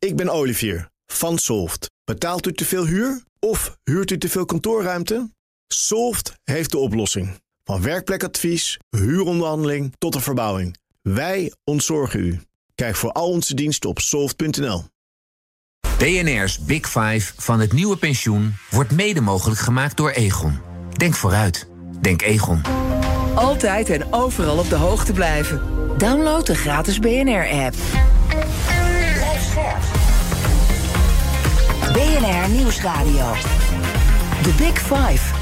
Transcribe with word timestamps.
Ik 0.00 0.16
ben 0.16 0.28
Olivier 0.28 0.90
van 1.06 1.38
Solft. 1.38 1.90
Betaalt 2.04 2.46
u 2.46 2.52
te 2.52 2.64
veel 2.64 2.86
huur 2.86 3.22
of 3.38 3.76
huurt 3.84 4.10
u 4.10 4.18
te 4.18 4.28
veel 4.28 4.44
kantoorruimte? 4.44 5.30
Solft 5.66 6.34
heeft 6.44 6.70
de 6.70 6.78
oplossing. 6.78 7.40
Van 7.64 7.82
werkplekadvies, 7.82 8.78
huuronderhandeling 8.90 9.94
tot 9.98 10.12
de 10.12 10.20
verbouwing. 10.20 10.76
Wij 11.02 11.52
ontzorgen 11.64 12.20
u. 12.20 12.40
Kijk 12.74 12.96
voor 12.96 13.12
al 13.12 13.28
onze 13.28 13.54
diensten 13.54 13.90
op 13.90 13.98
soft.nl. 13.98 14.84
BNR's 15.98 16.58
Big 16.58 16.86
Five 16.86 17.32
van 17.36 17.60
het 17.60 17.72
nieuwe 17.72 17.96
pensioen 17.96 18.54
wordt 18.70 18.90
mede 18.90 19.20
mogelijk 19.20 19.60
gemaakt 19.60 19.96
door 19.96 20.10
Egon. 20.10 20.58
Denk 20.96 21.14
vooruit. 21.14 21.68
Denk 22.00 22.22
Egon. 22.22 22.62
Altijd 23.34 23.90
en 23.90 24.12
overal 24.12 24.58
op 24.58 24.68
de 24.68 24.76
hoogte 24.76 25.12
blijven. 25.12 25.62
Download 25.98 26.46
de 26.46 26.54
gratis 26.54 26.98
BNR-app. 26.98 27.74
BNR 31.92 32.48
Nieuwsradio. 32.48 33.32
The 34.42 34.54
Big 34.58 34.78
Five. 34.78 35.34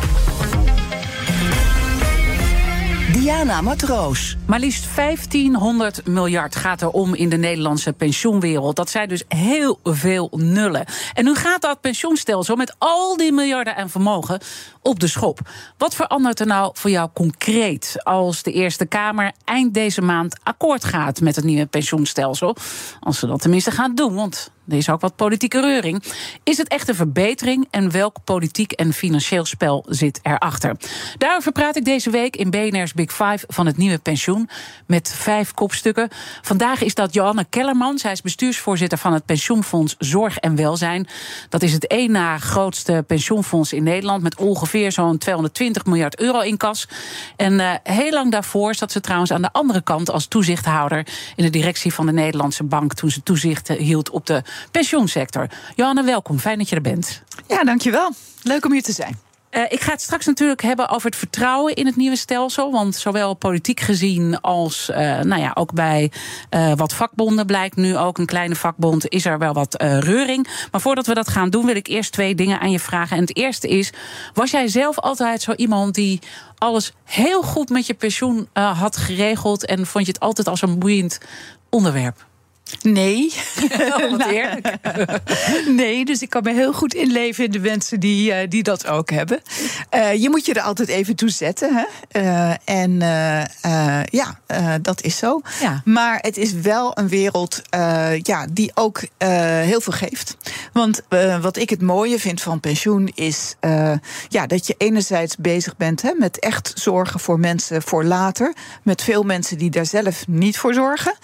Diana 3.13 3.61
Matroos. 3.61 4.37
Maar 4.47 4.59
liefst 4.61 4.97
1500 4.97 6.07
miljard 6.07 6.57
gaat 6.57 6.81
er 6.81 6.91
om 6.91 7.15
in 7.15 7.29
de 7.29 7.37
Nederlandse 7.37 7.93
pensioenwereld. 7.93 8.77
Dat 8.77 8.91
zijn 8.91 9.09
dus 9.09 9.25
heel 9.29 9.79
veel 9.83 10.31
nullen. 10.37 10.85
En 11.15 11.25
nu 11.25 11.35
gaat 11.35 11.61
dat 11.61 11.81
pensioenstelsel 11.81 12.57
met 12.57 12.75
al 12.79 13.17
die 13.17 13.33
miljarden 13.33 13.77
aan 13.77 13.91
vermogen 13.91 14.41
op 14.83 15.01
de 15.01 15.09
schop. 15.09 15.41
Wat 15.79 15.95
verandert 15.95 16.41
er 16.41 16.47
nou 16.47 16.71
voor 16.75 16.91
jou 16.91 17.09
concreet 17.15 17.95
als 18.03 18.43
de 18.43 18.53
Eerste 18.53 18.87
Kamer 18.87 19.33
eind 19.45 19.75
deze 19.75 20.03
maand 20.03 20.37
akkoord 20.43 20.85
gaat 20.85 21.21
met 21.21 21.37
het 21.37 21.45
nieuwe 21.45 21.67
pensioenstelsel? 21.67 22.57
Als 23.01 23.19
ze 23.19 23.27
dat 23.27 23.41
tenminste 23.41 23.71
gaan 23.71 23.95
doen, 23.95 24.15
want 24.15 24.51
er 24.69 24.77
is 24.77 24.91
ook 24.91 25.01
wat 25.01 25.17
politieke 25.17 25.61
reuring. 25.61 26.03
Is 26.43 26.59
het 26.59 26.69
echt 26.69 26.89
een 26.89 26.95
verbetering 26.95 27.67
en 27.71 27.91
welk 27.91 28.17
politiek 28.25 28.73
en 28.73 28.93
financieel 28.93 29.45
spel 29.45 29.87
zit 29.89 30.21
erachter? 30.23 30.77
Daarover 31.19 31.53
praat 31.53 31.77
ik 31.77 31.85
deze 31.85 32.11
week 32.11 32.37
in 32.37 32.51
BNR's 32.51 32.95
Big 32.95 33.13
Five 33.13 33.45
van 33.49 33.67
het 33.67 33.77
nieuwe 33.77 33.99
pensioen 33.99 34.49
met 34.87 35.13
vijf 35.15 35.55
kopstukken. 35.55 36.09
Vandaag 36.43 36.83
is 36.83 36.95
dat 36.95 37.15
Johanne 37.15 37.47
Kellerman. 37.51 37.99
Zij 37.99 38.13
is 38.13 38.21
bestuursvoorzitter 38.21 38.99
van 38.99 39.13
het 39.13 39.25
pensioenfonds 39.25 39.95
Zorg 39.99 40.39
en 40.39 40.57
Welzijn. 40.57 41.09
Dat 41.49 41.63
is 41.63 41.73
het 41.73 41.87
één 41.87 42.11
na 42.11 42.39
grootste 42.39 43.05
pensioenfonds 43.07 43.73
in 43.73 43.83
Nederland 43.83 44.23
met 44.23 44.37
ongeveer 44.37 44.93
zo'n 44.93 45.19
220 45.19 45.85
miljard 45.85 46.21
euro 46.21 46.41
in 46.41 46.57
kas. 46.57 46.89
En 47.37 47.53
uh, 47.53 47.75
heel 47.83 48.11
lang 48.11 48.33
daarvoor 48.33 48.75
zat 48.75 48.93
ze 48.93 49.01
trouwens 49.01 49.33
aan 49.33 49.43
de 49.43 49.53
andere 49.53 49.81
kant 49.81 50.11
als 50.11 50.27
toezichthouder 50.27 51.07
in 51.37 51.45
de 51.45 51.51
directie 51.51 51.95
van 51.95 52.07
de 52.07 52.13
Nederlandse 52.13 52.65
Bank 52.65 52.95
toen 52.95 53.11
ze 53.11 53.23
toezicht 53.23 53.69
hield 53.69 54.11
op 54.11 54.27
de 54.27 54.43
pensioensector. 54.71 55.47
Johanna, 55.75 56.05
welkom. 56.05 56.39
Fijn 56.39 56.59
dat 56.59 56.69
je 56.69 56.75
er 56.75 56.83
bent. 56.83 57.23
Ja, 57.47 57.65
dankjewel. 57.65 58.11
Leuk 58.43 58.65
om 58.65 58.73
hier 58.73 58.83
te 58.83 58.93
zijn. 58.93 59.19
Uh, 59.51 59.63
ik 59.69 59.81
ga 59.81 59.93
het 59.93 60.01
straks 60.01 60.27
natuurlijk 60.27 60.63
hebben 60.63 60.89
over 60.89 61.07
het 61.07 61.19
vertrouwen 61.19 61.75
in 61.75 61.87
het 61.87 61.97
nieuwe 61.97 62.17
stelsel. 62.17 62.73
Want 62.73 62.97
zowel 62.97 63.35
politiek 63.35 63.81
gezien 63.81 64.41
als 64.41 64.89
uh, 64.91 64.97
nou 65.21 65.41
ja, 65.41 65.51
ook 65.55 65.73
bij 65.73 66.13
uh, 66.51 66.73
wat 66.75 66.95
vakbonden 66.95 67.47
blijkt 67.47 67.77
nu 67.77 67.97
ook 67.97 68.19
een 68.19 68.27
kleine 68.27 68.55
vakbond, 68.55 69.09
is 69.09 69.25
er 69.25 69.39
wel 69.39 69.53
wat 69.53 69.83
reuring. 69.83 70.49
Maar 70.71 70.81
voordat 70.81 71.07
we 71.07 71.15
dat 71.15 71.29
gaan 71.29 71.51
doen, 71.51 71.67
wil 71.67 71.77
ik 71.77 71.87
eerst 71.87 72.13
twee 72.13 72.35
dingen 72.35 72.61
aan 72.61 72.71
je 72.71 72.81
vragen. 72.81 73.17
En 73.17 73.23
het 73.23 73.37
eerste 73.37 73.69
is: 73.69 73.93
was 74.35 74.51
jij 74.51 74.69
zelf 74.69 74.99
altijd 74.99 75.43
zo 75.43 75.53
iemand 75.53 75.95
die 75.95 76.21
alles 76.59 76.93
heel 77.05 77.43
goed 77.43 77.69
met 77.69 77.87
je 77.87 77.95
pensioen 77.95 78.49
had 78.53 78.97
geregeld 78.97 79.67
en 79.67 79.87
vond 79.87 80.07
je 80.07 80.13
het 80.13 80.21
altijd 80.21 80.49
als 80.49 80.63
een 80.63 80.79
boeiend 80.79 81.19
onderwerp? 81.71 82.27
Nee. 82.83 83.33
Oh, 83.79 84.11
wat 84.11 84.27
eerlijk. 84.31 84.75
nee, 85.83 86.05
dus 86.05 86.23
ik 86.23 86.31
kan 86.31 86.43
me 86.43 86.53
heel 86.55 86.73
goed 86.73 86.95
inleven 86.95 87.45
in 87.45 87.51
de 87.51 87.59
mensen 87.59 88.01
die, 88.01 88.31
uh, 88.31 88.37
die 88.49 88.63
dat 88.63 88.87
ook 88.87 89.11
hebben. 89.11 89.41
Uh, 89.95 90.15
je 90.15 90.31
moet 90.31 90.47
je 90.47 90.55
er 90.55 90.63
altijd 90.63 90.89
even 90.89 91.17
toe 91.17 91.29
zetten. 91.29 91.71
Hè? 91.75 91.85
Uh, 92.21 92.55
en 92.65 92.99
ja, 94.11 94.39
dat 94.83 95.03
is 95.03 95.17
zo. 95.17 95.41
Ja. 95.61 95.83
Maar 95.85 96.19
het 96.21 96.37
is 96.37 96.53
wel 96.53 96.99
een 96.99 97.09
wereld 97.09 97.63
ja, 98.23 98.47
die 98.51 98.71
ook 98.75 99.01
heel 99.65 99.81
veel 99.81 99.93
geeft. 99.93 100.37
Want 100.73 101.03
wat 101.41 101.57
ik 101.57 101.71
het 101.71 101.83
mooie 101.83 102.19
vind 102.19 102.43
van 102.43 102.61
pensioen 102.61 103.13
is 103.15 103.55
ja, 104.29 104.47
dat 104.47 104.67
je 104.67 104.75
enerzijds 104.79 105.37
bezig 105.37 105.77
bent 105.77 106.03
hè, 106.03 106.13
met 106.13 106.39
echt 106.39 106.73
zorgen 106.75 107.21
voor 107.21 107.41
mensen 107.41 107.83
voor 107.83 108.05
later. 108.05 108.53
Met 108.83 109.03
veel 109.03 109.23
mensen 109.23 109.59
die 109.59 109.71
daar 109.71 109.87
zelf 109.87 110.27
niet 110.27 110.59
voor 110.59 110.75
zorgen. 110.75 111.15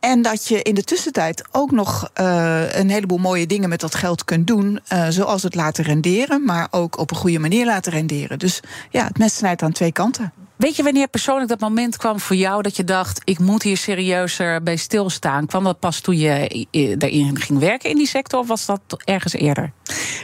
En 0.00 0.22
dat 0.22 0.48
je 0.48 0.62
in 0.62 0.74
de 0.74 0.84
tussentijd 0.88 1.44
ook 1.52 1.70
nog 1.70 2.10
uh, 2.20 2.74
een 2.74 2.90
heleboel 2.90 3.18
mooie 3.18 3.46
dingen 3.46 3.68
met 3.68 3.80
dat 3.80 3.94
geld 3.94 4.24
kunt 4.24 4.46
doen. 4.46 4.80
Uh, 4.92 5.06
zoals 5.08 5.42
het 5.42 5.54
laten 5.54 5.84
renderen, 5.84 6.44
maar 6.44 6.68
ook 6.70 6.98
op 6.98 7.10
een 7.10 7.16
goede 7.16 7.38
manier 7.38 7.66
laten 7.66 7.92
renderen. 7.92 8.38
Dus 8.38 8.60
ja, 8.90 9.04
het 9.04 9.18
mes 9.18 9.36
snijdt 9.36 9.62
aan 9.62 9.72
twee 9.72 9.92
kanten. 9.92 10.32
Weet 10.56 10.76
je 10.76 10.82
wanneer 10.82 11.08
persoonlijk 11.08 11.48
dat 11.48 11.60
moment 11.60 11.96
kwam 11.96 12.20
voor 12.20 12.36
jou 12.36 12.62
dat 12.62 12.76
je 12.76 12.84
dacht: 12.84 13.20
ik 13.24 13.38
moet 13.38 13.62
hier 13.62 13.76
serieuzer 13.76 14.62
bij 14.62 14.76
stilstaan? 14.76 15.46
Kwam 15.46 15.64
dat 15.64 15.78
pas 15.78 16.00
toen 16.00 16.18
je 16.18 16.96
daarin 16.98 17.40
ging 17.40 17.58
werken 17.58 17.90
in 17.90 17.96
die 17.96 18.06
sector, 18.06 18.40
of 18.40 18.48
was 18.48 18.66
dat 18.66 18.80
ergens 19.04 19.32
eerder? 19.32 19.72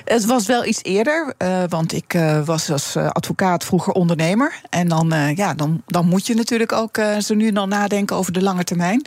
Het 0.04 0.24
was 0.24 0.46
wel 0.46 0.64
iets 0.64 0.82
eerder, 0.82 1.34
uh, 1.38 1.62
want 1.68 1.92
ik 1.92 2.14
uh, 2.14 2.44
was 2.44 2.70
als 2.70 2.96
advocaat 2.96 3.64
vroeger 3.64 3.92
ondernemer. 3.92 4.60
En 4.70 4.88
dan, 4.88 5.12
ja, 5.34 5.54
dan, 5.54 5.82
dan 5.86 6.06
moet 6.06 6.26
je 6.26 6.34
natuurlijk 6.34 6.72
ook 6.72 6.98
zo 7.20 7.34
nu 7.34 7.48
en 7.48 7.54
dan 7.54 7.68
nadenken 7.68 8.16
over 8.16 8.32
de 8.32 8.42
lange 8.42 8.64
termijn. 8.64 9.02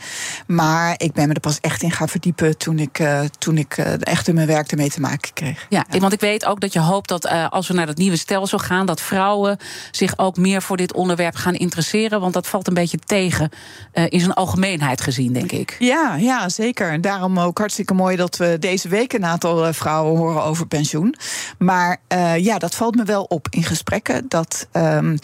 Maar 0.47 0.93
ik 0.97 1.13
ben 1.13 1.27
me 1.27 1.33
er 1.33 1.39
pas 1.39 1.59
echt 1.61 1.81
in 1.81 1.91
gaan 1.91 2.09
verdiepen 2.09 2.57
toen 2.57 2.79
ik, 2.79 3.03
toen 3.37 3.57
ik 3.57 3.77
echt 3.99 4.27
in 4.27 4.35
mijn 4.35 4.47
werk 4.47 4.71
ermee 4.71 4.89
te 4.89 4.99
maken 4.99 5.33
kreeg. 5.33 5.65
Ja, 5.69 5.85
ja, 5.89 5.99
want 5.99 6.13
ik 6.13 6.19
weet 6.19 6.45
ook 6.45 6.59
dat 6.59 6.73
je 6.73 6.79
hoopt 6.79 7.09
dat 7.09 7.29
als 7.49 7.67
we 7.67 7.73
naar 7.73 7.85
dat 7.85 7.97
nieuwe 7.97 8.17
stelsel 8.17 8.59
gaan, 8.59 8.85
dat 8.85 9.01
vrouwen 9.01 9.57
zich 9.91 10.17
ook 10.17 10.37
meer 10.37 10.61
voor 10.61 10.77
dit 10.77 10.93
onderwerp 10.93 11.35
gaan 11.35 11.55
interesseren? 11.55 12.19
Want 12.19 12.33
dat 12.33 12.47
valt 12.47 12.67
een 12.67 12.73
beetje 12.73 12.99
tegen 13.05 13.49
in 13.91 14.19
zijn 14.19 14.33
algemeenheid 14.33 15.01
gezien, 15.01 15.33
denk 15.33 15.51
ik. 15.51 15.75
Ja, 15.79 16.15
ja, 16.15 16.49
zeker. 16.49 16.91
En 16.91 17.01
daarom 17.01 17.39
ook 17.39 17.57
hartstikke 17.57 17.93
mooi 17.93 18.15
dat 18.15 18.37
we 18.37 18.57
deze 18.59 18.87
week 18.87 19.13
een 19.13 19.25
aantal 19.25 19.73
vrouwen 19.73 20.17
horen 20.17 20.43
over 20.47 20.67
pensioen. 20.67 21.15
Maar 21.57 21.97
uh, 22.13 22.37
ja, 22.37 22.57
dat 22.57 22.75
valt 22.75 22.95
me 22.95 23.03
wel 23.03 23.23
op 23.23 23.47
in 23.49 23.63
gesprekken. 23.63 24.25
Dat, 24.27 24.67
um, 24.73 25.17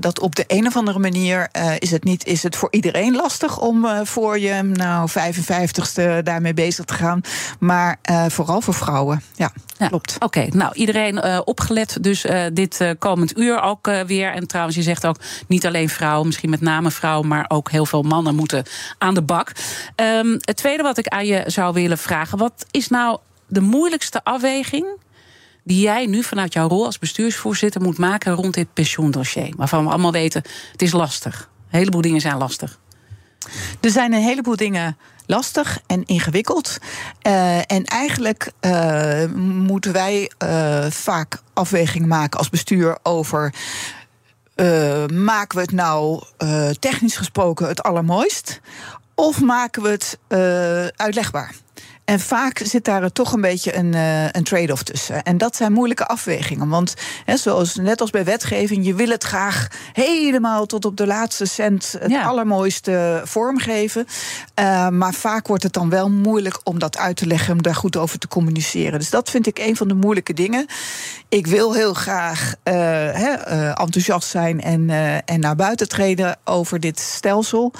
dat 0.00 0.20
op 0.20 0.34
de 0.34 0.44
een 0.46 0.66
of 0.66 0.76
andere 0.76 0.98
manier 0.98 1.48
is 1.78 1.90
het 1.90 2.04
niet 2.04 2.26
is 2.26 2.42
het 2.42 2.56
voor 2.56 2.68
iedereen 2.70 3.16
lastig 3.16 3.60
om 3.60 3.86
voor 4.02 4.38
je 4.38 4.62
nou 4.62 5.10
55ste 5.10 6.22
daarmee 6.22 6.54
bezig 6.54 6.84
te 6.84 6.94
gaan. 6.94 7.20
Maar 7.58 7.98
vooral 8.28 8.60
voor 8.60 8.74
vrouwen. 8.74 9.22
Ja, 9.34 9.52
ja. 9.78 9.88
klopt. 9.88 10.14
Oké, 10.14 10.24
okay, 10.24 10.50
nou 10.54 10.74
iedereen 10.74 11.46
opgelet. 11.46 11.96
Dus 12.00 12.26
dit 12.52 12.94
komend 12.98 13.38
uur 13.38 13.62
ook 13.62 13.90
weer. 14.06 14.32
En 14.32 14.46
trouwens, 14.46 14.76
je 14.76 14.82
zegt 14.82 15.06
ook 15.06 15.16
niet 15.46 15.66
alleen 15.66 15.88
vrouwen, 15.88 16.26
misschien 16.26 16.50
met 16.50 16.60
name 16.60 16.90
vrouwen, 16.90 17.28
maar 17.28 17.44
ook 17.48 17.70
heel 17.70 17.86
veel 17.86 18.02
mannen 18.02 18.34
moeten 18.34 18.64
aan 18.98 19.14
de 19.14 19.22
bak. 19.22 19.52
Um, 19.96 20.38
het 20.40 20.56
tweede 20.56 20.82
wat 20.82 20.98
ik 20.98 21.06
aan 21.08 21.26
je 21.26 21.42
zou 21.46 21.72
willen 21.72 21.98
vragen: 21.98 22.38
wat 22.38 22.66
is 22.70 22.88
nou 22.88 23.18
de 23.50 23.60
moeilijkste 23.60 24.24
afweging? 24.24 24.86
Die 25.64 25.80
jij 25.80 26.06
nu 26.06 26.22
vanuit 26.22 26.52
jouw 26.52 26.68
rol 26.68 26.84
als 26.84 26.98
bestuursvoorzitter 26.98 27.80
moet 27.80 27.98
maken 27.98 28.32
rond 28.32 28.54
dit 28.54 28.72
pensioendossier. 28.72 29.52
Waarvan 29.56 29.84
we 29.84 29.90
allemaal 29.90 30.12
weten, 30.12 30.42
het 30.72 30.82
is 30.82 30.92
lastig. 30.92 31.50
Een 31.70 31.78
heleboel 31.78 32.00
dingen 32.00 32.20
zijn 32.20 32.36
lastig. 32.36 32.78
Er 33.80 33.90
zijn 33.90 34.12
een 34.12 34.22
heleboel 34.22 34.56
dingen 34.56 34.96
lastig 35.26 35.78
en 35.86 36.04
ingewikkeld. 36.04 36.78
Uh, 37.26 37.58
en 37.58 37.84
eigenlijk 37.84 38.52
uh, 38.60 39.24
moeten 39.44 39.92
wij 39.92 40.30
uh, 40.44 40.86
vaak 40.86 41.42
afweging 41.52 42.06
maken 42.06 42.38
als 42.38 42.50
bestuur 42.50 42.98
over 43.02 43.54
maken 45.12 45.56
we 45.56 45.60
het 45.60 45.72
nou 45.72 46.22
technisch 46.78 47.16
gesproken 47.16 47.68
het 47.68 47.82
allermooist? 47.82 48.60
Of 49.14 49.40
maken 49.40 49.82
we 49.82 49.88
het 49.88 50.18
uitlegbaar? 50.96 51.54
En 52.10 52.20
vaak 52.20 52.60
zit 52.64 52.84
daar 52.84 53.12
toch 53.12 53.32
een 53.32 53.40
beetje 53.40 53.76
een, 53.76 53.92
uh, 53.92 54.24
een 54.30 54.44
trade-off 54.44 54.82
tussen. 54.82 55.22
En 55.22 55.38
dat 55.38 55.56
zijn 55.56 55.72
moeilijke 55.72 56.06
afwegingen. 56.06 56.68
Want 56.68 56.94
hè, 57.24 57.36
zoals, 57.36 57.74
net 57.74 58.00
als 58.00 58.10
bij 58.10 58.24
wetgeving, 58.24 58.86
je 58.86 58.94
wil 58.94 59.08
het 59.08 59.24
graag 59.24 59.68
helemaal 59.92 60.66
tot 60.66 60.84
op 60.84 60.96
de 60.96 61.06
laatste 61.06 61.46
cent 61.46 61.96
het 61.98 62.10
ja. 62.10 62.22
allermooiste 62.22 63.22
vormgeven. 63.24 64.06
Uh, 64.60 64.88
maar 64.88 65.14
vaak 65.14 65.46
wordt 65.46 65.62
het 65.62 65.72
dan 65.72 65.90
wel 65.90 66.10
moeilijk 66.10 66.60
om 66.64 66.78
dat 66.78 66.98
uit 66.98 67.16
te 67.16 67.26
leggen, 67.26 67.52
om 67.52 67.62
daar 67.62 67.74
goed 67.74 67.96
over 67.96 68.18
te 68.18 68.28
communiceren. 68.28 68.98
Dus 68.98 69.10
dat 69.10 69.30
vind 69.30 69.46
ik 69.46 69.58
een 69.58 69.76
van 69.76 69.88
de 69.88 69.94
moeilijke 69.94 70.34
dingen. 70.34 70.66
Ik 71.28 71.46
wil 71.46 71.74
heel 71.74 71.94
graag 71.94 72.54
uh, 72.64 72.74
he, 72.74 73.32
enthousiast 73.68 74.28
zijn 74.28 74.60
en, 74.60 74.90
en 75.24 75.40
naar 75.40 75.56
buiten 75.56 75.88
treden 75.88 76.36
over 76.44 76.80
dit 76.80 76.98
stelsel. 76.98 77.72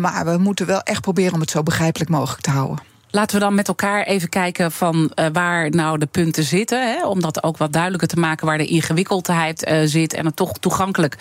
maar 0.00 0.24
we 0.24 0.36
moeten 0.38 0.66
wel 0.66 0.80
echt 0.80 1.00
proberen 1.00 1.34
om 1.34 1.40
het 1.40 1.50
zo 1.50 1.62
begrijpelijk 1.62 2.10
mogelijk 2.10 2.42
te 2.42 2.50
houden. 2.50 2.91
Laten 3.14 3.38
we 3.38 3.44
dan 3.44 3.54
met 3.54 3.68
elkaar 3.68 4.02
even 4.02 4.28
kijken 4.28 4.72
van 4.72 5.12
uh, 5.14 5.26
waar 5.32 5.70
nou 5.70 5.98
de 5.98 6.06
punten 6.06 6.44
zitten. 6.44 6.92
Hè, 6.92 7.06
om 7.06 7.20
dat 7.20 7.42
ook 7.42 7.56
wat 7.56 7.72
duidelijker 7.72 8.08
te 8.08 8.18
maken 8.18 8.46
waar 8.46 8.58
de 8.58 8.66
ingewikkeldheid 8.66 9.68
uh, 9.68 9.80
zit. 9.84 10.12
En 10.12 10.26
het 10.26 10.36
toch 10.36 10.52
toegankelijk 10.52 11.16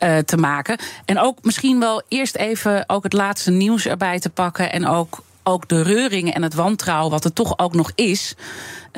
uh, 0.00 0.18
te 0.18 0.36
maken. 0.36 0.78
En 1.04 1.18
ook 1.18 1.38
misschien 1.42 1.80
wel 1.80 2.02
eerst 2.08 2.36
even 2.36 2.84
ook 2.86 3.02
het 3.02 3.12
laatste 3.12 3.50
nieuws 3.50 3.86
erbij 3.86 4.18
te 4.18 4.30
pakken. 4.30 4.72
En 4.72 4.86
ook 4.86 5.22
ook 5.42 5.68
de 5.68 5.82
reuring 5.82 6.34
en 6.34 6.42
het 6.42 6.54
wantrouwen, 6.54 7.10
wat 7.10 7.24
er 7.24 7.32
toch 7.32 7.58
ook 7.58 7.74
nog 7.74 7.92
is, 7.94 8.34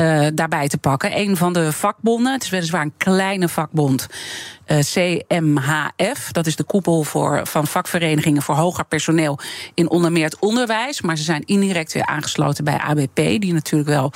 uh, 0.01 0.27
daarbij 0.35 0.69
te 0.69 0.79
pakken. 0.79 1.19
Een 1.19 1.37
van 1.37 1.53
de 1.53 1.73
vakbonden, 1.73 2.33
het 2.33 2.43
is 2.43 2.51
weliswaar 2.51 2.83
een 2.83 2.93
kleine 2.97 3.49
vakbond, 3.49 4.07
uh, 4.67 4.79
CMHF, 4.79 6.33
dat 6.33 6.47
is 6.47 6.57
de 6.57 6.65
koepel 6.65 7.03
voor, 7.03 7.47
van 7.47 7.67
vakverenigingen 7.67 8.43
voor 8.43 8.55
hoger 8.55 8.85
personeel 8.85 9.39
in 9.75 9.91
onder 9.91 10.13
meer 10.13 10.25
het 10.25 10.39
onderwijs. 10.39 11.01
Maar 11.01 11.17
ze 11.17 11.23
zijn 11.23 11.45
indirect 11.45 11.93
weer 11.93 12.07
aangesloten 12.07 12.65
bij 12.65 12.79
ABP, 12.79 13.15
die 13.15 13.53
natuurlijk 13.53 13.91
wel 13.91 14.13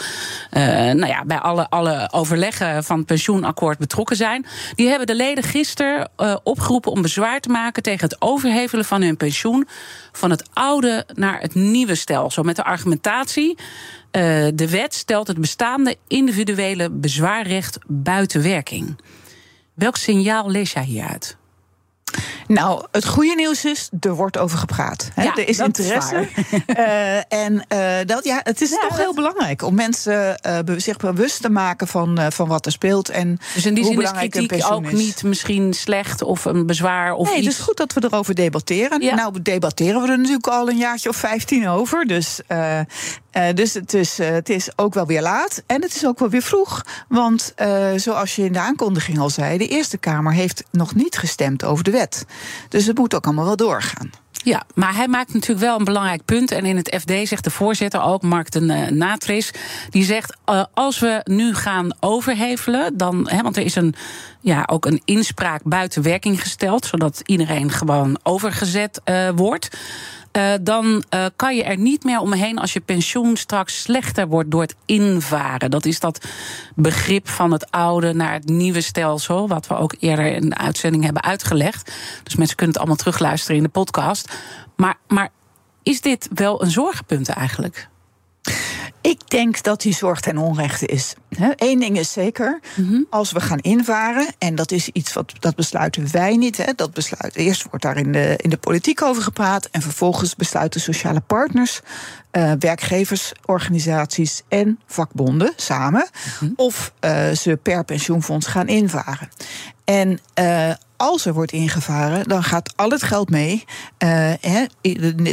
uh, 0.52 0.62
nou 0.75 1.06
ja, 1.06 1.25
bij 1.25 1.38
alle, 1.38 1.70
alle 1.70 2.08
overleggen 2.12 2.84
van 2.84 2.96
het 2.96 3.06
pensioenakkoord 3.06 3.78
betrokken 3.78 4.16
zijn. 4.16 4.46
Die 4.75 4.88
hebben 4.88 5.06
de 5.06 5.14
leden 5.14 5.44
gisteren 5.44 6.10
opgeroepen 6.42 6.92
om 6.92 7.02
bezwaar 7.02 7.40
te 7.40 7.48
maken 7.48 7.82
tegen 7.82 8.08
het 8.08 8.16
overhevelen 8.19 8.84
van 8.84 9.02
hun 9.02 9.16
pensioen 9.16 9.69
van 10.12 10.30
het 10.30 10.48
oude 10.52 11.06
naar 11.14 11.40
het 11.40 11.54
nieuwe 11.54 11.94
stelsel. 11.94 12.42
Met 12.42 12.56
de 12.56 12.64
argumentatie. 12.64 13.56
Uh, 14.16 14.49
de 14.55 14.70
wet 14.70 14.94
stelt 14.94 15.26
het 15.26 15.40
bestaande 15.40 15.96
individuele 16.06 16.90
bezwaarrecht 16.90 17.78
buiten 17.87 18.43
werking. 18.43 19.00
Welk 19.75 19.96
signaal 19.96 20.50
lees 20.50 20.72
jij 20.72 20.84
hieruit? 20.84 21.37
Nou, 22.46 22.85
het 22.91 23.06
goede 23.06 23.35
nieuws 23.35 23.64
is, 23.64 23.88
er 24.00 24.14
wordt 24.14 24.38
over 24.38 24.58
gepraat. 24.58 25.11
Hè? 25.14 25.23
Ja, 25.23 25.37
er 25.37 25.49
is 25.49 25.58
interesse. 25.58 26.29
uh, 26.67 27.17
en 27.44 27.64
uh, 27.73 28.06
dat, 28.06 28.25
ja, 28.25 28.41
het 28.43 28.61
is 28.61 28.70
ja, 28.70 28.81
toch 28.81 28.88
dat... 28.88 28.99
heel 28.99 29.14
belangrijk 29.14 29.62
om 29.62 29.75
mensen 29.75 30.41
uh, 30.46 30.76
zich 30.76 30.96
bewust 30.96 31.43
te 31.43 31.50
maken 31.50 31.88
van, 31.88 32.32
van 32.32 32.49
wat 32.49 32.67
er 32.67 32.73
speelt. 32.73 33.08
En 33.08 33.38
dus 33.55 33.67
in 33.67 33.75
die 33.75 33.85
hoe 33.85 33.93
zin 33.93 34.02
is 34.02 34.11
kritiek 34.11 34.64
ook 34.70 34.87
is. 34.87 34.93
niet 34.93 35.23
misschien 35.23 35.73
slecht 35.73 36.23
of 36.23 36.44
een 36.44 36.67
bezwaar 36.67 37.14
of 37.14 37.29
nee, 37.29 37.37
iets. 37.37 37.46
het 37.46 37.56
is 37.56 37.62
goed 37.62 37.76
dat 37.76 37.93
we 37.93 38.05
erover 38.05 38.35
debatteren. 38.35 39.02
Ja. 39.02 39.14
Nou, 39.14 39.43
debatteren 39.43 40.02
we 40.02 40.08
er 40.08 40.19
natuurlijk 40.19 40.47
al 40.47 40.69
een 40.69 40.76
jaartje 40.76 41.08
of 41.08 41.17
15 41.17 41.69
over. 41.69 42.06
Dus, 42.06 42.40
dus 43.55 43.75
het, 43.75 43.94
is, 43.94 44.19
het 44.19 44.49
is 44.49 44.69
ook 44.76 44.94
wel 44.94 45.06
weer 45.06 45.23
laat. 45.23 45.62
En 45.67 45.82
het 45.82 45.94
is 45.94 46.06
ook 46.06 46.19
wel 46.19 46.29
weer 46.29 46.43
vroeg. 46.43 46.85
Want 47.08 47.55
zoals 47.97 48.37
je 48.37 48.44
in 48.44 48.52
de 48.52 48.61
aankondiging 48.61 49.19
al 49.19 49.31
zei, 49.31 49.58
de 49.58 49.69
Eerste 49.69 49.99
Kamer 49.99 50.32
heeft 50.32 50.64
nog 50.70 50.94
niet 50.94 51.17
gestemd 51.17 51.64
over 51.64 51.85
de 51.85 51.90
wet. 51.90 52.25
Dus 52.69 52.86
het 52.86 52.98
moet 52.98 53.14
ook 53.14 53.25
allemaal 53.25 53.44
wel 53.44 53.56
doorgaan. 53.56 54.10
Ja, 54.44 54.62
maar 54.75 54.94
hij 54.94 55.08
maakt 55.08 55.34
natuurlijk 55.34 55.60
wel 55.60 55.78
een 55.78 55.84
belangrijk 55.84 56.25
punt. 56.25 56.50
En 56.50 56.64
in 56.64 56.76
het 56.76 56.96
FD 57.00 57.28
zegt 57.28 57.44
de 57.44 57.50
voorzitter 57.50 58.02
ook, 58.02 58.22
Mark 58.22 58.50
de 58.50 58.60
uh, 58.60 58.88
Natris... 58.88 59.50
die 59.90 60.04
zegt, 60.04 60.36
uh, 60.50 60.64
als 60.75 60.98
we 60.98 61.20
nu 61.25 61.54
gaan 61.54 61.90
overhevelen... 62.00 62.96
dan, 62.96 63.31
want 63.42 63.56
er 63.56 63.64
is 63.64 63.75
een, 63.75 63.94
ja, 64.40 64.62
ook 64.66 64.86
een 64.86 65.02
inspraak 65.04 65.60
buiten 65.64 66.02
werking 66.02 66.40
gesteld... 66.40 66.86
zodat 66.86 67.20
iedereen 67.25 67.70
gewoon 67.70 68.19
overgezet 68.22 69.00
uh, 69.04 69.28
wordt... 69.34 69.69
Uh, 70.36 70.52
dan 70.60 71.04
uh, 71.14 71.26
kan 71.36 71.56
je 71.56 71.62
er 71.62 71.78
niet 71.78 72.04
meer 72.04 72.19
omheen 72.19 72.58
als 72.58 72.72
je 72.72 72.81
pensioen 72.81 73.36
straks 73.36 73.82
slechter 73.82 74.28
wordt 74.28 74.50
door 74.50 74.60
het 74.60 74.76
invaren. 74.84 75.70
Dat 75.70 75.84
is 75.84 76.00
dat 76.00 76.26
begrip 76.75 77.28
van 77.28 77.52
het 77.52 77.70
oude 77.70 78.12
naar 78.12 78.32
het 78.32 78.48
nieuwe 78.48 78.81
stelsel, 78.81 79.48
wat 79.48 79.66
we 79.66 79.76
ook 79.76 79.94
eerder 79.98 80.26
in 80.26 80.48
de 80.48 80.56
uitzending 80.56 81.04
hebben 81.04 81.22
uitgelegd. 81.22 81.92
Dus 82.22 82.36
mensen 82.36 82.56
kunnen 82.56 82.75
het 82.75 82.84
allemaal 82.84 83.02
terugluisteren 83.02 83.56
in 83.56 83.62
de 83.62 83.69
podcast. 83.69 84.32
Maar, 84.76 84.94
maar 85.08 85.28
is 85.82 86.00
dit 86.00 86.28
wel 86.34 86.62
een 86.62 86.70
zorgenpunt 86.70 87.28
eigenlijk? 87.28 87.88
Ik 89.00 89.31
denk 89.31 89.62
dat 89.62 89.81
die 89.81 89.94
zorg 89.94 90.20
ten 90.20 90.38
onrechte 90.38 90.87
is. 90.87 91.14
Eén 91.56 91.79
ding 91.79 91.99
is 91.99 92.12
zeker, 92.12 92.61
mm-hmm. 92.76 93.06
als 93.11 93.32
we 93.32 93.41
gaan 93.41 93.58
invaren, 93.58 94.26
en 94.38 94.55
dat 94.55 94.70
is 94.70 94.88
iets 94.88 95.12
wat 95.12 95.32
dat 95.41 95.55
besluiten 95.55 96.08
wij 96.12 96.37
niet. 96.37 96.56
Hè, 96.56 96.73
dat 96.76 96.93
besluit, 96.93 97.37
eerst 97.37 97.62
wordt 97.62 97.85
daar 97.85 97.96
in 97.96 98.12
de, 98.12 98.35
in 98.37 98.50
de 98.50 98.56
politiek 98.56 99.02
over 99.02 99.23
gepraat, 99.23 99.69
en 99.70 99.82
vervolgens 99.82 100.35
besluiten 100.35 100.81
sociale 100.81 101.20
partners, 101.20 101.81
uh, 102.32 102.52
werkgeversorganisaties 102.58 104.43
en 104.49 104.81
vakbonden 104.87 105.52
samen, 105.56 106.08
mm-hmm. 106.25 106.52
of 106.56 106.93
uh, 107.00 107.31
ze 107.31 107.58
per 107.62 107.85
pensioenfonds 107.85 108.47
gaan 108.47 108.69
invaren. 108.69 109.29
En 109.85 110.19
uh, 110.38 110.73
als 110.96 111.26
er 111.26 111.32
wordt 111.35 111.52
ingevaren, 111.52 112.29
dan 112.29 112.43
gaat 112.43 112.73
al 112.76 112.91
het 112.91 113.02
geld 113.02 113.31
mee. 113.31 113.64
Hè, 114.41 114.64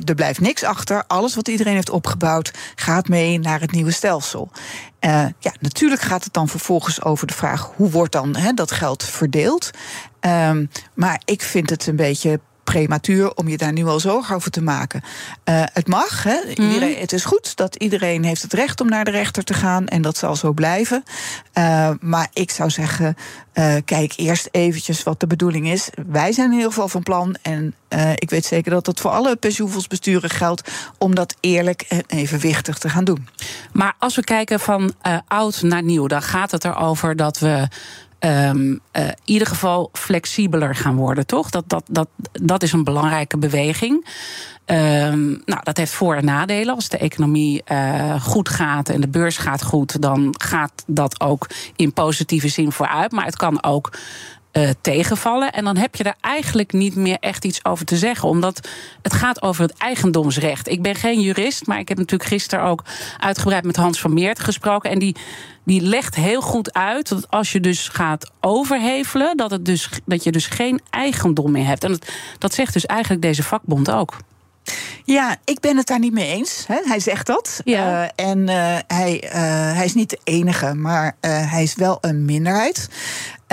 er 0.06 0.16
blijft 0.16 0.40
niks 0.40 0.64
achter. 0.64 1.04
Alles 1.08 1.36
wat 1.36 1.48
iedereen 1.48 1.74
heeft 1.74 1.90
opgebouwd 1.90 2.52
gaat 2.76 3.08
mee 3.08 3.40
naar 3.40 3.60
het 3.60 3.72
nieuwe 3.72 3.92
stelsel. 3.92 4.52
Uh, 5.00 5.26
ja, 5.40 5.54
natuurlijk 5.60 6.02
gaat 6.02 6.24
het 6.24 6.34
dan 6.34 6.48
vervolgens 6.48 7.04
over 7.04 7.28
de 7.28 7.34
vraag 7.34 7.72
hoe 7.76 7.90
wordt 7.90 8.12
dan 8.12 8.36
dat 8.56 8.72
geld 8.72 9.04
verdeeld. 9.04 9.70
Um, 10.20 10.70
maar 10.94 11.22
ik 11.26 11.42
vind 11.42 11.70
het 11.70 11.88
een 11.88 11.96
beetje 11.96 12.40
prematuur 12.72 13.34
om 13.34 13.48
je 13.48 13.58
daar 13.58 13.72
nu 13.72 13.86
al 13.86 14.00
zorgen 14.00 14.36
over 14.36 14.52
te 14.52 14.62
maken. 14.62 15.02
Uh, 15.50 15.64
het 15.74 15.88
mag. 15.88 16.24
Hè. 16.24 16.40
Iedereen, 16.48 17.00
het 17.00 17.12
is 17.12 17.26
goed 17.26 17.56
dat 17.56 17.76
iedereen 17.76 18.24
heeft 18.24 18.42
het 18.42 18.54
recht 18.54 18.82
om 18.82 18.90
naar 18.90 19.06
de 19.06 19.12
rechter 19.12 19.44
te 19.44 19.54
gaan. 19.54 19.88
En 19.88 20.02
dat 20.02 20.18
zal 20.18 20.36
zo 20.36 20.52
blijven. 20.54 21.04
Uh, 21.58 21.90
maar 22.00 22.28
ik 22.34 22.52
zou 22.52 22.70
zeggen, 22.70 23.16
uh, 23.54 23.76
kijk 23.86 24.14
eerst 24.16 24.48
eventjes 24.52 25.04
wat 25.04 25.20
de 25.20 25.28
bedoeling 25.28 25.68
is. 25.68 25.90
Wij 26.08 26.32
zijn 26.32 26.48
in 26.48 26.56
ieder 26.56 26.70
geval 26.70 26.88
van 26.88 27.04
plan. 27.04 27.36
En 27.42 27.76
ik 28.16 28.30
weet 28.30 28.46
zeker 28.46 28.72
dat 28.72 28.86
dat 28.86 29.00
voor 29.00 29.12
alle 29.12 29.36
pensioenfondsbesturen 29.36 30.30
geldt. 30.30 30.72
Om 30.98 31.16
dat 31.16 31.36
eerlijk 31.40 31.86
en 31.90 32.04
evenwichtig 32.08 32.78
te 32.78 32.90
gaan 32.90 33.04
doen. 33.04 33.28
Maar 33.74 33.94
als 34.00 34.16
we 34.16 34.24
kijken 34.24 34.60
van 34.60 34.94
oud 35.28 35.62
naar 35.62 35.84
nieuw, 35.84 36.08
dan 36.08 36.22
gaat 36.22 36.52
het 36.52 36.66
erover 36.66 37.16
dat 37.16 37.40
we 37.40 37.68
um, 38.26 38.80
in 38.92 39.16
ieder 39.26 39.48
geval 39.48 39.90
flexibeler 39.94 40.76
gaan 40.76 40.96
worden, 40.96 41.26
toch? 41.26 41.50
Dat, 41.50 41.64
dat, 41.68 41.84
dat, 41.90 42.08
dat 42.32 42.64
is 42.64 42.72
een 42.72 42.84
belangrijke 42.84 43.38
beweging. 43.38 44.06
Um, 44.66 45.42
nou, 45.46 45.60
dat 45.64 45.78
heeft 45.78 45.92
voor- 45.92 46.16
en 46.16 46.26
nadelen. 46.26 46.76
Als 46.76 46.90
de 46.90 46.98
economie 46.98 47.64
uh, 47.72 48.22
goed 48.22 48.50
gaat 48.50 48.90
en 48.90 49.02
de 49.02 49.08
beurs 49.08 49.38
gaat 49.38 49.64
goed, 49.64 50.02
dan 50.02 50.36
gaat 50.38 50.84
dat 50.88 51.22
ook 51.22 51.50
in 51.76 51.94
positieve 51.94 52.48
zin 52.48 52.72
vooruit. 52.72 53.12
Maar 53.12 53.26
het 53.26 53.38
kan 53.38 53.64
ook 53.64 53.92
uh, 54.54 54.70
tegenvallen. 54.82 55.52
En 55.52 55.64
dan 55.64 55.78
heb 55.78 55.96
je 55.96 56.04
er 56.04 56.16
eigenlijk 56.22 56.74
niet 56.74 56.96
meer 56.96 57.18
echt 57.20 57.46
iets 57.46 57.66
over 57.66 57.86
te 57.86 57.98
zeggen. 57.98 58.30
Omdat 58.30 58.68
het 59.02 59.14
gaat 59.14 59.42
over 59.42 59.64
het 59.64 59.78
eigendomsrecht. 59.78 60.68
Ik 60.68 60.82
ben 60.82 60.96
geen 60.96 61.22
jurist, 61.22 61.68
maar 61.68 61.80
ik 61.80 61.88
heb 61.88 61.98
natuurlijk 61.98 62.30
gisteren 62.30 62.66
ook 62.66 62.84
uitgebreid 63.20 63.64
met 63.64 63.76
Hans 63.76 64.02
van 64.02 64.14
Meert 64.14 64.40
gesproken. 64.40 64.90
En 64.90 65.00
die, 65.00 65.16
die 65.64 65.82
legt 65.82 66.16
heel 66.16 66.42
goed 66.42 66.74
uit 66.74 67.10
dat 67.10 67.30
als 67.30 67.52
je 67.52 67.60
dus 67.60 67.88
gaat 67.88 68.32
overhevelen, 68.40 69.38
dat, 69.38 69.52
het 69.52 69.66
dus, 69.66 69.90
dat 70.06 70.24
je 70.24 70.32
dus 70.32 70.46
geen 70.46 70.82
eigendom 70.90 71.52
meer 71.52 71.66
hebt. 71.66 71.84
En 71.84 71.92
dat, 71.92 72.12
dat 72.38 72.54
zegt 72.54 72.74
dus 72.74 72.86
eigenlijk 72.86 73.22
deze 73.22 73.44
vakbond 73.44 73.92
ook. 73.92 74.18
Ja, 75.04 75.38
ik 75.44 75.60
ben 75.60 75.78
het 75.78 75.88
daar 75.88 76.00
niet 76.00 76.14
mee 76.14 76.28
eens. 76.28 76.64
Hè. 76.68 76.80
Hij 76.84 77.00
zegt 77.00 77.28
dat. 77.28 77.62
Ja. 77.64 78.04
Uh, 78.04 78.30
en 78.32 78.40
uh, 78.40 78.78
hij, 78.88 79.24
uh, 79.26 79.32
hij 79.76 79.86
is 79.86 79.94
niet 79.94 80.10
de 80.10 80.20
enige, 80.24 80.74
maar 80.74 81.16
hij 81.22 81.64
is 81.64 81.76
wel 81.76 81.98
een 82.02 82.26
minderheid. 82.26 82.90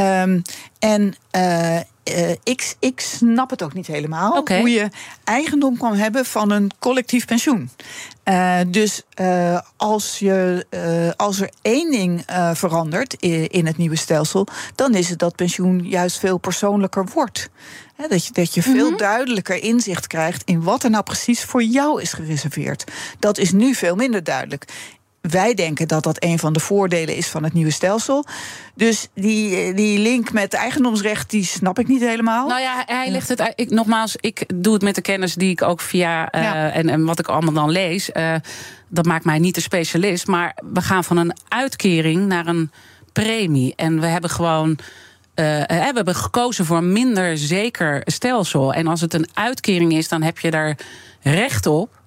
Um, 0.01 0.43
en 0.79 1.15
uh, 1.37 1.79
ik, 2.43 2.77
ik 2.79 3.01
snap 3.01 3.51
het 3.51 3.63
ook 3.63 3.73
niet 3.75 3.87
helemaal. 3.87 4.37
Okay. 4.39 4.59
Hoe 4.59 4.71
je 4.71 4.89
eigendom 5.25 5.79
kan 5.79 5.95
hebben 5.97 6.25
van 6.25 6.51
een 6.51 6.71
collectief 6.79 7.27
pensioen. 7.27 7.71
Uh, 8.25 8.59
dus 8.69 9.03
uh, 9.21 9.61
als, 9.77 10.19
je, 10.19 10.67
als 11.17 11.41
er 11.41 11.51
één 11.63 11.91
ding 11.91 12.25
verandert 12.53 13.15
in, 13.15 13.49
in 13.49 13.67
het 13.67 13.77
nieuwe 13.77 13.97
stelsel, 13.97 14.47
dan 14.75 14.95
is 14.95 15.09
het 15.09 15.19
dat 15.19 15.37
pensioen 15.37 15.89
juist 15.89 16.19
veel 16.19 16.39
persoonlijker 16.39 17.07
wordt. 17.15 17.49
He, 17.97 18.09
dat 18.09 18.27
je, 18.27 18.33
dat 18.33 18.55
je 18.55 18.63
veel 18.63 18.89
Mhm. 18.89 18.97
duidelijker 18.99 19.63
inzicht 19.63 20.07
krijgt 20.07 20.43
in 20.45 20.63
wat 20.63 20.83
er 20.83 20.91
nou 20.91 21.03
precies 21.03 21.45
voor 21.45 21.63
jou 21.63 22.03
is 22.03 22.13
gereserveerd. 22.13 22.85
Dat 23.19 23.39
is 23.39 23.53
nu 23.53 23.75
veel 23.75 23.95
minder 23.95 24.25
duidelijk. 24.25 24.65
Wij 25.31 25.55
denken 25.55 25.89
dat 25.89 26.03
dat 26.03 26.25
een 26.25 26.39
van 26.39 26.53
de 26.53 26.61
voordelen 26.61 27.17
is 27.17 27.27
van 27.27 27.45
het 27.45 27.53
nieuwe 27.53 27.71
stelsel. 27.71 28.25
Dus 28.75 29.09
die, 29.15 29.75
die 29.75 29.99
link 29.99 30.33
met 30.33 30.55
eigendomsrecht, 30.55 31.31
die 31.31 31.45
snap 31.45 31.79
ik 31.79 31.89
niet 31.89 32.01
helemaal. 32.01 32.49
Nou 32.49 32.61
ja, 32.61 32.83
hij 32.87 33.11
legt 33.11 33.29
het. 33.29 33.53
Ik, 33.55 33.71
nogmaals, 33.71 34.17
ik 34.21 34.45
doe 34.55 34.73
het 34.73 34.83
met 34.83 34.95
de 34.95 35.01
kennis 35.01 35.35
die 35.35 35.51
ik 35.51 35.63
ook 35.63 35.81
via. 35.81 36.35
Uh, 36.35 36.43
ja. 36.43 36.71
en, 36.71 36.89
en 36.89 37.05
wat 37.05 37.19
ik 37.19 37.29
allemaal 37.29 37.53
dan 37.53 37.71
lees. 37.71 38.11
Uh, 38.13 38.35
dat 38.89 39.07
maakt 39.07 39.25
mij 39.25 39.39
niet 39.39 39.55
de 39.55 39.61
specialist. 39.61 40.27
Maar 40.27 40.57
we 40.73 40.81
gaan 40.81 41.05
van 41.05 41.17
een 41.17 41.37
uitkering 41.49 42.27
naar 42.27 42.47
een 42.47 42.71
premie. 43.13 43.73
En 43.77 44.01
we 44.01 44.07
hebben 44.07 44.31
gewoon. 44.31 44.71
Uh, 44.71 45.45
we 45.67 45.75
hebben 45.75 46.15
gekozen 46.15 46.65
voor 46.65 46.77
een 46.77 46.93
minder 46.93 47.39
zeker 47.39 48.03
stelsel. 48.05 48.75
En 48.75 48.87
als 48.87 49.01
het 49.01 49.15
een 49.15 49.29
uitkering 49.35 49.93
is, 49.93 50.09
dan 50.09 50.23
heb 50.23 50.39
je 50.39 50.51
daar 50.51 50.77
recht 51.23 51.67
op. 51.67 51.98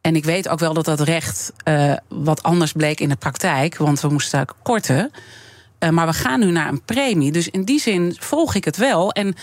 En 0.00 0.16
ik 0.16 0.24
weet 0.24 0.48
ook 0.48 0.58
wel 0.58 0.74
dat 0.74 0.84
dat 0.84 1.00
recht 1.00 1.52
uh, 1.64 1.94
wat 2.08 2.42
anders 2.42 2.72
bleek 2.72 3.00
in 3.00 3.08
de 3.08 3.16
praktijk, 3.16 3.76
want 3.76 4.00
we 4.00 4.08
moesten 4.08 4.46
korten. 4.62 5.10
Uh, 5.78 5.90
maar 5.90 6.06
we 6.06 6.12
gaan 6.12 6.40
nu 6.40 6.50
naar 6.50 6.68
een 6.68 6.82
premie. 6.82 7.32
Dus 7.32 7.48
in 7.48 7.64
die 7.64 7.80
zin 7.80 8.16
volg 8.18 8.54
ik 8.54 8.64
het 8.64 8.76
wel. 8.76 9.12
En 9.12 9.34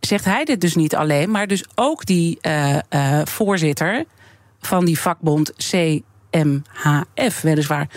zegt 0.00 0.24
hij 0.24 0.44
dit 0.44 0.60
dus 0.60 0.74
niet 0.74 0.96
alleen, 0.96 1.30
maar 1.30 1.46
dus 1.46 1.64
ook 1.74 2.06
die 2.06 2.38
uh, 2.42 2.78
voorzitter 3.24 4.04
van 4.60 4.84
die 4.84 5.00
vakbond 5.00 5.52
CMHF, 5.56 7.40
weliswaar 7.40 7.88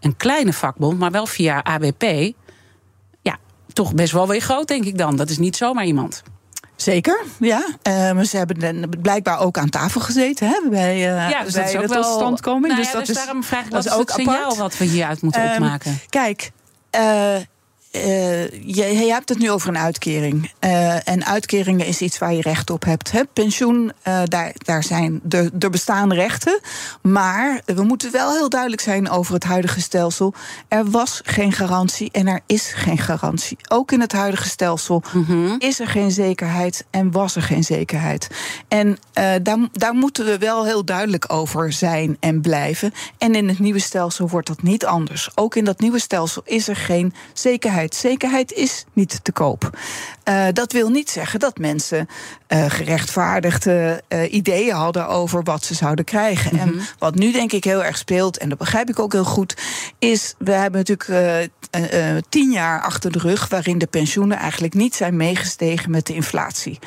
een 0.00 0.16
kleine 0.16 0.52
vakbond, 0.52 0.98
maar 0.98 1.10
wel 1.10 1.26
via 1.26 1.62
ABP. 1.62 2.32
Ja, 3.22 3.38
toch 3.72 3.94
best 3.94 4.12
wel 4.12 4.28
weer 4.28 4.40
groot, 4.40 4.68
denk 4.68 4.84
ik 4.84 4.98
dan. 4.98 5.16
Dat 5.16 5.30
is 5.30 5.38
niet 5.38 5.56
zomaar 5.56 5.84
iemand. 5.84 6.22
Zeker, 6.76 7.24
ja. 7.38 7.66
Uh, 7.88 8.20
ze 8.20 8.36
hebben 8.36 8.88
blijkbaar 9.02 9.40
ook 9.40 9.58
aan 9.58 9.68
tafel 9.68 10.00
gezeten 10.00 10.48
hè, 10.48 10.60
bij, 10.70 10.96
uh, 10.96 11.30
ja, 11.30 11.42
dus 11.42 11.52
bij 11.52 11.62
dat 11.62 11.72
is 11.72 11.80
ook 11.80 11.94
wel, 11.94 12.02
totstandkoming. 12.02 12.66
Nou 12.66 12.76
dus 12.76 12.92
dat 12.92 13.00
dus 13.00 13.08
is, 13.16 13.16
daarom 13.16 13.44
vraag 13.44 13.64
ik 13.64 13.70
dat 13.70 13.84
is 13.84 13.92
ook 13.92 13.98
het 13.98 14.10
signaal 14.10 14.42
apart. 14.42 14.56
wat 14.56 14.78
we 14.78 14.84
hieruit 14.84 15.22
moeten 15.22 15.42
Ehm, 15.42 15.52
opmaken. 15.52 15.98
Kijk, 16.08 16.50
eh, 16.90 17.34
eh, 17.96 18.50
je, 18.50 18.84
je 18.84 19.12
hebt 19.12 19.28
het 19.28 19.38
nu 19.38 19.50
over 19.50 19.68
een 19.68 19.78
uitkering. 19.78 20.52
Eh, 20.58 21.08
en 21.08 21.26
uitkeringen 21.26 21.86
is 21.86 22.00
iets 22.00 22.18
waar 22.18 22.34
je 22.34 22.40
recht 22.40 22.70
op 22.70 22.84
hebt. 22.84 23.12
Hè? 23.12 23.22
Pensioen, 23.32 23.92
eh, 24.02 24.22
daar, 24.24 24.52
daar 24.58 24.82
zijn 24.82 25.20
er, 25.28 25.50
er 25.58 25.70
bestaan 25.70 26.12
rechten. 26.12 26.60
Maar 27.02 27.60
we 27.64 27.82
moeten 27.82 28.12
wel 28.12 28.32
heel 28.32 28.48
duidelijk 28.48 28.82
zijn 28.82 29.10
over 29.10 29.34
het 29.34 29.44
huidige 29.44 29.80
stelsel. 29.80 30.34
Er 30.68 30.90
was 30.90 31.20
geen 31.24 31.52
garantie 31.52 32.08
en 32.12 32.26
er 32.26 32.40
is 32.46 32.72
geen 32.74 32.98
garantie. 32.98 33.56
Ook 33.68 33.92
in 33.92 34.00
het 34.00 34.12
huidige 34.12 34.48
stelsel 34.48 35.02
is 35.58 35.80
er 35.80 35.88
geen 35.88 36.10
zekerheid 36.10 36.84
en 36.90 37.10
was 37.10 37.36
er 37.36 37.42
geen 37.42 37.64
zekerheid. 37.64 38.28
En 38.68 38.98
daar, 39.42 39.58
daar 39.72 39.94
moeten 39.94 40.24
we 40.24 40.38
wel 40.38 40.64
heel 40.64 40.84
duidelijk 40.84 41.32
over 41.32 41.72
zijn 41.72 42.16
en 42.20 42.40
blijven. 42.40 42.92
En 43.18 43.34
in 43.34 43.48
het 43.48 43.58
nieuwe 43.58 43.78
stelsel 43.78 44.28
wordt 44.28 44.46
dat 44.46 44.62
niet 44.62 44.86
anders. 44.86 45.30
Ook 45.34 45.56
in 45.56 45.64
dat 45.64 45.80
nieuwe 45.80 45.98
stelsel 45.98 46.42
is 46.44 46.68
er 46.68 46.76
geen 46.76 47.14
zekerheid. 47.32 47.85
Zekerheid 47.94 48.52
is 48.52 48.84
niet 48.92 49.24
te 49.24 49.32
koop. 49.32 49.70
Uh, 50.28 50.44
dat 50.52 50.72
wil 50.72 50.88
niet 50.88 51.10
zeggen 51.10 51.40
dat 51.40 51.58
mensen 51.58 52.08
uh, 52.48 52.64
gerechtvaardigde 52.68 54.02
uh, 54.08 54.32
ideeën 54.32 54.74
hadden 54.74 55.08
over 55.08 55.42
wat 55.42 55.64
ze 55.64 55.74
zouden 55.74 56.04
krijgen. 56.04 56.54
Mm 56.54 56.60
-hmm. 56.60 56.78
En 56.78 56.86
wat 56.98 57.14
nu 57.14 57.32
denk 57.32 57.52
ik 57.52 57.64
heel 57.64 57.84
erg 57.84 57.98
speelt, 57.98 58.38
en 58.38 58.48
dat 58.48 58.58
begrijp 58.58 58.88
ik 58.88 58.98
ook 58.98 59.12
heel 59.12 59.24
goed, 59.24 59.56
is 59.98 60.34
we 60.38 60.52
hebben 60.52 60.84
natuurlijk 60.86 61.50
tien 62.28 62.50
jaar 62.50 62.82
achter 62.82 63.12
de 63.12 63.18
rug 63.18 63.48
waarin 63.48 63.78
de 63.78 63.86
pensioenen 63.86 64.38
eigenlijk 64.38 64.74
niet 64.74 64.94
zijn 64.94 65.16
meegestegen 65.16 65.90
met 65.90 66.06
de 66.06 66.14
inflatie. 66.14 66.78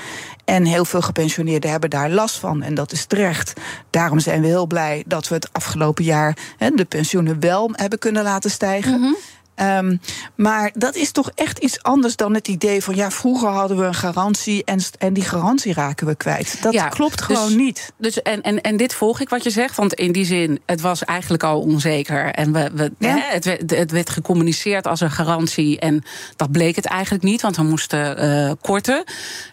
En 0.46 0.66
heel 0.66 0.86
veel 0.86 1.02
gepensioneerden 1.02 1.72
hebben 1.72 1.90
daar 1.90 2.10
last 2.10 2.38
van. 2.38 2.62
En 2.62 2.74
dat 2.74 2.92
is 2.92 3.06
terecht. 3.06 3.54
Daarom 3.90 4.20
zijn 4.20 4.42
we 4.42 4.48
heel 4.48 4.68
blij 4.68 5.04
dat 5.08 5.28
we 5.28 5.36
het 5.36 5.50
afgelopen 5.52 6.04
jaar 6.04 6.38
hè, 6.58 6.70
de 6.70 6.86
pensioenen 6.86 7.40
wel 7.40 7.70
hebben 7.74 8.00
kunnen 8.00 8.24
laten 8.24 8.52
stijgen. 8.52 8.92
Mm 8.92 9.02
-hmm. 9.02 9.16
Um, 9.62 10.02
maar 10.36 10.72
dat 10.74 10.96
is 10.96 11.12
toch 11.12 11.32
echt 11.36 11.58
iets 11.58 11.84
anders 11.84 12.16
dan 12.16 12.34
het 12.34 12.48
idee 12.48 12.84
van 12.84 12.96
ja, 12.96 13.12
vroeger 13.12 13.50
hadden 13.50 13.78
we 13.78 13.84
een 13.84 13.94
garantie 13.94 14.64
en, 14.64 14.80
en 14.98 15.14
die 15.14 15.24
garantie 15.24 15.74
raken 15.74 16.08
we 16.08 16.16
kwijt. 16.16 16.62
Dat 16.62 16.74
ja, 16.74 16.88
klopt 16.88 17.22
gewoon 17.22 17.48
dus, 17.48 17.56
niet. 17.56 17.92
Dus 17.98 18.22
en, 18.22 18.42
en, 18.42 18.62
en 18.62 18.78
dit 18.78 18.94
volg 18.94 19.20
ik 19.20 19.30
wat 19.30 19.44
je 19.44 19.50
zegt, 19.50 19.76
want 19.76 19.94
in 19.94 20.12
die 20.12 20.26
zin, 20.26 20.60
het 20.66 20.82
was 20.82 21.04
eigenlijk 21.04 21.44
al 21.44 21.60
onzeker. 21.60 22.26
En 22.26 22.54
we, 22.54 22.70
we, 22.74 22.92
ja. 22.98 23.10
hè, 23.10 23.34
het, 23.34 23.46
werd, 23.46 23.72
het 23.72 23.92
werd 23.92 24.10
gecommuniceerd 24.10 24.88
als 24.88 25.02
een 25.02 25.12
garantie. 25.12 25.80
En 25.80 26.04
dat 26.36 26.52
bleek 26.52 26.76
het 26.76 26.86
eigenlijk 26.86 27.24
niet, 27.24 27.42
want 27.42 27.56
we 27.56 27.64
moesten 27.64 28.26
uh, 28.26 28.52
korten. 28.62 29.04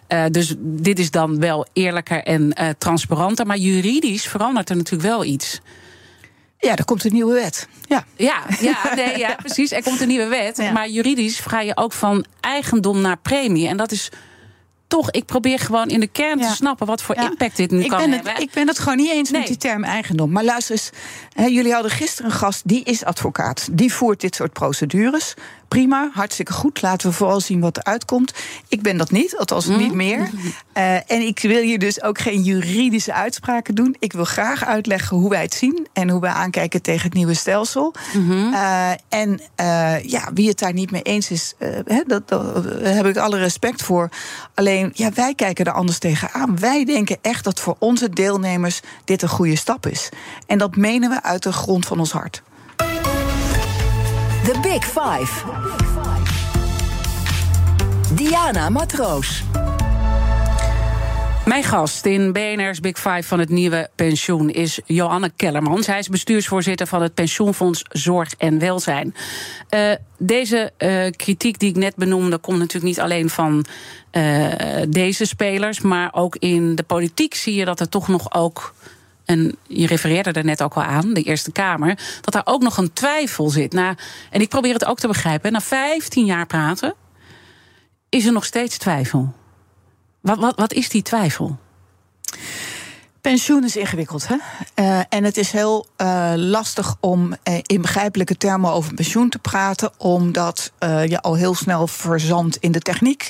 Uh, 0.07 0.23
dus 0.31 0.55
dit 0.59 0.99
is 0.99 1.11
dan 1.11 1.39
wel 1.39 1.67
eerlijker 1.73 2.23
en 2.23 2.41
uh, 2.61 2.69
transparanter. 2.77 3.45
Maar 3.45 3.57
juridisch 3.57 4.27
verandert 4.27 4.69
er 4.69 4.75
natuurlijk 4.75 5.09
wel 5.09 5.23
iets. 5.23 5.61
Ja, 6.59 6.75
er 6.75 6.85
komt 6.85 7.03
een 7.05 7.13
nieuwe 7.13 7.33
wet. 7.33 7.67
Ja, 7.87 8.05
ja, 8.15 8.43
ja, 8.59 8.95
nee, 8.95 9.17
ja 9.17 9.35
precies. 9.43 9.71
Er 9.71 9.83
komt 9.83 10.01
een 10.01 10.07
nieuwe 10.07 10.27
wet. 10.27 10.57
Ja. 10.57 10.71
Maar 10.71 10.89
juridisch 10.89 11.39
ga 11.39 11.61
je 11.61 11.77
ook 11.77 11.93
van 11.93 12.25
eigendom 12.39 13.01
naar 13.01 13.17
premie. 13.17 13.67
En 13.67 13.77
dat 13.77 13.91
is 13.91 14.11
toch, 14.87 15.11
ik 15.11 15.25
probeer 15.25 15.59
gewoon 15.59 15.87
in 15.87 15.99
de 15.99 16.07
kern 16.07 16.39
ja. 16.39 16.49
te 16.49 16.55
snappen 16.55 16.87
wat 16.87 17.01
voor 17.01 17.15
ja. 17.15 17.29
impact 17.29 17.55
dit 17.57 17.71
nu 17.71 17.83
ik 17.83 17.89
kan 17.89 17.99
ben 17.99 18.11
hebben. 18.11 18.31
Het, 18.31 18.41
ik 18.41 18.51
ben 18.51 18.67
het 18.67 18.79
gewoon 18.79 18.97
niet 18.97 19.11
eens 19.11 19.29
nee. 19.29 19.39
met 19.39 19.49
die 19.49 19.57
term 19.57 19.83
eigendom. 19.83 20.31
Maar 20.31 20.43
luister 20.43 20.75
eens, 20.75 20.89
hè, 21.33 21.45
jullie 21.45 21.73
hadden 21.73 21.91
gisteren 21.91 22.31
een 22.31 22.37
gast, 22.37 22.61
die 22.65 22.83
is 22.83 23.03
advocaat. 23.03 23.67
Die 23.71 23.93
voert 23.93 24.21
dit 24.21 24.35
soort 24.35 24.53
procedures. 24.53 25.33
Prima, 25.67 26.09
hartstikke 26.13 26.53
goed. 26.53 26.81
Laten 26.81 27.09
we 27.09 27.15
vooral 27.15 27.39
zien 27.39 27.59
wat 27.59 27.77
er 27.77 27.83
uitkomt. 27.83 28.33
Ik 28.67 28.81
ben 28.81 28.97
dat 28.97 29.11
niet, 29.11 29.37
althans 29.37 29.65
mm. 29.65 29.77
niet 29.77 29.93
meer. 29.93 30.19
Uh, 30.19 30.93
en 30.95 31.21
ik 31.21 31.39
wil 31.39 31.61
hier 31.61 31.79
dus 31.79 32.01
ook 32.01 32.19
geen 32.19 32.41
juridische 32.41 33.13
uitspraken 33.13 33.75
doen. 33.75 33.95
Ik 33.99 34.13
wil 34.13 34.25
graag 34.25 34.65
uitleggen 34.65 35.17
hoe 35.17 35.29
wij 35.29 35.41
het 35.41 35.53
zien 35.53 35.87
en 35.93 36.09
hoe 36.09 36.21
wij 36.21 36.31
aankijken 36.31 36.81
tegen 36.81 37.03
het 37.03 37.13
nieuwe 37.13 37.33
stelsel. 37.33 37.93
Mm 38.13 38.29
-hmm. 38.29 38.53
uh, 38.53 38.89
en 39.09 39.39
uh, 39.61 40.03
ja, 40.03 40.29
wie 40.33 40.47
het 40.47 40.59
daar 40.59 40.73
niet 40.73 40.91
mee 40.91 41.01
eens 41.01 41.31
is, 41.31 41.53
hè, 41.85 42.01
dat, 42.07 42.27
daar 42.27 42.95
heb 42.95 43.05
ik 43.05 43.17
alle 43.17 43.37
respect 43.37 43.81
voor. 43.81 44.09
Alleen, 44.53 44.91
ja, 44.93 45.11
wij 45.13 45.35
kijken 45.35 45.65
er 45.65 45.71
anders 45.71 45.97
tegenaan. 45.97 46.59
Wij 46.59 46.85
denken 46.85 47.17
echt 47.21 47.43
dat 47.43 47.59
voor 47.59 47.75
onze 47.79 48.09
deelnemers 48.09 48.81
dit 49.05 49.21
een 49.21 49.29
goede 49.29 49.55
stap 49.55 49.85
is. 49.85 50.09
En 50.47 50.57
dat 50.57 50.75
menen 50.75 51.09
we 51.09 51.23
uit 51.23 51.43
de 51.43 51.51
grond 51.51 51.85
van 51.85 51.99
ons 51.99 52.11
hart. 52.11 52.41
The 54.47 54.59
Big 54.61 54.85
Five. 54.85 55.43
Diana 58.13 58.69
Matroos. 58.69 59.43
Mijn 61.45 61.63
gast 61.63 62.05
in 62.05 62.33
BNR's 62.33 62.79
Big 62.79 62.97
Five 62.97 63.23
van 63.23 63.39
het 63.39 63.49
nieuwe 63.49 63.89
pensioen 63.95 64.49
is 64.49 64.79
Johanne 64.85 65.31
Kellerman. 65.35 65.83
Zij 65.83 65.99
is 65.99 66.09
bestuursvoorzitter 66.09 66.87
van 66.87 67.01
het 67.01 67.13
Pensioenfonds 67.13 67.83
Zorg 67.89 68.33
en 68.37 68.59
Welzijn. 68.59 69.15
Uh, 69.69 69.91
deze 70.17 70.71
uh, 70.77 71.11
kritiek 71.15 71.59
die 71.59 71.69
ik 71.69 71.75
net 71.75 71.95
benoemde 71.95 72.37
komt 72.37 72.57
natuurlijk 72.57 72.85
niet 72.85 72.99
alleen 72.99 73.29
van 73.29 73.65
uh, 74.11 74.53
deze 74.89 75.25
spelers, 75.25 75.81
maar 75.81 76.09
ook 76.13 76.35
in 76.35 76.75
de 76.75 76.83
politiek 76.83 77.33
zie 77.33 77.55
je 77.55 77.65
dat 77.65 77.79
er 77.79 77.89
toch 77.89 78.07
nog 78.07 78.33
ook 78.33 78.73
en 79.27 79.57
je 79.67 79.87
refereerde 79.87 80.31
er 80.31 80.45
net 80.45 80.61
ook 80.61 80.73
al 80.73 80.83
aan, 80.83 81.13
de 81.13 81.21
Eerste 81.21 81.51
Kamer, 81.51 81.99
dat 82.21 82.33
daar 82.33 82.45
ook 82.45 82.61
nog 82.61 82.77
een 82.77 82.93
twijfel 82.93 83.49
zit. 83.49 83.73
Na, 83.73 83.95
en 84.29 84.41
ik 84.41 84.49
probeer 84.49 84.73
het 84.73 84.85
ook 84.85 84.99
te 84.99 85.07
begrijpen. 85.07 85.51
Na 85.51 85.61
15 85.61 86.25
jaar 86.25 86.45
praten 86.45 86.93
is 88.09 88.25
er 88.25 88.31
nog 88.31 88.45
steeds 88.45 88.77
twijfel. 88.77 89.33
Wat, 90.21 90.37
wat, 90.37 90.55
wat 90.55 90.73
is 90.73 90.89
die 90.89 91.01
twijfel? 91.01 91.57
Pensioen 93.21 93.63
is 93.63 93.75
ingewikkeld, 93.75 94.27
hè? 94.27 94.35
Uh, 94.75 94.99
en 95.09 95.23
het 95.23 95.37
is 95.37 95.51
heel 95.51 95.87
uh, 95.97 96.33
lastig 96.35 96.95
om 96.99 97.31
uh, 97.31 97.57
in 97.61 97.81
begrijpelijke 97.81 98.37
termen 98.37 98.71
over 98.71 98.93
pensioen 98.93 99.29
te 99.29 99.39
praten, 99.39 99.91
omdat 99.97 100.71
je 100.79 101.21
al 101.21 101.35
heel 101.35 101.55
snel 101.55 101.87
verzandt 101.87 102.57
in 102.57 102.71
de 102.71 102.79
techniek. 102.79 103.29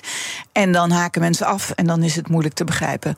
En 0.52 0.72
dan 0.72 0.92
haken 0.92 1.22
mensen 1.22 1.46
af 1.46 1.72
en 1.72 1.88
dan 1.88 2.04
is 2.04 2.16
het 2.16 2.30
moeilijk 2.30 2.56
te 2.56 2.64
begrijpen. 2.64 3.18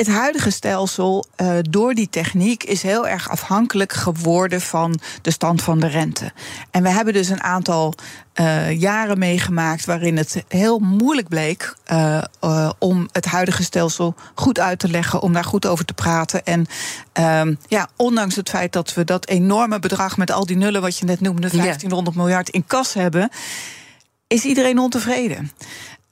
Het 0.00 0.08
huidige 0.08 0.50
stelsel, 0.50 1.24
uh, 1.36 1.58
door 1.62 1.94
die 1.94 2.08
techniek, 2.10 2.64
is 2.64 2.82
heel 2.82 3.08
erg 3.08 3.30
afhankelijk 3.30 3.92
geworden 3.92 4.60
van 4.60 5.00
de 5.22 5.30
stand 5.30 5.62
van 5.62 5.80
de 5.80 5.86
rente. 5.86 6.32
En 6.70 6.82
we 6.82 6.88
hebben 6.88 7.14
dus 7.14 7.28
een 7.28 7.42
aantal 7.42 7.94
uh, 8.34 8.80
jaren 8.80 9.18
meegemaakt 9.18 9.84
waarin 9.84 10.16
het 10.16 10.44
heel 10.48 10.78
moeilijk 10.78 11.28
bleek 11.28 11.76
uh, 11.92 12.70
om 12.78 13.08
het 13.12 13.24
huidige 13.24 13.62
stelsel 13.62 14.14
goed 14.34 14.58
uit 14.58 14.78
te 14.78 14.88
leggen, 14.88 15.20
om 15.20 15.32
daar 15.32 15.44
goed 15.44 15.66
over 15.66 15.84
te 15.84 15.94
praten. 15.94 16.44
En 16.44 16.66
ja, 17.66 17.88
ondanks 17.96 18.36
het 18.36 18.48
feit 18.48 18.72
dat 18.72 18.94
we 18.94 19.04
dat 19.04 19.28
enorme 19.28 19.78
bedrag 19.78 20.16
met 20.16 20.30
al 20.30 20.46
die 20.46 20.56
nullen, 20.56 20.80
wat 20.80 20.98
je 20.98 21.04
net 21.04 21.20
noemde, 21.20 21.48
1500 21.50 22.16
ja. 22.16 22.22
miljard 22.22 22.48
in 22.48 22.66
kas 22.66 22.94
hebben, 22.94 23.30
is 24.26 24.44
iedereen 24.44 24.78
ontevreden. 24.78 25.50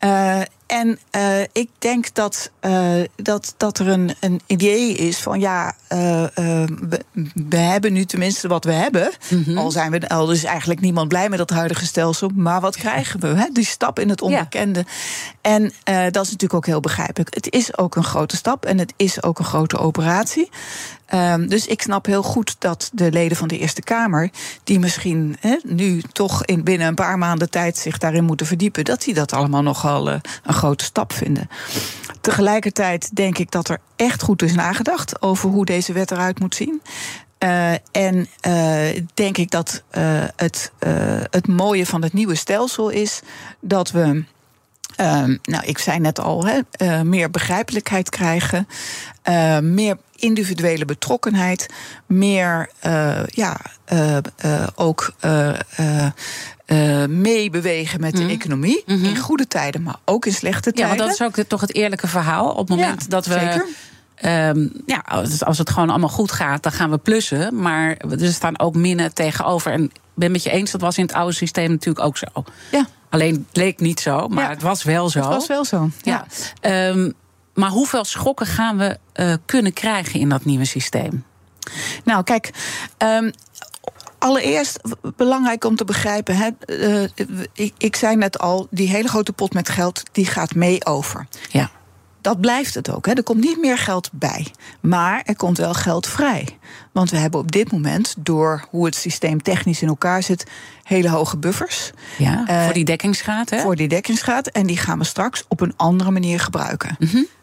Uh, 0.04 0.40
en 0.68 0.98
uh, 1.16 1.40
ik 1.40 1.68
denk 1.78 2.14
dat, 2.14 2.50
uh, 2.60 3.04
dat, 3.16 3.54
dat 3.56 3.78
er 3.78 3.88
een, 3.88 4.14
een 4.20 4.40
idee 4.46 4.94
is 4.94 5.18
van 5.18 5.40
ja, 5.40 5.74
we, 5.88 7.04
we, 7.48 7.56
hebben 7.56 7.92
nu 7.92 8.04
tenminste 8.04 8.48
wat 8.48 8.64
we 8.64 8.72
hebben. 8.72 9.10
Mm 9.30 9.42
-hmm. 9.42 9.58
Al 9.58 9.70
zijn 9.70 9.90
we 9.90 10.08
al 10.08 10.30
is 10.30 10.44
eigenlijk 10.44 10.80
niemand 10.80 11.08
blij 11.08 11.28
met 11.28 11.38
dat 11.38 11.50
huidige 11.50 11.86
stelsel. 11.86 12.30
Maar 12.34 12.60
wat 12.60 12.76
krijgen 12.76 13.20
we? 13.20 13.26
Hè? 13.26 13.46
Die 13.52 13.64
stap 13.64 13.98
in 13.98 14.08
het 14.08 14.22
onbekende. 14.22 14.84
Ja. 14.86 15.50
En 15.52 15.62
dat 16.12 16.24
is 16.24 16.30
natuurlijk 16.30 16.54
ook 16.54 16.66
heel 16.66 16.80
begrijpelijk. 16.80 17.34
Het 17.34 17.52
is 17.52 17.78
ook 17.78 17.96
een 17.96 18.04
grote 18.04 18.36
stap 18.36 18.64
en 18.64 18.78
het 18.78 18.92
is 18.96 19.22
ook 19.22 19.38
een 19.38 19.44
grote 19.44 19.78
operatie. 19.78 20.48
Um, 21.14 21.48
dus 21.48 21.66
ik 21.66 21.82
snap 21.82 22.06
heel 22.06 22.22
goed 22.22 22.56
dat 22.58 22.90
de 22.92 23.12
leden 23.12 23.36
van 23.36 23.48
de 23.48 23.58
Eerste 23.58 23.82
Kamer, 23.82 24.30
die 24.64 24.78
misschien 24.78 25.36
he, 25.40 25.56
nu 25.62 26.02
toch 26.12 26.44
in 26.44 26.64
binnen 26.64 26.86
een 26.86 26.94
paar 26.94 27.18
maanden 27.18 27.50
tijd 27.50 27.76
zich 27.76 27.98
daarin 27.98 28.24
moeten 28.24 28.46
verdiepen, 28.46 28.84
dat 28.84 29.02
die 29.02 29.14
dat 29.14 29.32
allemaal 29.32 29.62
nogal 29.62 30.08
uh, 30.08 30.14
een 30.42 30.54
grote 30.58 30.84
stap 30.84 31.12
vinden. 31.12 31.48
Tegelijkertijd 32.20 33.16
denk 33.16 33.38
ik 33.38 33.50
dat 33.50 33.68
er 33.68 33.78
echt 33.96 34.22
goed 34.22 34.42
is 34.42 34.54
nagedacht 34.54 35.22
over 35.22 35.50
hoe 35.50 35.64
deze 35.64 35.92
wet 35.92 36.10
eruit 36.10 36.38
moet 36.38 36.54
zien. 36.54 36.82
Uh, 37.38 37.72
en 37.90 38.26
uh, 38.46 39.02
denk 39.14 39.38
ik 39.38 39.50
dat 39.50 39.82
het, 40.36 40.72
het 41.30 41.46
mooie 41.46 41.86
van 41.86 42.02
het 42.02 42.12
nieuwe 42.12 42.34
stelsel 42.34 42.88
is 42.88 43.20
dat 43.60 43.90
we. 43.90 44.24
Um, 45.00 45.38
nou, 45.42 45.64
ik 45.64 45.78
zei 45.78 45.98
net 45.98 46.20
al, 46.20 46.48
meer 47.02 47.30
begrijpelijkheid 47.30 48.10
krijgen, 48.10 48.68
meer 49.60 49.98
individuele 50.14 50.84
betrokkenheid, 50.84 51.66
meer 52.06 52.70
ja, 53.26 53.60
ook 54.74 55.12
meebewegen 57.08 58.00
met 58.00 58.16
de 58.16 58.22
mm. 58.22 58.28
economie. 58.28 58.82
Mm 58.86 58.96
-hmm. 58.96 59.04
In 59.04 59.16
goede 59.16 59.48
tijden, 59.48 59.82
maar 59.82 59.96
ook 60.04 60.26
in 60.26 60.32
slechte 60.32 60.72
tijden. 60.72 60.82
Ja, 60.82 60.96
want 60.96 61.18
dat 61.18 61.28
is 61.28 61.40
ook 61.40 61.46
toch 61.46 61.60
het 61.60 61.74
eerlijke 61.74 62.06
verhaal. 62.06 62.50
Op 62.50 62.58
het 62.58 62.68
moment 62.68 63.02
ja, 63.02 63.08
dat 63.08 63.26
we. 63.26 63.32
Zeker. 63.32 63.66
Um, 64.24 64.72
ja, 64.86 65.04
als 65.38 65.58
het 65.58 65.70
gewoon 65.70 65.90
allemaal 65.90 66.08
goed 66.08 66.32
gaat, 66.32 66.62
dan 66.62 66.72
gaan 66.72 66.90
we 66.90 66.98
plussen. 66.98 67.60
Maar 67.60 67.96
er 67.96 68.32
staan 68.32 68.58
ook 68.58 68.74
minnen 68.74 69.14
tegenover. 69.14 69.72
En 69.72 69.84
ik 69.84 70.00
ben 70.14 70.30
met 70.30 70.42
je 70.42 70.50
eens, 70.50 70.70
dat 70.70 70.80
was 70.80 70.98
in 70.98 71.04
het 71.04 71.14
oude 71.14 71.34
systeem 71.34 71.70
natuurlijk 71.70 72.06
ook 72.06 72.16
zo. 72.16 72.26
Ja. 72.70 72.86
Alleen 73.08 73.46
het 73.48 73.56
leek 73.56 73.80
niet 73.80 74.00
zo, 74.00 74.28
maar 74.28 74.44
Ja. 74.44 74.50
het 74.50 74.62
was 74.62 74.82
wel 74.82 75.08
zo. 75.08 75.18
Het 75.18 75.28
was 75.28 75.46
wel 75.46 75.64
zo. 75.64 75.90
Ja. 76.02 76.26
Ehm, 76.60 77.10
maar 77.54 77.70
hoeveel 77.70 78.04
schokken 78.04 78.46
gaan 78.46 78.76
we 78.78 78.98
eh, 79.12 79.32
kunnen 79.46 79.72
krijgen 79.72 80.20
in 80.20 80.28
dat 80.28 80.44
nieuwe 80.44 80.64
systeem? 80.64 81.24
Nou, 82.04 82.22
kijk. 82.22 82.50
ehm, 82.96 83.30
Allereerst 84.18 84.80
belangrijk 85.16 85.64
om 85.64 85.76
te 85.76 85.84
begrijpen. 85.84 86.36
Hè, 86.36 86.48
eh, 86.58 87.08
ik, 87.52 87.74
ik 87.78 87.96
zei 87.96 88.16
net 88.16 88.38
al, 88.38 88.66
die 88.70 88.88
hele 88.88 89.08
grote 89.08 89.32
pot 89.32 89.52
met 89.54 89.68
geld 89.68 90.02
die 90.12 90.26
gaat 90.26 90.54
mee 90.54 90.86
over. 90.86 91.26
Ja. 91.50 91.70
Dat 92.20 92.40
blijft 92.40 92.74
het 92.74 92.90
ook. 92.90 93.06
Hè. 93.06 93.12
Er 93.12 93.22
komt 93.22 93.40
niet 93.40 93.58
meer 93.60 93.78
geld 93.78 94.10
bij. 94.12 94.46
Maar 94.80 95.22
er 95.24 95.36
komt 95.36 95.58
wel 95.58 95.74
geld 95.74 96.06
vrij. 96.06 96.46
Want 96.92 97.10
we 97.10 97.16
hebben 97.16 97.40
op 97.40 97.52
dit 97.52 97.72
moment, 97.72 98.14
door 98.18 98.64
hoe 98.70 98.84
het 98.84 98.94
systeem 98.94 99.42
technisch 99.42 99.82
in 99.82 99.88
elkaar 99.88 100.22
zit, 100.22 100.46
hele 100.82 101.08
hoge 101.08 101.36
buffers. 101.36 101.90
Ja, 102.18 102.46
Eh, 102.46 102.64
voor 102.64 102.74
die 102.74 102.84
dekkingsgraad, 102.84 103.50
hè? 103.50 103.60
Voor 103.60 103.76
die 103.76 103.88
dekkingsgraad. 103.88 104.46
En 104.46 104.66
die 104.66 104.76
gaan 104.76 104.98
we 104.98 105.04
straks 105.04 105.44
op 105.48 105.60
een 105.60 105.72
andere 105.76 106.10
manier 106.10 106.40
gebruiken. 106.40 106.96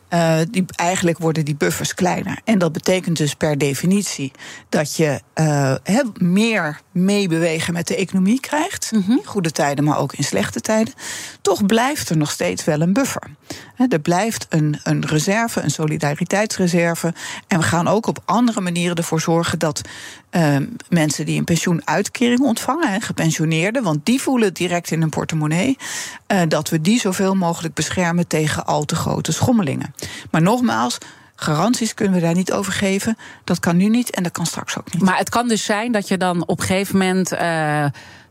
Eh, 0.07 0.37
die, 0.51 0.65
eigenlijk 0.75 1.17
worden 1.17 1.45
die 1.45 1.55
buffers 1.55 1.93
kleiner. 1.93 2.39
En 2.43 2.57
dat 2.57 2.71
betekent 2.71 3.17
dus 3.17 3.33
per 3.33 3.57
definitie 3.57 4.31
dat 4.69 4.95
je 4.95 5.21
eh, 5.33 5.75
meer 6.17 6.81
meebewegen 6.91 7.73
met 7.73 7.87
de 7.87 7.95
economie 7.95 8.39
krijgt. 8.39 8.91
In 8.91 9.21
goede 9.25 9.51
tijden, 9.51 9.83
maar 9.83 9.97
ook 9.97 10.13
in 10.13 10.23
slechte 10.23 10.59
tijden. 10.59 10.93
Toch 11.41 11.65
blijft 11.65 12.09
er 12.09 12.17
nog 12.17 12.31
steeds 12.31 12.63
wel 12.63 12.81
een 12.81 12.93
buffer. 12.93 13.21
Er 13.89 13.99
blijft 13.99 14.45
een, 14.49 14.79
een 14.83 15.05
reserve, 15.05 15.61
een 15.61 15.71
solidariteitsreserve. 15.71 17.13
En 17.47 17.57
we 17.59 17.63
gaan 17.63 17.87
ook 17.87 18.07
op 18.07 18.19
andere 18.25 18.61
manieren 18.61 18.95
ervoor 18.95 19.21
zorgen 19.21 19.59
dat 19.59 19.81
eh, 20.35 20.57
mensen 20.89 21.25
die 21.25 21.37
een 21.37 21.43
pensioenuitkering 21.43 22.39
ontvangen, 22.39 22.91
hè, 22.91 22.99
gepensioneerden, 23.01 23.83
want 23.83 24.05
die 24.05 24.21
voelen 24.21 24.47
het 24.47 24.57
direct 24.57 24.91
in 24.91 24.99
hun 24.99 25.09
portemonnee, 25.09 25.77
eh, 26.27 26.41
dat 26.47 26.69
we 26.69 26.81
die 26.81 26.99
zoveel 26.99 27.35
mogelijk 27.35 27.73
beschermen 27.73 28.27
tegen 28.27 28.65
al 28.65 28.85
te 28.85 28.95
grote 28.95 29.31
schommelingen. 29.31 29.95
Maar 30.31 30.41
nogmaals, 30.41 30.97
garanties 31.35 31.93
kunnen 31.93 32.13
we 32.13 32.21
daar 32.21 32.35
niet 32.35 32.51
over 32.51 32.73
geven. 32.73 33.17
Dat 33.43 33.59
kan 33.59 33.77
nu 33.77 33.89
niet 33.89 34.09
en 34.09 34.23
dat 34.23 34.31
kan 34.31 34.45
straks 34.45 34.77
ook 34.77 34.93
niet. 34.93 35.01
Maar 35.01 35.17
het 35.17 35.29
kan 35.29 35.47
dus 35.47 35.63
zijn 35.63 35.91
dat 35.91 36.07
je 36.07 36.17
dan 36.17 36.47
op 36.47 36.59
een 36.59 36.65
gegeven 36.65 36.97
moment. 36.97 37.31
eh, 37.31 37.85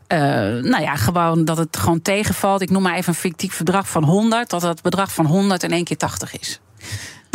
eh, 0.07 0.63
nou 0.63 0.81
ja, 0.81 0.95
gewoon 0.95 1.45
dat 1.45 1.57
het 1.57 1.77
gewoon 1.77 2.01
tegenvalt. 2.01 2.61
Ik 2.61 2.69
noem 2.69 2.81
maar 2.81 2.95
even 2.95 3.09
een 3.13 3.19
fictief 3.19 3.57
bedrag 3.57 3.89
van 3.89 4.03
100. 4.03 4.49
Dat 4.49 4.61
het 4.61 4.81
bedrag 4.81 5.13
van 5.13 5.25
100 5.25 5.63
in 5.63 5.71
één 5.71 5.83
keer 5.83 5.97
80 5.97 6.39
is. 6.39 6.59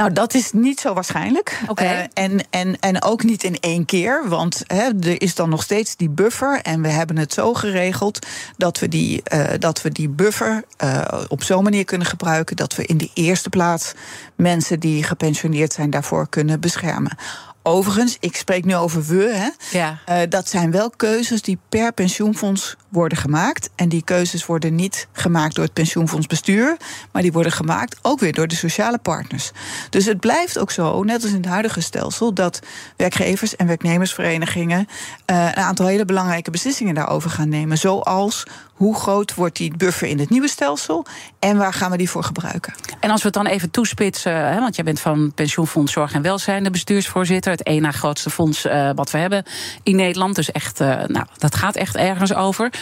Nou, 0.01 0.13
dat 0.13 0.35
is 0.35 0.53
niet 0.53 0.81
zo 0.81 0.95
waarschijnlijk. 0.95 1.61
Oké. 1.69 1.85
Eh, 1.85 2.01
en, 2.15 2.41
en, 2.51 2.79
en 2.81 3.03
ook 3.03 3.23
niet 3.23 3.43
in 3.43 3.59
één 3.61 3.85
keer. 3.85 4.29
Want 4.29 4.63
hè, 4.67 4.89
er 5.01 5.23
is 5.23 5.35
dan 5.35 5.49
nog 5.49 5.63
steeds 5.63 5.97
die 5.97 6.09
buffer. 6.11 6.61
En 6.63 6.83
we 6.83 6.89
hebben 6.89 7.17
het 7.17 7.33
zo 7.33 7.55
geregeld 7.55 8.27
dat 8.57 8.79
we 8.79 8.89
die, 8.89 9.23
eh, 9.23 9.59
dat 9.59 9.83
we 9.83 9.91
die 9.91 10.09
buffer 10.09 10.65
eh, 10.77 11.23
op 11.29 11.43
zo'n 11.43 11.65
manier 11.65 11.85
kunnen 11.85 12.07
gebruiken. 12.07 12.57
dat 12.57 12.77
we 12.77 12.87
in 12.87 12.97
de 12.97 13.11
eerste 13.15 13.49
plaats 13.49 13.93
mensen 14.35 14.81
die 14.81 15.03
gepensioneerd 15.03 15.73
zijn 15.73 15.91
daarvoor 15.91 16.29
kunnen 16.29 16.61
beschermen. 16.61 17.17
Overigens, 17.63 18.17
ik 18.21 18.37
spreek 18.37 18.65
nu 18.65 18.77
over 18.77 19.07
we. 19.07 19.33
Hè. 19.35 19.79
Ja. 19.79 19.99
Eh, 20.05 20.17
dat 20.29 20.49
zijn 20.49 20.71
wel 20.71 20.91
keuzes 20.91 21.43
die 21.43 21.59
per 21.69 21.93
pensioenfonds 21.93 22.77
worden 22.89 23.19
gemaakt. 23.19 23.71
En 23.75 23.89
die 23.89 24.05
keuzes 24.05 24.47
worden 24.47 24.75
niet 24.75 25.09
gemaakt 25.13 25.55
door 25.55 25.65
het 25.65 25.73
pensioenfondsbestuur, 25.73 26.77
maar 27.13 27.23
die 27.23 27.33
worden 27.33 27.53
gemaakt 27.53 27.99
ook 28.03 28.21
weer 28.21 28.33
door 28.33 28.47
de 28.47 28.55
sociale 28.55 28.99
partners. 28.99 29.51
Dus 29.91 30.05
het 30.05 30.21
blijft 30.21 30.59
ook 30.59 30.71
zo, 30.71 31.03
net 31.03 31.23
als 31.23 31.31
in 31.31 31.37
het 31.37 31.47
huidige 31.47 31.81
stelsel, 31.81 32.35
dat 32.35 32.61
werkgevers 32.97 33.57
en 33.57 33.67
werknemersverenigingen 33.67 34.89
eh, 35.25 35.45
een 35.45 35.63
aantal 35.63 35.87
hele 35.87 36.05
belangrijke 36.05 36.51
beslissingen 36.51 36.95
daarover 36.95 37.31
gaan 37.31 37.49
nemen. 37.49 37.79
Zoals 37.79 38.45
hoe 38.81 38.95
groot 38.95 39.35
wordt 39.35 39.57
die 39.57 39.77
buffer 39.77 40.09
in 40.09 40.19
het 40.19 40.31
nieuwe 40.31 40.49
stelsel 40.49 41.07
en 41.39 41.57
waar 41.57 41.73
gaan 41.73 41.91
we 41.91 41.97
die 41.97 42.11
voor 42.11 42.25
gebruiken? 42.25 42.75
En 43.01 43.11
als 43.11 43.21
we 43.21 43.27
het 43.27 43.37
dan 43.37 43.47
even 43.47 43.71
toespitsen, 43.71 44.33
hè, 44.33 44.61
want 44.61 44.75
jij 44.77 44.85
bent 44.85 45.01
van 45.01 45.33
Pensioenfonds 45.35 45.93
Zorg 45.93 46.13
en 46.13 46.23
Welzijn 46.23 46.65
de 46.65 46.71
bestuursvoorzitter, 46.71 47.53
het 47.53 47.63
één 47.63 47.93
grootste 47.93 48.31
fonds 48.31 48.65
eh, 48.65 48.91
wat 48.95 49.11
we 49.11 49.19
hebben 49.19 49.45
in 49.83 49.97
Nederland. 49.97 50.35
Dus 50.35 50.53
echt, 50.53 50.81
eh, 50.81 51.05
nou, 51.07 51.27
dat 51.39 51.55
gaat 51.55 51.77
echt 51.77 51.97
ergens 51.97 52.35
over. 52.35 52.73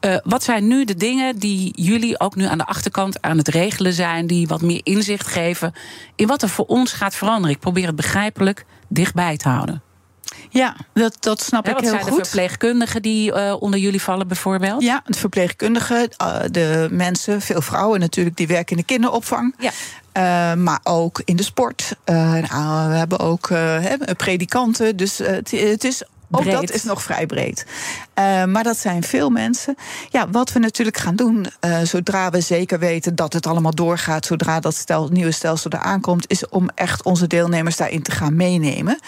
Eh, 0.00 0.16
wat 0.24 0.42
zijn 0.42 0.66
nu 0.66 0.84
de 0.84 0.94
dingen 0.94 1.38
die 1.38 1.82
jullie 1.82 2.20
ook 2.20 2.34
nu 2.34 2.44
aan 2.44 2.58
de 2.58 2.66
achterkant 2.66 3.22
aan 3.22 3.38
het 3.38 3.48
regelen 3.48 3.92
zijn, 3.92 4.26
die 4.26 4.46
wat 4.46 4.62
meer 4.62 4.80
inzicht 4.82 5.26
geven 5.26 5.72
in 6.14 6.26
wat 6.26 6.42
er 6.42 6.48
voor 6.48 6.66
ons 6.66 6.92
gaat 6.92 7.14
veranderen? 7.14 7.54
Ik 7.54 7.60
probeer 7.60 7.86
het 7.86 7.96
begrijpelijk 7.96 8.64
dichtbij 8.88 9.36
te 9.36 9.48
houden. 9.48 9.85
Ja, 10.50 10.76
dat, 10.92 11.16
dat 11.20 11.40
snap 11.40 11.66
ik 11.66 11.72
wat 11.72 11.80
heel 11.80 11.90
zijn 11.90 12.04
de 12.04 12.10
goed. 12.10 12.20
verpleegkundigen 12.20 13.02
die 13.02 13.32
eh, 13.32 13.56
onder 13.60 13.80
jullie 13.80 14.02
vallen 14.02 14.28
bijvoorbeeld? 14.28 14.82
Ja, 14.82 15.02
de 15.06 15.18
verpleegkundigen, 15.18 16.08
eh, 16.16 16.36
de 16.50 16.88
mensen, 16.90 17.40
veel 17.40 17.60
vrouwen 17.60 18.00
natuurlijk, 18.00 18.36
die 18.36 18.46
werken 18.46 18.76
in 18.76 18.76
de 18.76 18.92
kinderopvang. 18.92 19.54
Ja. 19.58 19.70
Eh, 20.12 20.58
maar 20.58 20.80
ook 20.82 21.22
in 21.24 21.36
de 21.36 21.42
sport. 21.42 21.96
Nou, 22.04 22.88
we 22.88 22.96
hebben 22.96 23.18
ook 23.18 23.48
predikanten. 24.16 24.96
Dus 24.96 25.18
het, 25.18 25.50
het 25.50 25.84
is. 25.84 26.02
Ook 26.30 26.42
Breed. 26.42 26.54
dat 26.54 26.70
is 26.70 26.82
nog 26.82 27.02
vrij 27.02 27.26
breed. 27.26 27.66
Eh, 28.16 28.44
maar 28.44 28.62
dat 28.62 28.78
zijn 28.78 29.02
veel 29.02 29.30
mensen. 29.30 29.74
Ja, 30.08 30.30
wat 30.30 30.52
we 30.52 30.58
natuurlijk 30.58 30.96
gaan 30.96 31.16
doen, 31.16 31.46
eh, 31.60 31.80
zodra 31.80 32.30
we 32.30 32.40
zeker 32.40 32.78
weten 32.78 33.14
dat 33.14 33.32
het 33.32 33.46
allemaal 33.46 33.74
doorgaat, 33.74 34.26
zodra 34.26 34.60
dat 34.60 34.74
stel, 34.74 35.08
nieuwe 35.08 35.30
stelsel 35.30 35.70
eraan 35.70 36.00
komt, 36.00 36.30
is 36.30 36.48
om 36.48 36.68
echt 36.74 37.02
onze 37.02 37.26
deelnemers 37.26 37.76
daarin 37.76 38.02
te 38.02 38.10
gaan 38.10 38.36
meenemen. 38.36 38.98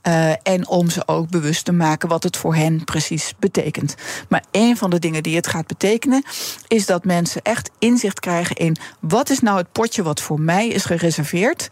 Eh, 0.00 0.30
en 0.42 0.68
om 0.68 0.90
ze 0.90 1.08
ook 1.08 1.28
bewust 1.28 1.64
te 1.64 1.72
maken 1.72 2.08
wat 2.08 2.22
het 2.22 2.36
voor 2.36 2.54
hen 2.54 2.84
precies 2.84 3.34
betekent. 3.38 3.94
Maar 4.28 4.44
een 4.50 4.76
van 4.76 4.90
de 4.90 4.98
dingen 4.98 5.22
die 5.22 5.36
het 5.36 5.46
gaat 5.46 5.66
betekenen, 5.66 6.22
is 6.68 6.86
dat 6.86 7.04
mensen 7.04 7.42
echt 7.42 7.70
inzicht 7.78 8.20
krijgen 8.20 8.56
in 8.56 8.76
wat 9.00 9.30
is 9.30 9.40
nou 9.40 9.58
het 9.58 9.72
potje 9.72 10.02
wat 10.02 10.20
voor 10.20 10.40
mij 10.40 10.68
is 10.68 10.84
gereserveerd. 10.84 11.68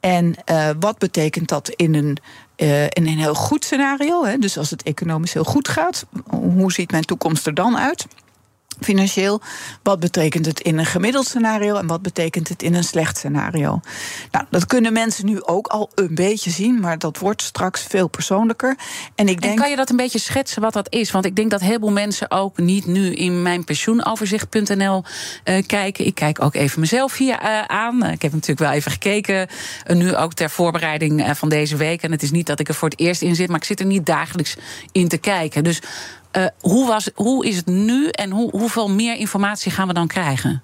En 0.00 0.34
wat 0.80 0.98
betekent 0.98 1.48
dat 1.48 1.68
in 1.68 1.94
een, 1.94 2.18
in 2.88 3.06
een 3.06 3.18
heel 3.18 3.34
goed 3.34 3.64
scenario? 3.64 4.24
Hè? 4.24 4.38
Dus 4.38 4.58
als 4.58 4.70
het 4.70 4.82
economisch 4.82 5.32
heel 5.32 5.44
goed 5.44 5.68
gaat, 5.68 6.06
hoe 6.34 6.72
ziet 6.72 6.90
mijn 6.90 7.04
toekomst 7.04 7.46
er 7.46 7.54
dan 7.54 7.76
uit? 7.78 8.06
Financieel, 8.80 9.40
wat 9.82 10.00
betekent 10.00 10.46
het 10.46 10.60
in 10.60 10.78
een 10.78 10.86
gemiddeld 10.86 11.26
scenario 11.26 11.76
en 11.76 11.86
wat 11.86 12.02
betekent 12.02 12.48
het 12.48 12.62
in 12.62 12.74
een 12.74 12.84
slecht 12.84 13.16
scenario? 13.16 13.80
Nou, 14.30 14.44
dat 14.50 14.66
kunnen 14.66 14.92
mensen 14.92 15.26
nu 15.26 15.42
ook 15.42 15.66
al 15.66 15.90
een 15.94 16.14
beetje 16.14 16.50
zien, 16.50 16.80
maar 16.80 16.98
dat 16.98 17.18
wordt 17.18 17.42
straks 17.42 17.82
veel 17.82 18.08
persoonlijker. 18.08 18.76
En 19.14 19.28
ik 19.28 19.34
En 19.34 19.40
denk. 19.40 19.58
kan 19.58 19.70
je 19.70 19.76
dat 19.76 19.90
een 19.90 19.96
beetje 19.96 20.18
schetsen 20.18 20.62
wat 20.62 20.72
dat 20.72 20.92
is? 20.92 21.10
Want 21.10 21.24
ik 21.24 21.36
denk 21.36 21.50
dat 21.50 21.60
heel 21.60 21.78
veel 21.78 21.90
mensen 21.90 22.30
ook 22.30 22.58
niet 22.58 22.86
nu 22.86 23.14
in 23.14 23.42
mijn 23.42 23.64
pensioenoverzicht.nl 23.64 25.04
eh, 25.44 25.66
kijken. 25.66 26.06
Ik 26.06 26.14
kijk 26.14 26.42
ook 26.42 26.54
even 26.54 26.80
mezelf 26.80 27.16
hier 27.16 27.38
eh, 27.38 27.62
aan. 27.62 28.04
Ik 28.04 28.22
heb 28.22 28.32
natuurlijk 28.32 28.60
wel 28.60 28.70
even 28.72 28.90
gekeken. 28.90 29.48
eh, 29.84 29.96
nu 29.96 30.16
ook 30.16 30.34
ter 30.34 30.50
voorbereiding 30.50 31.36
van 31.36 31.48
deze 31.48 31.76
week. 31.76 32.02
En 32.02 32.10
het 32.12 32.22
is 32.22 32.30
niet 32.30 32.46
dat 32.46 32.60
ik 32.60 32.68
er 32.68 32.74
voor 32.74 32.88
het 32.88 33.00
eerst 33.00 33.22
in 33.22 33.34
zit, 33.34 33.48
maar 33.48 33.58
ik 33.58 33.64
zit 33.64 33.80
er 33.80 33.86
niet 33.86 34.06
dagelijks 34.06 34.56
in 34.92 35.08
te 35.08 35.18
kijken. 35.18 35.64
Dus 35.64 35.80
hoe, 36.60 36.86
was, 36.86 37.10
hoe 37.14 37.46
is 37.46 37.56
het 37.56 37.66
nu 37.66 38.08
en 38.08 38.30
hoe, 38.30 38.50
hoeveel 38.50 38.90
meer 38.90 39.16
informatie 39.16 39.72
gaan 39.72 39.88
we 39.88 39.94
dan 39.94 40.06
krijgen? 40.06 40.62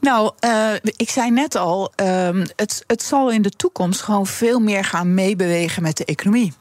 Nou, 0.00 0.32
eh, 0.38 0.72
ik 0.96 1.10
zei 1.10 1.30
net 1.30 1.56
al, 1.56 1.92
ehm, 1.94 2.46
het, 2.56 2.84
het 2.86 3.02
zal 3.02 3.30
in 3.30 3.42
de 3.42 3.50
toekomst 3.50 4.00
gewoon 4.00 4.26
veel 4.26 4.60
meer 4.60 4.84
gaan 4.84 5.14
meebewegen 5.14 5.82
met 5.82 5.96
de 5.96 6.04
economie. 6.04 6.52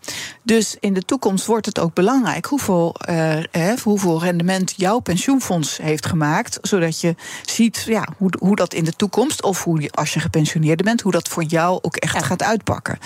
Dus 0.43 0.77
in 0.79 0.93
de 0.93 1.01
toekomst 1.01 1.45
wordt 1.45 1.65
het 1.65 1.79
ook 1.79 1.93
belangrijk 1.93 2.45
hoeveel, 2.45 2.95
eh, 2.95 3.73
hoeveel 3.83 4.21
rendement 4.21 4.73
jouw 4.77 4.99
pensioenfonds 4.99 5.77
heeft 5.77 6.05
gemaakt. 6.05 6.57
Zodat 6.61 7.01
je 7.01 7.15
ziet 7.45 7.83
ja, 7.87 8.07
hoe, 8.17 8.29
hoe 8.39 8.55
dat 8.55 8.73
in 8.73 8.83
de 8.83 8.95
toekomst, 8.95 9.43
of 9.43 9.63
hoe 9.63 9.81
je, 9.81 9.91
als 9.91 10.13
je 10.13 10.19
gepensioneerde 10.19 10.83
bent, 10.83 11.01
hoe 11.01 11.11
dat 11.11 11.27
voor 11.27 11.43
jou 11.43 11.79
ook 11.81 11.95
echt 11.95 12.25
gaat 12.25 12.43
uitpakken. 12.43 12.97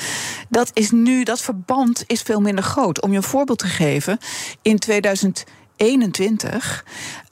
Dat 0.49 0.71
is 0.73 0.91
nu, 0.91 1.23
dat 1.23 1.41
verband 1.41 2.03
is 2.07 2.21
veel 2.21 2.41
minder 2.41 2.63
groot. 2.63 3.01
Om 3.01 3.11
je 3.11 3.17
een 3.17 3.23
voorbeeld 3.23 3.59
te 3.59 3.67
geven, 3.67 4.17
in 4.61 4.79
2021 4.79 6.85
eh, 6.85 7.24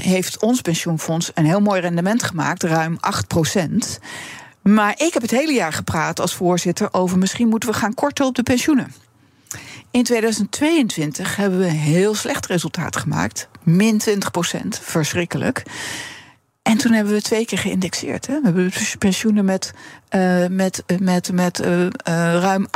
heeft 0.00 0.42
ons 0.42 0.60
pensioenfonds 0.60 1.30
een 1.34 1.44
heel 1.44 1.60
mooi 1.60 1.80
rendement 1.80 2.22
gemaakt, 2.22 2.62
ruim 2.62 2.98
8% 3.64 3.98
Maar 4.62 4.94
ik 4.96 5.12
heb 5.12 5.22
het 5.22 5.30
hele 5.30 5.52
jaar 5.52 5.72
gepraat 5.72 6.20
als 6.20 6.34
voorzitter 6.34 6.88
over 6.92 7.18
misschien 7.18 7.48
moeten 7.48 7.68
we 7.68 7.74
gaan 7.74 7.94
korten 7.94 8.26
op 8.26 8.34
de 8.34 8.42
pensioenen. 8.42 8.92
In 9.90 10.02
2022 10.02 11.36
hebben 11.36 11.58
we 11.58 11.64
een 11.64 11.70
heel 11.70 12.14
slecht 12.14 12.46
resultaat 12.46 12.96
gemaakt. 12.96 13.48
Min 13.62 14.00
20% 14.00 14.14
verschrikkelijk. 14.68 15.62
En 16.62 16.76
toen 16.76 16.92
hebben 16.92 17.12
we 17.14 17.22
twee 17.22 17.46
keer 17.46 17.58
geïndexeerd. 17.58 18.26
Hè. 18.26 18.40
We 18.40 18.44
hebben 18.44 18.72
pensioenen 18.98 19.44
met 19.44 19.72
uh, 20.16 20.46
met, 20.48 20.84
met, 21.00 21.32
met 21.32 21.60
uh, 21.60 21.86
ruim 22.40 22.66
8% 22.66 22.70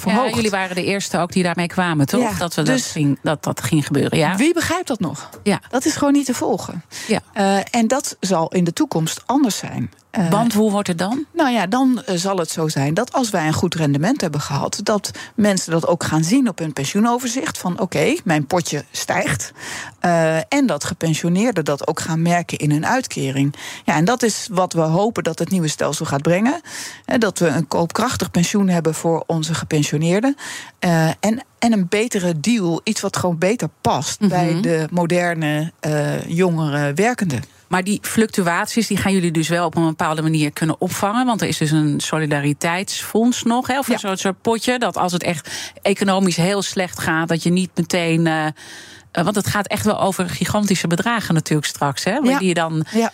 verhoogd. 0.00 0.28
Ja, 0.28 0.34
jullie 0.34 0.50
waren 0.50 0.76
de 0.76 0.84
eerste 0.84 1.18
ook 1.18 1.32
die 1.32 1.42
daarmee 1.42 1.66
kwamen, 1.66 2.06
toch? 2.06 2.20
Ja, 2.20 2.38
dat, 2.38 2.54
we 2.54 2.62
dus, 2.62 2.82
dat, 2.82 2.90
ging, 2.90 3.18
dat 3.22 3.44
dat 3.44 3.62
ging 3.62 3.86
gebeuren. 3.86 4.18
Ja. 4.18 4.36
Wie 4.36 4.54
begrijpt 4.54 4.88
dat 4.88 5.00
nog? 5.00 5.28
Ja. 5.42 5.60
Dat 5.68 5.84
is 5.84 5.96
gewoon 5.96 6.12
niet 6.12 6.26
te 6.26 6.34
volgen. 6.34 6.84
Ja. 7.06 7.20
en 7.70 7.86
dat 7.86 8.16
zal 8.20 8.48
in 8.48 8.64
de 8.64 8.72
toekomst 8.72 9.22
anders 9.26 9.56
zijn. 9.56 9.90
Want 10.30 10.52
hoe 10.52 10.70
wordt 10.70 10.88
het 10.88 10.98
dan? 10.98 11.26
Nou 11.32 11.50
ja, 11.50 11.66
dan 11.66 12.02
zal 12.06 12.36
het 12.36 12.50
zo 12.50 12.68
zijn 12.68 12.94
dat 12.94 13.12
als 13.12 13.30
wij 13.30 13.46
een 13.46 13.52
goed 13.52 13.74
rendement 13.74 14.20
hebben 14.20 14.40
gehad, 14.40 14.80
dat 14.82 15.10
mensen 15.34 15.72
dat 15.72 15.86
ook 15.86 16.04
gaan 16.04 16.24
zien 16.24 16.48
op 16.48 16.58
hun 16.58 16.72
pensioenoverzicht. 16.72 17.58
Van 17.58 17.72
oké, 17.72 17.82
okay, 17.82 18.20
mijn 18.24 18.46
potje 18.46 18.84
stijgt. 18.90 19.52
Uh, 20.04 20.36
en 20.36 20.66
dat 20.66 20.84
gepensioneerden 20.84 21.64
dat 21.64 21.86
ook 21.86 22.00
gaan 22.00 22.22
merken 22.22 22.58
in 22.58 22.70
hun 22.70 22.86
uitkering. 22.86 23.54
Ja, 23.84 23.94
en 23.94 24.04
dat 24.04 24.22
is 24.22 24.48
wat 24.50 24.72
we 24.72 24.80
hopen 24.80 25.22
dat 25.22 25.38
het 25.38 25.50
nieuwe 25.50 25.68
stelsel 25.68 26.06
gaat 26.06 26.22
brengen. 26.22 26.60
Dat 27.18 27.38
we 27.38 27.46
een 27.46 27.68
koopkrachtig 27.68 28.30
pensioen 28.30 28.68
hebben 28.68 28.94
voor 28.94 29.24
onze 29.26 29.54
gepensioneerden. 29.54 30.36
en 31.20 31.42
en 31.58 31.72
een 31.72 31.88
betere 31.88 32.40
deal, 32.40 32.80
iets 32.84 33.00
wat 33.00 33.16
gewoon 33.16 33.38
beter 33.38 33.68
past 33.80 34.20
mm 34.20 34.30
-hmm. 34.30 34.38
bij 34.38 34.60
de 34.60 34.86
moderne, 34.90 35.72
jongere 36.26 36.92
werkenden. 36.94 37.42
Maar 37.68 37.84
die 37.84 37.98
fluctuaties 38.02 38.86
die 38.86 38.96
gaan 38.96 39.12
jullie 39.12 39.30
dus 39.30 39.48
wel 39.48 39.66
op 39.66 39.76
een 39.76 39.86
bepaalde 39.86 40.22
manier 40.22 40.52
kunnen 40.52 40.80
opvangen. 40.80 41.26
Want 41.26 41.40
er 41.40 41.48
is 41.48 41.56
dus 41.56 41.70
een 41.70 42.00
solidariteitsfonds 42.00 43.42
nog. 43.42 43.66
Hè, 43.66 43.78
of 43.78 43.88
ja. 43.88 44.10
een 44.10 44.18
soort 44.18 44.42
potje. 44.42 44.78
Dat 44.78 44.96
als 44.96 45.12
het 45.12 45.22
echt 45.22 45.72
economisch 45.82 46.36
heel 46.36 46.62
slecht 46.62 46.98
gaat, 46.98 47.28
dat 47.28 47.42
je 47.42 47.50
niet 47.50 47.70
meteen. 47.74 48.26
Uh, 48.26 48.46
want 49.12 49.34
het 49.34 49.46
gaat 49.46 49.66
echt 49.66 49.84
wel 49.84 50.00
over 50.00 50.28
gigantische 50.28 50.86
bedragen 50.86 51.34
natuurlijk 51.34 51.68
straks. 51.68 52.04
Hè? 52.04 52.16
Ja. 52.16 52.38
Die 52.38 52.48
je 52.48 52.54
dan, 52.54 52.84
ja. 52.90 53.12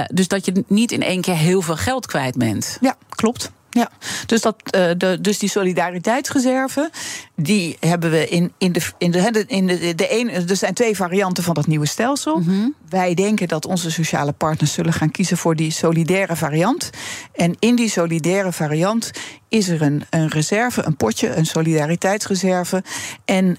uh, 0.00 0.04
dus 0.12 0.28
dat 0.28 0.44
je 0.44 0.64
niet 0.66 0.92
in 0.92 1.02
één 1.02 1.20
keer 1.20 1.36
heel 1.36 1.62
veel 1.62 1.76
geld 1.76 2.06
kwijt 2.06 2.36
bent. 2.36 2.78
Ja, 2.80 2.96
klopt. 3.08 3.50
Ja, 3.74 3.90
dus, 4.26 4.40
dat, 4.40 4.56
uh, 4.76 4.90
de, 4.96 5.18
dus 5.20 5.38
die 5.38 5.48
solidariteitsreserve, 5.48 6.90
die 7.36 7.76
hebben 7.80 8.10
we 8.10 8.28
in, 8.28 8.52
in, 8.58 8.72
de, 8.72 8.80
in, 8.98 9.10
de, 9.10 9.44
in 9.46 9.66
de, 9.66 9.94
de 9.94 10.18
een, 10.20 10.30
er 10.48 10.56
zijn 10.56 10.74
twee 10.74 10.96
varianten 10.96 11.44
van 11.44 11.54
dat 11.54 11.66
nieuwe 11.66 11.86
stelsel. 11.86 12.36
Mm 12.36 12.44
-hmm. 12.44 12.74
Wij 12.88 13.14
denken 13.14 13.48
dat 13.48 13.66
onze 13.66 13.90
sociale 13.90 14.32
partners 14.32 14.72
zullen 14.72 14.92
gaan 14.92 15.10
kiezen 15.10 15.36
voor 15.36 15.56
die 15.56 15.70
solidaire 15.70 16.36
variant. 16.36 16.90
En 17.34 17.56
in 17.58 17.76
die 17.76 17.90
solidaire 17.90 18.52
variant 18.52 19.10
is 19.48 19.68
er 19.68 19.82
een, 19.82 20.04
een 20.10 20.28
reserve, 20.28 20.82
een 20.82 20.96
potje, 20.96 21.34
een 21.34 21.46
solidariteitsreserve. 21.46 22.82
En 23.24 23.46
uh, 23.46 23.56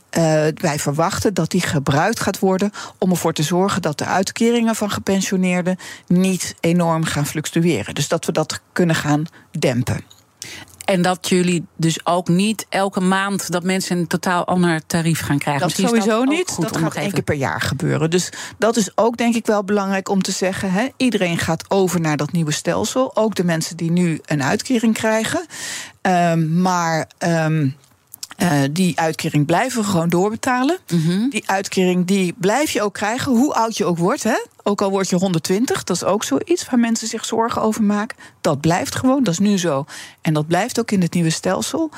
wij 0.56 0.80
verwachten 0.80 1.34
dat 1.34 1.52
die 1.52 1.62
gebruikt 1.62 2.20
gaat 2.20 2.40
worden 2.40 2.72
om 2.98 3.10
ervoor 3.10 3.34
te 3.34 3.44
zorgen 3.44 3.82
dat 3.82 3.98
de 3.98 4.06
uitkeringen 4.06 4.76
van 4.76 4.92
gepensioneerden 4.92 5.78
niet 6.08 6.56
enorm 6.60 7.04
gaan 7.04 7.26
fluctueren. 7.26 7.96
Dus 7.96 8.08
dat 8.08 8.26
we 8.26 8.32
dat 8.32 8.62
kunnen 8.72 8.96
gaan 8.96 9.26
dempen. 9.60 10.04
En 10.86 11.02
dat 11.02 11.30
jullie 11.30 11.66
dus 11.76 12.06
ook 12.06 12.28
niet 12.28 12.66
elke 12.70 13.00
maand 13.00 13.52
dat 13.52 13.64
mensen 13.64 13.98
een 13.98 14.08
totaal 14.08 14.46
ander 14.46 14.86
tarief 14.86 15.20
gaan 15.20 15.38
krijgen. 15.38 15.68
Dat 15.68 15.78
Misschien 15.78 15.88
sowieso 16.00 16.26
dat 16.26 16.36
niet. 16.36 16.62
Dat 16.62 16.78
gaat 16.78 16.96
één 16.96 17.12
keer 17.12 17.24
per 17.24 17.36
jaar 17.36 17.62
gebeuren. 17.62 18.10
Dus 18.10 18.30
dat 18.58 18.76
is 18.78 18.92
ook 18.96 19.18
denk 19.18 19.36
ik 19.36 19.46
wel 19.46 19.64
belangrijk 19.64 20.10
om 20.10 20.22
te 20.22 20.32
zeggen. 20.32 20.72
Hè. 20.72 20.88
Iedereen 20.98 21.38
gaat 21.38 21.70
over 21.70 22.02
naar 22.02 22.18
dat 22.18 22.32
nieuwe 22.32 22.52
stelsel. 22.52 23.16
Ook 23.16 23.36
de 23.36 23.44
mensen 23.44 23.78
die 23.78 23.92
nu 23.92 24.20
een 24.26 24.44
uitkering 24.44 24.94
krijgen. 24.94 25.46
Um, 26.02 26.62
maar. 26.62 27.08
Um, 27.20 27.76
uh, 28.38 28.62
die 28.72 29.00
uitkering 29.00 29.46
blijven 29.46 29.82
we 29.82 29.88
gewoon 29.88 30.10
doorbetalen. 30.10 30.78
Mm 30.94 31.06
-hmm. 31.06 31.30
Die 31.30 31.50
uitkering 31.50 32.06
die 32.06 32.34
blijf 32.38 32.72
je 32.72 32.82
ook 32.82 32.94
krijgen, 32.94 33.32
hoe 33.32 33.54
oud 33.54 33.78
je 33.78 33.86
ook 33.86 33.98
wordt. 33.98 34.24
Hè? 34.24 34.46
Ook 34.64 34.82
al 34.82 34.90
word 34.90 35.10
je 35.10 35.16
120, 35.16 35.84
dat 35.84 35.96
is 35.96 36.04
ook 36.04 36.24
zoiets 36.24 36.70
waar 36.70 36.80
mensen 36.80 37.08
zich 37.08 37.26
zorgen 37.26 37.62
over 37.62 37.84
maken. 37.84 38.18
Dat 38.42 38.62
blijft 38.62 38.96
gewoon, 38.96 39.24
dat 39.24 39.34
is 39.34 39.40
nu 39.40 39.58
zo. 39.58 39.86
En 40.22 40.34
dat 40.34 40.48
blijft 40.48 40.80
ook 40.80 40.92
in 40.92 41.02
het 41.02 41.14
nieuwe 41.14 41.30
stelsel. 41.30 41.90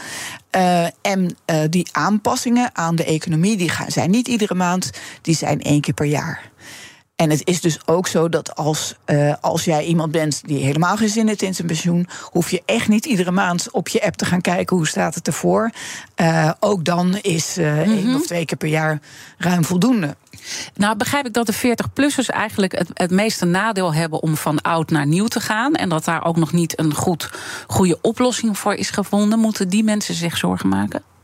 Uh, 0.56 0.84
en 1.02 1.38
uh, 1.46 1.62
die 1.70 1.88
aanpassingen 1.92 2.70
aan 2.74 2.96
de 2.96 3.06
economie, 3.06 3.58
die 3.58 3.70
gaan, 3.70 3.92
zijn 3.92 4.10
niet 4.10 4.28
iedere 4.28 4.56
maand, 4.56 4.90
die 5.22 5.36
zijn 5.36 5.62
één 5.62 5.82
keer 5.82 5.94
per 5.94 6.06
jaar. 6.06 6.54
En 7.16 7.30
het 7.30 7.48
is 7.48 7.62
dus 7.62 7.88
ook 7.88 8.08
zo 8.08 8.30
dat 8.30 8.56
als, 8.56 8.96
uh, 9.06 9.34
als 9.42 9.64
jij 9.64 9.86
iemand 9.86 10.12
bent 10.12 10.42
die 10.46 10.64
helemaal 10.64 10.98
geen 10.98 11.10
zin 11.10 11.28
heeft 11.28 11.42
in 11.42 11.56
zijn 11.56 11.68
pensioen, 11.68 12.08
hoef 12.22 12.52
je 12.52 12.62
echt 12.66 12.88
niet 12.88 13.06
iedere 13.06 13.32
maand 13.32 13.72
op 13.72 13.88
je 13.88 14.04
app 14.04 14.16
te 14.16 14.26
gaan 14.26 14.42
kijken 14.42 14.78
hoe 14.78 14.88
staat 14.88 15.16
het 15.16 15.28
ervoor. 15.28 15.72
Uh, 16.22 16.52
ook 16.60 16.86
dan 16.86 17.18
is 17.22 17.58
uh, 17.58 17.72
mm 17.74 17.84
-hmm. 17.84 17.94
één 17.94 18.16
of 18.16 18.26
twee 18.26 18.46
keer 18.46 18.58
per 18.58 18.68
jaar 18.68 19.00
ruim 19.38 19.66
voldoende. 19.66 20.16
Nou, 20.76 20.98
begrijp 20.98 21.26
ik 21.26 21.34
dat 21.34 21.46
de 21.46 21.56
40-plussers 21.56 22.30
eigenlijk 22.30 22.78
het, 22.78 22.90
het 22.94 23.12
meeste 23.12 23.46
nadeel 23.46 23.94
hebben 23.94 24.22
om 24.22 24.38
van 24.38 24.62
oud 24.62 24.90
naar 24.90 25.08
nieuw 25.08 25.28
te 25.28 25.40
gaan. 25.40 25.74
En 25.74 25.90
dat 25.90 26.06
daar 26.06 26.26
ook 26.26 26.38
nog 26.38 26.52
niet 26.52 26.80
een 26.80 26.94
goed, 26.94 27.30
goede 27.68 27.98
oplossing 28.02 28.58
voor 28.58 28.74
is 28.74 28.90
gevonden. 28.90 29.40
Moeten 29.40 29.70
die 29.70 29.84
mensen 29.84 30.16
zich 30.16 30.38
zorgen 30.38 30.70
maken? 30.70 31.15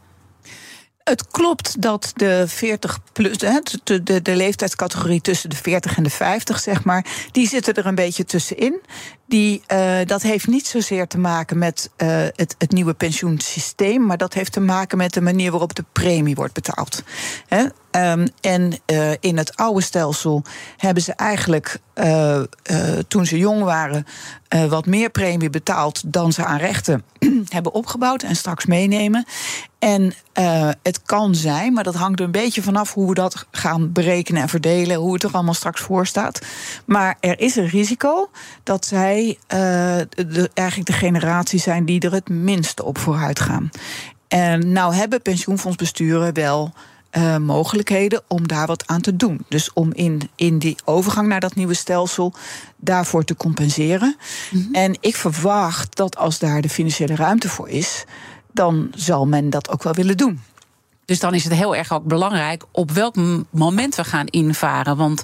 Het 1.03 1.27
klopt 1.27 1.81
dat 1.81 2.11
de 2.15 2.43
40 2.47 2.99
plus, 3.13 3.37
de, 3.37 4.03
de, 4.03 4.21
de 4.21 4.35
leeftijdscategorie 4.35 5.21
tussen 5.21 5.49
de 5.49 5.55
40 5.55 5.97
en 5.97 6.03
de 6.03 6.09
50, 6.09 6.59
zeg 6.59 6.83
maar, 6.83 7.05
die 7.31 7.47
zitten 7.47 7.73
er 7.73 7.85
een 7.85 7.95
beetje 7.95 8.25
tussenin. 8.25 8.81
Die, 9.27 9.61
uh, 9.67 9.97
dat 10.05 10.21
heeft 10.21 10.47
niet 10.47 10.67
zozeer 10.67 11.07
te 11.07 11.17
maken 11.17 11.57
met 11.57 11.89
uh, 11.97 12.07
het, 12.35 12.55
het, 12.57 12.71
nieuwe 12.71 12.93
pensioensysteem, 12.93 14.05
maar 14.05 14.17
dat 14.17 14.33
heeft 14.33 14.51
te 14.51 14.59
maken 14.59 14.97
met 14.97 15.13
de 15.13 15.21
manier 15.21 15.51
waarop 15.51 15.75
de 15.75 15.85
premie 15.91 16.35
wordt 16.35 16.53
betaald. 16.53 17.03
He? 17.47 17.65
Um, 18.11 18.27
en 18.41 18.73
uh, 18.85 19.11
in 19.19 19.37
het 19.37 19.55
oude 19.55 19.81
stelsel 19.81 20.43
hebben 20.77 21.03
ze 21.03 21.13
eigenlijk, 21.13 21.79
toen 23.07 23.25
ze 23.25 23.37
jong 23.37 23.63
waren, 23.63 24.05
wat 24.69 24.85
meer 24.85 25.09
premie 25.09 25.49
betaald 25.49 26.13
dan 26.13 26.33
ze 26.33 26.45
aan 26.45 26.57
rechten 26.57 27.03
hebben 27.49 27.73
opgebouwd 27.73 28.23
en 28.23 28.35
straks 28.35 28.65
meenemen. 28.65 29.25
En 29.81 30.13
uh, 30.39 30.69
het 30.83 31.01
kan 31.01 31.35
zijn, 31.35 31.73
maar 31.73 31.83
dat 31.83 31.95
hangt 31.95 32.19
er 32.19 32.25
een 32.25 32.31
beetje 32.31 32.61
vanaf 32.61 32.93
hoe 32.93 33.07
we 33.07 33.13
dat 33.13 33.45
gaan 33.51 33.91
berekenen 33.91 34.41
en 34.41 34.49
verdelen, 34.49 34.95
hoe 34.95 35.13
het 35.13 35.23
er 35.23 35.31
allemaal 35.31 35.53
straks 35.53 35.81
voor 35.81 36.07
staat. 36.07 36.41
Maar 36.85 37.17
er 37.19 37.39
is 37.39 37.55
een 37.55 37.67
risico 37.67 38.29
dat 38.63 38.85
zij 38.85 39.27
uh, 39.27 39.37
de, 39.47 40.49
eigenlijk 40.53 40.89
de 40.89 40.95
generatie 40.95 41.59
zijn 41.59 41.85
die 41.85 41.99
er 41.99 42.11
het 42.11 42.29
minste 42.29 42.83
op 42.83 42.97
vooruit 42.97 43.39
gaan. 43.39 43.69
En 44.27 44.71
nou 44.71 44.93
hebben 44.93 45.21
pensioenfondsbesturen 45.21 46.33
wel 46.33 46.73
uh, 47.17 47.37
mogelijkheden 47.37 48.21
om 48.27 48.47
daar 48.47 48.67
wat 48.67 48.87
aan 48.87 49.01
te 49.01 49.15
doen. 49.15 49.45
Dus 49.47 49.73
om 49.73 49.93
in, 49.93 50.29
in 50.35 50.59
die 50.59 50.75
overgang 50.85 51.27
naar 51.27 51.39
dat 51.39 51.55
nieuwe 51.55 51.73
stelsel 51.73 52.33
daarvoor 52.77 53.23
te 53.23 53.35
compenseren. 53.35 54.15
Mm 54.51 54.61
-hmm. 54.61 54.73
En 54.73 54.97
ik 54.99 55.15
verwacht 55.15 55.95
dat 55.95 56.17
als 56.17 56.39
daar 56.39 56.61
de 56.61 56.69
financiële 56.69 57.15
ruimte 57.15 57.49
voor 57.49 57.69
is, 57.69 58.05
dan 58.53 58.91
zal 58.95 59.27
men 59.27 59.49
dat 59.49 59.69
ook 59.69 59.83
wel 59.83 59.93
willen 59.93 60.17
doen. 60.17 60.41
Dus 61.05 61.19
dan 61.19 61.33
is 61.33 61.43
het 61.43 61.53
heel 61.53 61.75
erg 61.75 61.93
ook 61.93 62.03
belangrijk 62.03 62.63
op 62.71 62.91
welk 62.91 63.15
moment 63.49 63.95
we 63.95 64.03
gaan 64.03 64.27
invaren. 64.27 64.97
Want 64.97 65.23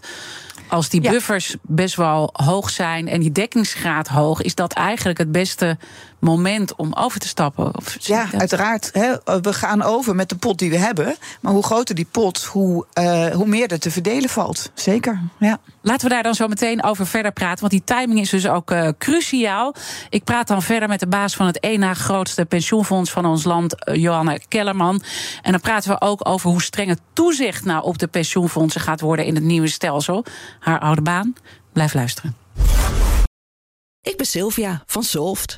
als 0.68 0.90
die 0.90 1.02
buffers 1.02 1.48
ja. 1.48 1.58
best 1.62 1.96
wel 1.96 2.30
hoog 2.34 2.70
zijn 2.70 3.08
en 3.08 3.20
die 3.20 3.32
dekkingsgraad 3.32 4.08
hoog, 4.08 4.42
is 4.42 4.56
dat 4.56 4.74
eigenlijk 4.74 5.18
het 5.18 5.32
beste 5.32 5.78
moment 6.20 6.76
om 6.76 6.94
over 6.94 7.20
te 7.20 7.28
stappen. 7.28 7.76
Of 7.76 7.96
ja, 8.00 8.28
uiteraard. 8.38 8.90
Hè, 8.94 9.16
we 9.42 9.54
gaan 9.54 9.82
over 9.82 10.16
met 10.16 10.30
de 10.30 10.36
pot 10.36 10.60
die 10.60 10.70
we 10.70 10.78
hebben. 10.78 11.16
Maar 11.42 11.54
hoe 11.54 11.64
groter 11.64 11.96
die 11.96 12.08
pot, 12.12 12.44
hoe, 12.44 12.86
uh, 12.94 13.26
hoe 13.26 13.48
meer 13.48 13.72
er 13.72 13.80
te 13.80 13.92
verdelen 13.92 14.30
valt. 14.30 14.72
Zeker. 14.74 15.22
Ja. 15.40 15.60
Laten 15.82 16.08
we 16.08 16.14
daar 16.14 16.24
dan 16.24 16.36
zo 16.36 16.48
meteen 16.48 16.84
over 16.84 17.08
verder 17.08 17.32
praten. 17.32 17.60
Want 17.60 17.72
die 17.72 17.84
timing 17.84 18.20
is 18.20 18.30
dus 18.30 18.48
ook 18.48 18.72
uh, 18.72 18.90
cruciaal. 18.98 19.76
Ik 20.10 20.24
praat 20.24 20.48
dan 20.48 20.62
verder 20.62 20.90
met 20.90 21.00
de 21.00 21.08
baas 21.08 21.36
van 21.36 21.46
het 21.46 21.60
één 21.60 21.80
na 21.80 21.94
grootste 21.94 22.46
pensioenfonds 22.46 23.12
van 23.12 23.26
ons 23.26 23.44
land, 23.44 23.76
uh, 23.90 23.96
Johanna 23.96 24.38
Kellerman. 24.48 25.02
En 25.42 25.52
dan 25.52 25.62
praten 25.62 25.90
we 25.90 26.02
ook 26.02 26.28
over 26.30 26.50
hoe 26.50 26.62
streng 26.62 26.90
het 26.90 27.02
toezicht 27.14 27.66
nou 27.66 27.84
op 27.84 27.98
de 27.98 28.08
pensioenfondsen 28.08 28.82
gaat 28.82 29.02
worden 29.02 29.26
in 29.26 29.36
het 29.36 29.44
nieuwe 29.44 29.68
stelsel. 29.68 30.26
Haar 30.60 30.80
oude 30.80 31.02
baan. 31.02 31.36
Blijf 31.74 31.94
luisteren. 31.94 32.36
Ik 34.02 34.18
ben 34.18 34.26
Sylvia 34.26 34.84
van 34.86 35.04
Solft. 35.04 35.58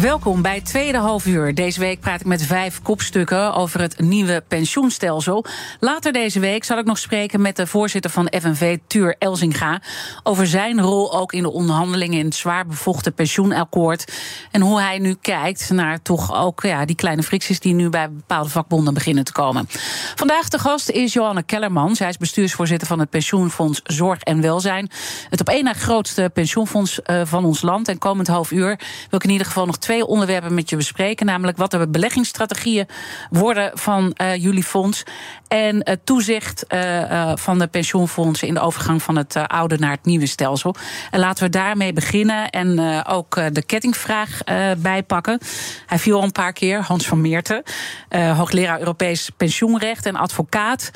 Welkom 0.00 0.42
bij 0.42 0.60
Tweede 0.60 0.98
Half 0.98 1.26
Uur. 1.26 1.54
Deze 1.54 1.80
week 1.80 2.00
praat 2.00 2.20
ik 2.20 2.26
met 2.26 2.42
vijf 2.42 2.82
kopstukken 2.82 3.54
over 3.54 3.80
het 3.80 4.00
nieuwe 4.00 4.42
pensioenstelsel. 4.48 5.44
Later 5.80 6.12
deze 6.12 6.40
week 6.40 6.64
zal 6.64 6.78
ik 6.78 6.84
nog 6.84 6.98
spreken 6.98 7.40
met 7.40 7.56
de 7.56 7.66
voorzitter 7.66 8.10
van 8.10 8.32
FNV, 8.40 8.78
Tuur 8.86 9.16
Elzinga... 9.18 9.80
over 10.22 10.46
zijn 10.46 10.80
rol 10.80 11.14
ook 11.14 11.32
in 11.32 11.42
de 11.42 11.50
onderhandelingen 11.50 12.18
in 12.18 12.24
het 12.24 12.34
zwaar 12.34 12.66
bevochten 12.66 13.14
pensioenakkoord... 13.14 14.12
en 14.50 14.60
hoe 14.60 14.80
hij 14.80 14.98
nu 14.98 15.16
kijkt 15.20 15.70
naar 15.70 16.02
toch 16.02 16.34
ook 16.34 16.62
ja, 16.62 16.84
die 16.84 16.96
kleine 16.96 17.22
fricties... 17.22 17.60
die 17.60 17.74
nu 17.74 17.88
bij 17.88 18.10
bepaalde 18.10 18.50
vakbonden 18.50 18.94
beginnen 18.94 19.24
te 19.24 19.32
komen. 19.32 19.68
Vandaag 20.14 20.48
de 20.48 20.58
gast 20.58 20.90
is 20.90 21.12
Johanne 21.12 21.42
Kellerman. 21.42 21.96
Zij 21.96 22.08
is 22.08 22.16
bestuursvoorzitter 22.16 22.88
van 22.88 22.98
het 22.98 23.10
pensioenfonds 23.10 23.80
Zorg 23.84 24.20
en 24.20 24.40
Welzijn. 24.40 24.90
Het 25.30 25.40
op 25.40 25.48
één 25.48 25.64
na 25.64 25.72
grootste 25.72 26.30
pensioenfonds 26.34 27.02
eh, 27.02 27.20
van 27.24 27.44
ons 27.44 27.62
land. 27.62 27.88
En 27.88 27.98
komend 27.98 28.28
half 28.28 28.50
uur 28.50 28.78
wil 29.10 29.18
ik 29.18 29.24
in 29.24 29.30
ieder 29.30 29.46
geval 29.46 29.66
nog 29.66 29.78
twee 29.88 30.06
onderwerpen 30.06 30.54
met 30.54 30.70
je 30.70 30.76
bespreken. 30.76 31.26
Namelijk 31.26 31.56
wat 31.56 31.70
de 31.70 31.88
beleggingsstrategieën 31.88 32.86
worden 33.30 33.70
van 33.74 34.14
uh, 34.20 34.36
jullie 34.36 34.62
fonds. 34.62 35.02
En 35.48 35.80
het 35.84 36.06
toezicht 36.06 36.64
uh, 36.68 37.32
van 37.34 37.58
de 37.58 37.66
pensioenfondsen 37.66 38.48
in 38.48 38.54
de 38.54 38.60
overgang 38.60 39.02
van 39.02 39.16
het 39.16 39.36
oude 39.46 39.78
naar 39.78 39.90
het 39.90 40.04
nieuwe 40.04 40.26
stelsel. 40.26 40.74
En 41.10 41.20
laten 41.20 41.44
we 41.44 41.50
daarmee 41.50 41.92
beginnen 41.92 42.50
en 42.50 43.04
ook 43.06 43.34
de 43.52 43.62
kettingvraag 43.62 44.40
bijpakken. 44.78 45.38
Hij 45.86 45.98
viel 45.98 46.16
al 46.16 46.22
een 46.22 46.32
paar 46.32 46.52
keer, 46.52 46.82
Hans 46.82 47.06
van 47.06 47.20
Meerten, 47.20 47.62
hoogleraar 48.08 48.78
Europees 48.78 49.30
pensioenrecht 49.36 50.06
en 50.06 50.16
advocaat. 50.16 50.90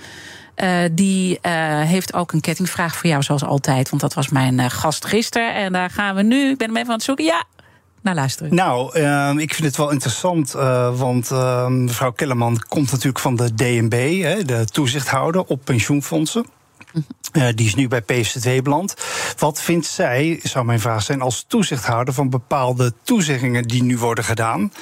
Die 0.93 1.39
heeft 1.85 2.15
ook 2.15 2.33
een 2.33 2.41
kettingvraag 2.41 2.97
voor 2.97 3.11
jou, 3.11 3.23
zoals 3.23 3.45
altijd. 3.45 3.89
Want 3.89 4.03
dat 4.03 4.15
was 4.15 4.29
mijn 4.29 4.71
gast 4.71 5.05
gisteren. 5.05 5.55
En 5.55 5.73
daar 5.73 5.91
gaan 5.91 6.15
we 6.15 6.23
nu. 6.23 6.51
Ik 6.51 6.59
ben 6.59 6.67
hem 6.67 6.77
even 6.77 6.89
aan 6.89 6.95
het 6.95 7.05
zoeken. 7.05 7.25
Ja, 7.25 7.45
naar 8.03 8.15
luisteren? 8.15 8.55
Nou, 8.55 8.99
uh, 8.99 9.33
ik 9.37 9.55
vind 9.55 9.67
het 9.67 9.77
wel 9.77 9.91
interessant, 9.91 10.55
uh, 10.57 10.99
want 10.99 11.31
uh, 11.31 11.67
mevrouw 11.67 12.13
Kellerman 12.13 12.63
komt 12.69 12.91
natuurlijk 12.91 13.19
van 13.19 13.37
de 13.37 13.55
DNB, 13.55 14.23
hè, 14.23 14.45
de 14.45 14.65
toezichthouder 14.65 15.45
op 15.45 15.61
pensioenfondsen. 15.65 16.47
Uh, 17.33 17.49
die 17.55 17.67
is 17.67 17.75
nu 17.75 17.89
bij 17.89 18.01
PVV 18.01 18.63
beland. 18.63 18.95
Wat 19.39 19.61
vindt 19.61 19.87
zij, 19.87 20.41
zou 20.43 20.65
mijn 20.65 20.81
vraag 20.81 21.03
zijn, 21.03 21.21
als 21.21 21.45
toezichthouder 21.49 22.15
van 22.15 22.31
bepaalde 22.31 22.93
toezeggingen 23.03 23.63
die 23.63 23.83
nu 23.83 23.99
worden 23.99 24.25
gedaan, 24.25 24.73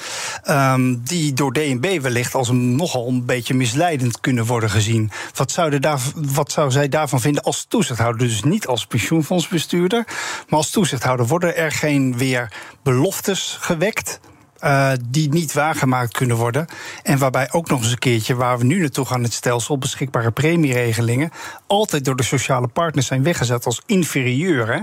um, 0.49 1.01
die 1.05 1.33
door 1.33 1.53
DNB 1.53 2.01
wellicht 2.01 2.35
als 2.35 2.51
nogal 2.51 3.09
een 3.09 3.25
beetje 3.25 3.55
misleidend 3.55 4.21
kunnen 4.21 4.47
worden 4.47 4.71
gezien? 4.71 5.11
Wat 5.35 5.51
zou, 5.51 5.79
daar, 5.79 6.01
wat 6.15 6.53
zou 6.53 6.71
zij 6.71 6.89
daarvan 6.89 7.21
vinden 7.21 7.43
als 7.43 7.65
toezichthouder? 7.69 8.29
Dus 8.29 8.43
niet 8.43 8.67
als 8.67 8.87
pensioenfondsbestuurder, 8.87 10.05
maar 10.49 10.59
als 10.59 10.71
toezichthouder. 10.71 11.27
Worden 11.27 11.57
er 11.57 11.73
geen 11.73 12.17
weer 12.17 12.53
beloftes 12.83 13.57
gewekt? 13.61 14.21
Uh, 14.65 14.93
die 15.09 15.29
niet 15.29 15.53
waargemaakt 15.53 16.13
kunnen 16.13 16.37
worden. 16.37 16.67
En 17.03 17.19
waarbij 17.19 17.53
ook 17.53 17.69
nog 17.69 17.83
eens 17.83 17.91
een 17.91 17.99
keertje, 17.99 18.35
waar 18.35 18.59
we 18.59 18.65
nu 18.65 18.81
naartoe 18.81 19.05
gaan, 19.05 19.23
het 19.23 19.33
stelsel 19.33 19.79
beschikbare 19.79 20.31
premieregelingen, 20.31 21.31
altijd 21.67 22.05
door 22.05 22.17
de 22.17 22.23
sociale 22.23 22.69
partners 22.69 23.07
zijn 23.07 23.23
weggezet 23.23 23.67
als 23.67 23.83
inferieur. 23.87 24.73
Hè? 24.73 24.81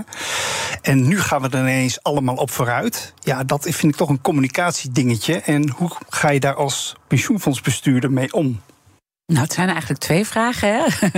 En 0.82 1.08
nu 1.08 1.20
gaan 1.20 1.42
we 1.42 1.48
er 1.48 1.58
ineens 1.58 2.02
allemaal 2.02 2.36
op 2.36 2.50
vooruit. 2.50 3.14
Ja, 3.20 3.44
dat 3.44 3.62
vind 3.62 3.92
ik 3.92 3.96
toch 3.96 4.08
een 4.08 4.20
communicatiedingetje. 4.20 5.34
En 5.34 5.70
hoe 5.70 5.90
ga 6.08 6.30
je 6.30 6.40
daar 6.40 6.54
als 6.54 6.96
pensioenfondsbestuurder 7.06 8.12
mee 8.12 8.32
om? 8.32 8.60
Nou, 9.32 9.40
het 9.40 9.52
zijn 9.52 9.68
eigenlijk 9.68 10.00
twee 10.00 10.26
vragen. 10.26 10.68
Hè? 10.68 10.84
uh, 10.84 11.12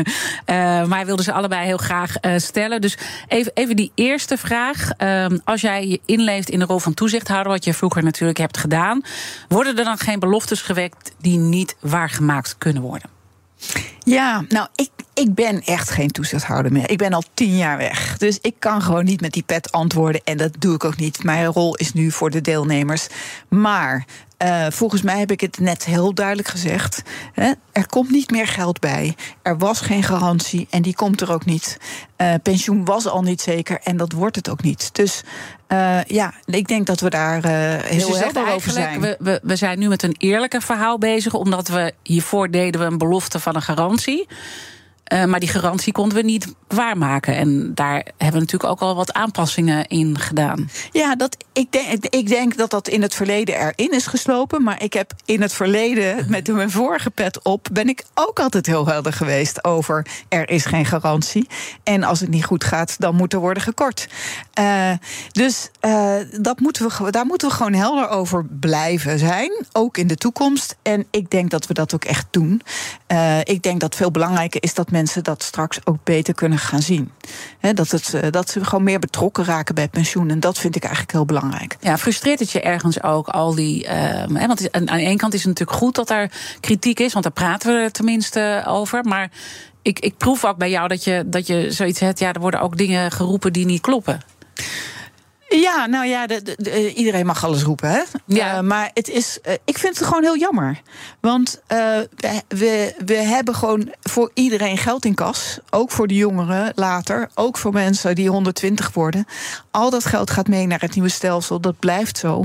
maar 0.88 0.96
hij 0.96 1.06
wilde 1.06 1.22
ze 1.22 1.32
allebei 1.32 1.66
heel 1.66 1.76
graag 1.76 2.14
uh, 2.20 2.32
stellen. 2.36 2.80
Dus 2.80 2.98
even, 3.28 3.52
even 3.54 3.76
die 3.76 3.92
eerste 3.94 4.36
vraag. 4.36 4.90
Uh, 4.98 5.26
als 5.44 5.60
jij 5.60 5.88
je 5.88 6.00
inleeft 6.04 6.50
in 6.50 6.58
de 6.58 6.64
rol 6.64 6.78
van 6.78 6.94
toezichthouder, 6.94 7.52
wat 7.52 7.64
je 7.64 7.74
vroeger 7.74 8.02
natuurlijk 8.02 8.38
hebt 8.38 8.56
gedaan, 8.56 9.02
worden 9.48 9.78
er 9.78 9.84
dan 9.84 9.98
geen 9.98 10.18
beloftes 10.18 10.62
gewekt 10.62 11.12
die 11.18 11.38
niet 11.38 11.76
waargemaakt 11.80 12.58
kunnen 12.58 12.82
worden? 12.82 13.10
Ja, 13.98 14.44
nou, 14.48 14.68
ik, 14.74 14.90
ik 15.20 15.34
ben 15.34 15.62
echt 15.64 15.90
geen 15.90 16.10
toezichthouder 16.10 16.72
meer. 16.72 16.90
Ik 16.90 16.98
ben 16.98 17.12
al 17.12 17.22
tien 17.34 17.56
jaar 17.56 17.76
weg. 17.76 18.18
Dus 18.18 18.38
ik 18.40 18.54
kan 18.58 18.82
gewoon 18.82 19.04
niet 19.04 19.20
met 19.20 19.32
die 19.32 19.42
pet 19.42 19.72
antwoorden. 19.72 20.20
En 20.24 20.36
dat 20.36 20.52
doe 20.58 20.74
ik 20.74 20.84
ook 20.84 20.96
niet. 20.96 21.22
Mijn 21.22 21.46
rol 21.46 21.76
is 21.76 21.92
nu 21.92 22.10
voor 22.10 22.30
de 22.30 22.40
deelnemers. 22.40 23.06
Maar 23.48 24.04
uh, 24.42 24.66
volgens 24.70 25.02
mij 25.02 25.18
heb 25.18 25.30
ik 25.30 25.40
het 25.40 25.58
net 25.58 25.84
heel 25.84 26.14
duidelijk 26.14 26.48
gezegd. 26.48 27.02
Hè? 27.32 27.52
Er 27.72 27.86
komt 27.86 28.10
niet 28.10 28.30
meer 28.30 28.46
geld 28.46 28.80
bij. 28.80 29.16
Er 29.42 29.58
was 29.58 29.80
geen 29.80 30.02
garantie 30.02 30.66
en 30.70 30.82
die 30.82 30.94
komt 30.94 31.20
er 31.20 31.32
ook 31.32 31.44
niet. 31.44 31.76
Uh, 32.16 32.34
pensioen 32.42 32.84
was 32.84 33.06
al 33.06 33.22
niet 33.22 33.40
zeker 33.40 33.80
en 33.84 33.96
dat 33.96 34.12
wordt 34.12 34.36
het 34.36 34.48
ook 34.48 34.62
niet. 34.62 34.94
Dus 34.94 35.22
uh, 35.68 36.04
ja, 36.04 36.34
ik 36.44 36.68
denk 36.68 36.86
dat 36.86 37.00
we 37.00 37.10
daar 37.10 37.46
heel 37.84 38.08
dus 38.08 38.18
helder 38.18 38.52
over 38.52 38.70
zijn. 38.70 39.00
We, 39.00 39.16
we, 39.18 39.40
we 39.42 39.56
zijn 39.56 39.78
nu 39.78 39.88
met 39.88 40.02
een 40.02 40.14
eerlijker 40.18 40.62
verhaal 40.62 40.98
bezig, 40.98 41.34
omdat 41.34 41.68
we 41.68 41.92
hiervoor 42.02 42.50
deden 42.50 42.80
we 42.80 42.86
een 42.86 42.98
belofte 42.98 43.40
van 43.40 43.54
een 43.54 43.62
garantie. 43.62 44.26
Uh, 45.12 45.24
maar 45.24 45.40
die 45.40 45.48
garantie 45.48 45.92
konden 45.92 46.16
we 46.16 46.22
niet 46.22 46.54
waarmaken. 46.68 47.36
En 47.36 47.74
daar 47.74 47.94
hebben 47.94 48.32
we 48.32 48.38
natuurlijk 48.38 48.70
ook 48.70 48.80
al 48.80 48.94
wat 48.94 49.12
aanpassingen 49.12 49.86
in 49.86 50.18
gedaan. 50.18 50.70
Ja, 50.92 51.16
dat, 51.16 51.36
ik, 51.52 51.72
denk, 51.72 52.06
ik 52.06 52.28
denk 52.28 52.56
dat 52.56 52.70
dat 52.70 52.88
in 52.88 53.02
het 53.02 53.14
verleden 53.14 53.54
erin 53.54 53.92
is 53.92 54.06
geslopen. 54.06 54.62
Maar 54.62 54.82
ik 54.82 54.92
heb 54.92 55.12
in 55.24 55.42
het 55.42 55.52
verleden, 55.52 56.24
met 56.28 56.48
mijn 56.48 56.70
vorige 56.70 57.10
pet 57.10 57.42
op, 57.42 57.68
ben 57.72 57.88
ik 57.88 58.04
ook 58.14 58.40
altijd 58.40 58.66
heel 58.66 58.86
helder 58.86 59.12
geweest 59.12 59.64
over 59.64 60.06
er 60.28 60.50
is 60.50 60.64
geen 60.64 60.86
garantie. 60.86 61.48
En 61.82 62.02
als 62.02 62.20
het 62.20 62.30
niet 62.30 62.44
goed 62.44 62.64
gaat, 62.64 62.94
dan 62.98 63.14
moet 63.14 63.32
er 63.32 63.40
worden 63.40 63.62
gekort. 63.62 64.08
Uh, 64.58 64.92
dus 65.32 65.70
uh, 65.80 66.14
dat 66.40 66.60
moeten 66.60 66.88
we, 66.88 67.10
daar 67.10 67.26
moeten 67.26 67.48
we 67.48 67.54
gewoon 67.54 67.74
helder 67.74 68.08
over 68.08 68.44
blijven 68.44 69.18
zijn. 69.18 69.64
Ook 69.72 69.96
in 69.96 70.06
de 70.06 70.16
toekomst. 70.16 70.76
En 70.82 71.06
ik 71.10 71.30
denk 71.30 71.50
dat 71.50 71.66
we 71.66 71.74
dat 71.74 71.94
ook 71.94 72.04
echt 72.04 72.26
doen. 72.30 72.62
ik 73.42 73.62
denk 73.62 73.80
dat 73.80 73.96
veel 73.96 74.10
belangrijker 74.10 74.62
is 74.62 74.74
dat 74.74 74.90
mensen 74.90 74.99
dat 75.22 75.42
straks 75.42 75.78
ook 75.84 75.96
beter 76.04 76.34
kunnen 76.34 76.58
gaan 76.58 76.82
zien. 76.82 77.12
dat, 77.74 77.90
het, 77.90 78.14
eh, 78.14 78.30
dat 78.30 78.50
ze 78.50 78.64
gewoon 78.64 78.84
meer 78.84 78.98
betrokken 78.98 79.44
raken 79.44 79.74
bij 79.74 79.88
pensioen. 79.88 80.30
En 80.30 80.40
dat 80.40 80.58
vind 80.58 80.76
ik 80.76 80.82
eigenlijk 80.82 81.12
heel 81.12 81.24
belangrijk. 81.24 81.76
Ja, 81.80 81.98
frustreert 81.98 82.40
het 82.40 82.50
je 82.50 82.60
ergens 82.60 83.02
ook 83.02 83.28
al 83.28 83.54
die. 83.54 83.84
Uh, 83.84 84.46
want 84.46 84.72
aan 84.72 84.84
de 84.84 84.92
ene 84.92 85.16
kant 85.16 85.34
is 85.34 85.44
het 85.44 85.48
natuurlijk 85.48 85.78
goed 85.78 85.94
dat 85.94 86.10
er 86.10 86.30
kritiek 86.60 87.00
is, 87.00 87.12
want 87.12 87.24
daar 87.24 87.32
praten 87.32 87.74
we 87.74 87.80
er 87.80 87.92
tenminste 87.92 88.62
over. 88.66 89.04
Maar 89.04 89.30
ik, 89.82 89.98
ik 89.98 90.16
proef 90.16 90.44
ook 90.44 90.56
bij 90.56 90.70
jou 90.70 90.88
dat 90.88 91.04
je, 91.04 91.22
dat 91.26 91.46
je 91.46 91.70
zoiets 91.70 92.00
hebt. 92.00 92.18
Ja, 92.18 92.32
er 92.32 92.40
worden 92.40 92.60
ook 92.60 92.76
dingen 92.76 93.10
geroepen 93.10 93.52
die 93.52 93.64
niet 93.66 93.80
kloppen. 93.80 94.20
Ja, 95.50 95.86
nou 95.86 96.06
ja, 96.06 96.26
de, 96.26 96.56
de, 96.56 96.94
iedereen 96.94 97.26
mag 97.26 97.44
alles 97.44 97.62
roepen. 97.62 97.90
Hè? 97.90 98.02
Ja. 98.26 98.56
Uh, 98.56 98.60
maar 98.60 98.90
het 98.94 99.08
is, 99.08 99.38
uh, 99.46 99.52
ik 99.64 99.78
vind 99.78 99.98
het 99.98 100.06
gewoon 100.06 100.22
heel 100.22 100.38
jammer. 100.38 100.80
Want 101.20 101.60
uh, 101.68 101.78
we, 102.48 102.94
we 103.04 103.14
hebben 103.14 103.54
gewoon 103.54 103.92
voor 104.00 104.30
iedereen 104.34 104.78
geld 104.78 105.04
in 105.04 105.14
kas. 105.14 105.58
Ook 105.70 105.90
voor 105.90 106.06
de 106.06 106.14
jongeren 106.14 106.72
later. 106.74 107.30
Ook 107.34 107.58
voor 107.58 107.72
mensen 107.72 108.14
die 108.14 108.28
120 108.28 108.92
worden. 108.92 109.26
Al 109.70 109.90
dat 109.90 110.04
geld 110.04 110.30
gaat 110.30 110.48
mee 110.48 110.66
naar 110.66 110.80
het 110.80 110.94
nieuwe 110.94 111.10
stelsel. 111.10 111.60
Dat 111.60 111.78
blijft 111.78 112.18
zo. 112.18 112.44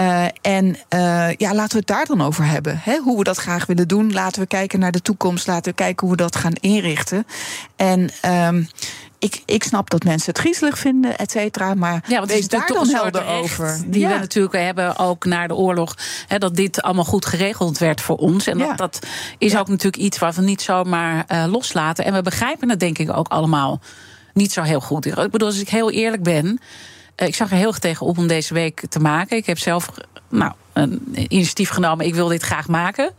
Uh, 0.00 0.24
en 0.40 0.66
uh, 0.94 1.32
ja, 1.32 1.54
laten 1.54 1.72
we 1.72 1.78
het 1.78 1.86
daar 1.86 2.06
dan 2.06 2.22
over 2.22 2.44
hebben. 2.44 2.80
Hè? 2.82 2.98
Hoe 2.98 3.18
we 3.18 3.24
dat 3.24 3.36
graag 3.36 3.66
willen 3.66 3.88
doen. 3.88 4.12
Laten 4.12 4.42
we 4.42 4.46
kijken 4.46 4.78
naar 4.78 4.92
de 4.92 5.02
toekomst. 5.02 5.46
Laten 5.46 5.70
we 5.70 5.76
kijken 5.76 6.06
hoe 6.06 6.16
we 6.16 6.22
dat 6.22 6.36
gaan 6.36 6.52
inrichten. 6.52 7.26
En 7.76 8.10
um, 8.26 8.68
ik, 9.20 9.42
ik 9.44 9.64
snap 9.64 9.90
dat 9.90 10.04
mensen 10.04 10.32
het 10.32 10.40
griezelig 10.40 10.78
vinden, 10.78 11.18
et 11.18 11.30
cetera. 11.30 11.74
Maar 11.74 12.04
ja, 12.06 12.24
wees 12.24 12.48
daar 12.48 12.66
dan 12.66 12.88
helder 12.88 13.26
over. 13.26 13.80
Die 13.86 14.00
ja. 14.00 14.12
we 14.12 14.18
natuurlijk 14.18 14.54
hebben 14.54 14.96
ook 14.96 15.24
na 15.24 15.46
de 15.46 15.54
oorlog. 15.54 15.96
Hè, 16.26 16.38
dat 16.38 16.56
dit 16.56 16.82
allemaal 16.82 17.04
goed 17.04 17.26
geregeld 17.26 17.78
werd 17.78 18.00
voor 18.00 18.16
ons. 18.16 18.46
En 18.46 18.58
dat, 18.58 18.68
ja. 18.68 18.74
dat 18.74 18.98
is 19.38 19.56
ook 19.56 19.68
natuurlijk 19.68 20.02
iets 20.02 20.18
wat 20.18 20.34
we 20.34 20.42
niet 20.42 20.62
zomaar 20.62 21.24
uh, 21.28 21.44
loslaten. 21.48 22.04
En 22.04 22.12
we 22.12 22.22
begrijpen 22.22 22.70
het 22.70 22.80
denk 22.80 22.98
ik 22.98 23.16
ook 23.16 23.28
allemaal 23.28 23.80
niet 24.32 24.52
zo 24.52 24.62
heel 24.62 24.80
goed. 24.80 25.06
Ik 25.06 25.30
bedoel, 25.30 25.48
als 25.48 25.60
ik 25.60 25.68
heel 25.68 25.90
eerlijk 25.90 26.22
ben. 26.22 26.60
Ik 27.16 27.34
zag 27.34 27.50
er 27.50 27.56
heel 27.56 27.68
erg 27.68 27.78
tegen 27.78 28.06
op 28.06 28.18
om 28.18 28.26
deze 28.26 28.54
week 28.54 28.82
te 28.88 28.98
maken. 28.98 29.36
Ik 29.36 29.46
heb 29.46 29.58
zelf 29.58 29.90
nou, 30.28 30.52
een 30.72 31.16
initiatief 31.28 31.70
genomen. 31.70 32.06
Ik 32.06 32.14
wil 32.14 32.28
dit 32.28 32.42
graag 32.42 32.68
maken. 32.68 33.10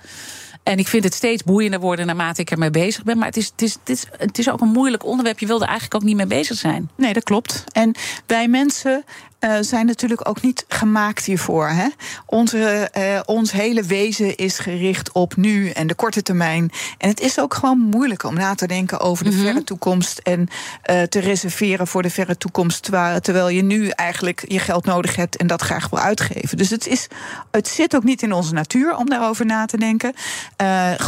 En 0.71 0.77
ik 0.77 0.87
vind 0.87 1.03
het 1.03 1.13
steeds 1.13 1.43
boeiender 1.43 1.79
worden 1.79 2.05
naarmate 2.05 2.41
ik 2.41 2.51
ermee 2.51 2.69
bezig 2.69 3.03
ben. 3.03 3.17
Maar 3.17 3.27
het 3.27 3.37
is, 3.37 3.45
het 3.45 3.61
is, 3.61 3.73
het 3.73 3.89
is, 3.89 4.05
het 4.17 4.37
is 4.37 4.49
ook 4.49 4.61
een 4.61 4.67
moeilijk 4.67 5.05
onderwerp. 5.05 5.39
Je 5.39 5.45
wilde 5.45 5.65
eigenlijk 5.65 5.95
ook 5.95 6.03
niet 6.03 6.15
mee 6.15 6.25
bezig 6.25 6.57
zijn. 6.57 6.89
Nee, 6.95 7.13
dat 7.13 7.23
klopt. 7.23 7.63
En 7.71 7.95
wij 8.25 8.47
mensen 8.47 9.03
uh, 9.41 9.57
zijn 9.61 9.85
natuurlijk 9.85 10.29
ook 10.29 10.41
niet 10.41 10.65
gemaakt 10.67 11.25
hiervoor. 11.25 11.67
Hè? 11.67 11.87
Onze, 12.25 12.91
uh, 12.97 13.19
ons 13.25 13.51
hele 13.51 13.83
wezen 13.83 14.35
is 14.35 14.59
gericht 14.59 15.11
op 15.11 15.35
nu 15.35 15.69
en 15.69 15.87
de 15.87 15.95
korte 15.95 16.21
termijn. 16.21 16.71
En 16.97 17.09
het 17.09 17.19
is 17.19 17.39
ook 17.39 17.53
gewoon 17.53 17.79
moeilijk 17.79 18.23
om 18.23 18.33
na 18.33 18.55
te 18.55 18.67
denken 18.67 18.99
over 18.99 19.23
de 19.23 19.29
mm 19.29 19.35
-hmm. 19.35 19.45
verre 19.45 19.63
toekomst 19.63 20.17
en 20.17 20.39
uh, 20.89 21.01
te 21.01 21.19
reserveren 21.19 21.87
voor 21.87 22.01
de 22.01 22.09
verre 22.09 22.37
toekomst. 22.37 22.83
Terwijl 23.21 23.49
je 23.49 23.61
nu 23.61 23.87
eigenlijk 23.87 24.43
je 24.47 24.59
geld 24.59 24.85
nodig 24.85 25.15
hebt 25.15 25.37
en 25.37 25.47
dat 25.47 25.61
graag 25.61 25.89
wil 25.89 25.99
uitgeven. 25.99 26.57
Dus 26.57 26.69
het, 26.69 26.87
is, 26.87 27.07
het 27.51 27.67
zit 27.67 27.95
ook 27.95 28.03
niet 28.03 28.21
in 28.21 28.33
onze 28.33 28.53
natuur 28.53 28.95
om 28.95 29.09
daarover 29.09 29.45
na 29.45 29.65
te 29.65 29.77
denken. 29.77 30.13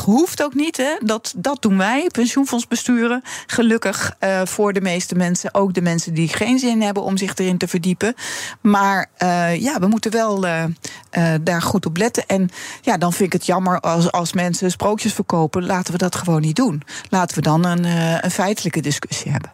hoeft 0.06 0.44
ook 0.44 0.54
niet. 0.54 0.78
Hè? 0.78 0.96
Dat, 1.00 1.34
dat 1.36 1.62
doen 1.62 1.78
wij, 1.78 2.10
pensioenfondsbesturen. 2.12 3.22
Gelukkig 3.48 4.16
voor 4.44 4.74
de 4.74 4.82
meeste 4.82 5.16
mensen, 5.16 5.54
ook 5.54 5.74
de 5.74 5.82
mensen 5.82 6.14
die 6.14 6.28
geen 6.28 6.60
zin 6.60 6.82
hebben 6.82 7.04
om 7.04 7.18
zich 7.18 7.36
erin 7.36 7.58
te 7.58 7.68
verdiepen. 7.68 8.16
Maar 8.62 9.10
uh, 9.24 9.62
ja, 9.62 9.80
we 9.80 9.88
moeten 9.88 10.12
wel 10.12 10.46
uh, 10.46 10.64
uh, 11.12 11.34
daar 11.42 11.62
goed 11.62 11.86
op 11.86 11.98
letten. 11.98 12.24
En 12.28 12.50
ja, 12.82 12.98
dan 12.98 13.14
vind 13.14 13.34
ik 13.34 13.34
het 13.34 13.46
jammer 13.46 13.80
als, 13.80 14.12
als 14.12 14.34
mensen 14.34 14.72
sprookjes 14.72 15.14
verkopen. 15.14 15.66
Laten 15.66 15.92
we 15.92 15.98
dat 15.98 16.16
gewoon 16.16 16.42
niet 16.42 16.56
doen. 16.56 16.84
Laten 17.10 17.36
we 17.36 17.42
dan 17.42 17.66
een, 17.66 17.86
een 18.24 18.32
feitelijke 18.32 18.82
discussie 18.82 19.32
hebben. 19.32 19.52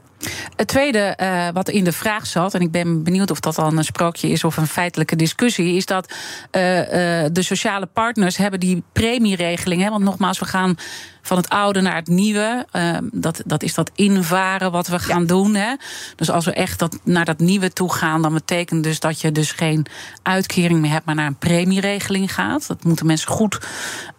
Het 0.56 0.68
tweede 0.68 1.18
wat 1.54 1.70
in 1.70 1.84
de 1.84 1.92
vraag 1.92 2.28
zat, 2.28 2.54
en 2.54 2.62
ik 2.62 2.72
ben 2.72 3.04
benieuwd 3.04 3.32
of 3.32 3.40
dat 3.40 3.56
dan 3.56 3.78
een 3.78 3.84
sprookje 3.84 4.30
is 4.30 4.44
of 4.44 4.58
een 4.58 4.68
feitelijke 4.68 5.16
discussie, 5.16 5.76
is 5.76 5.86
dat 5.86 6.14
de 6.52 7.30
sociale 7.34 7.86
partners 7.86 8.38
hebben 8.38 8.60
die 8.60 8.84
premieregeling. 8.92 9.82
Hè, 9.82 9.90
want 9.90 10.04
nogmaals, 10.04 10.40
we 10.40 10.46
gaan 10.46 10.76
van 11.22 11.38
het 11.38 11.50
oude 11.50 11.82
naar 11.82 11.96
het 11.96 12.08
nieuwe. 12.08 12.66
Uh, 12.74 12.98
dat, 13.12 13.42
dat 13.46 13.64
is 13.64 13.74
dat 13.74 13.92
invaren 13.96 14.72
wat 14.72 14.88
we 14.88 15.00
gaan 15.00 15.22
ja. 15.22 15.28
doen. 15.28 15.56
Hè? 15.56 15.76
Dus 16.16 16.30
als 16.30 16.46
we 16.46 16.54
echt 16.54 16.80
dat, 16.80 17.00
naar 17.04 17.26
dat 17.26 17.40
nieuwe 17.40 17.74
toe 17.74 17.94
gaan, 17.94 18.22
dan 18.22 18.34
betekent 18.34 18.84
dus 18.84 19.00
dat 19.00 19.22
je 19.22 19.32
dus 19.32 19.52
geen 19.52 19.86
uitkering 20.24 20.80
meer 20.80 20.92
hebt, 20.92 21.06
maar 21.06 21.16
naar 21.16 21.28
een 21.28 21.38
premieregeling 21.38 22.34
gaat. 22.34 22.68
Dat 22.68 22.84
moeten 22.84 23.06
mensen 23.06 23.30
goed 23.30 23.60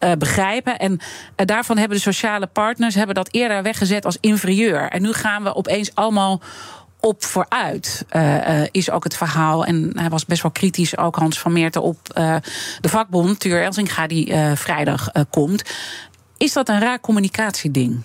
uh, 0.01 0.13
begrijpen. 0.19 0.79
En 0.79 0.93
uh, 0.93 0.99
daarvan 1.47 1.79
hebben 1.79 1.97
de 1.97 2.03
sociale 2.03 2.47
partners 2.47 2.95
hebben 2.95 3.15
dat 3.15 3.29
eerder 3.31 3.63
weggezet 3.63 4.05
als 4.05 4.19
inferieur. 4.21 4.91
En 4.91 5.03
nu 5.03 5.13
gaan 5.13 5.43
we 5.43 5.55
opeens 5.55 5.95
allemaal 5.95 6.41
op 7.01 7.25
vooruit, 7.25 8.05
uh, 8.13 8.35
uh, 8.35 8.67
is 8.71 8.91
ook 8.91 9.05
het 9.05 9.17
verhaal. 9.17 9.65
En 9.65 9.93
hij 9.95 10.09
was 10.09 10.27
best 10.27 10.43
wel 10.43 10.51
kritisch, 10.51 10.97
ook 10.97 11.17
Hans 11.17 11.39
van 11.39 11.53
Meerten, 11.53 11.83
op 11.83 11.99
uh, 12.19 12.37
de 12.81 12.89
vakbond, 12.89 13.41
Tuur 13.41 13.63
Elsinga, 13.63 14.07
die 14.07 14.35
vrijdag 14.55 15.09
komt. 15.31 15.63
Is 16.41 16.53
dat 16.53 16.69
een 16.69 16.81
raar 16.81 17.01
communicatieding? 17.01 18.03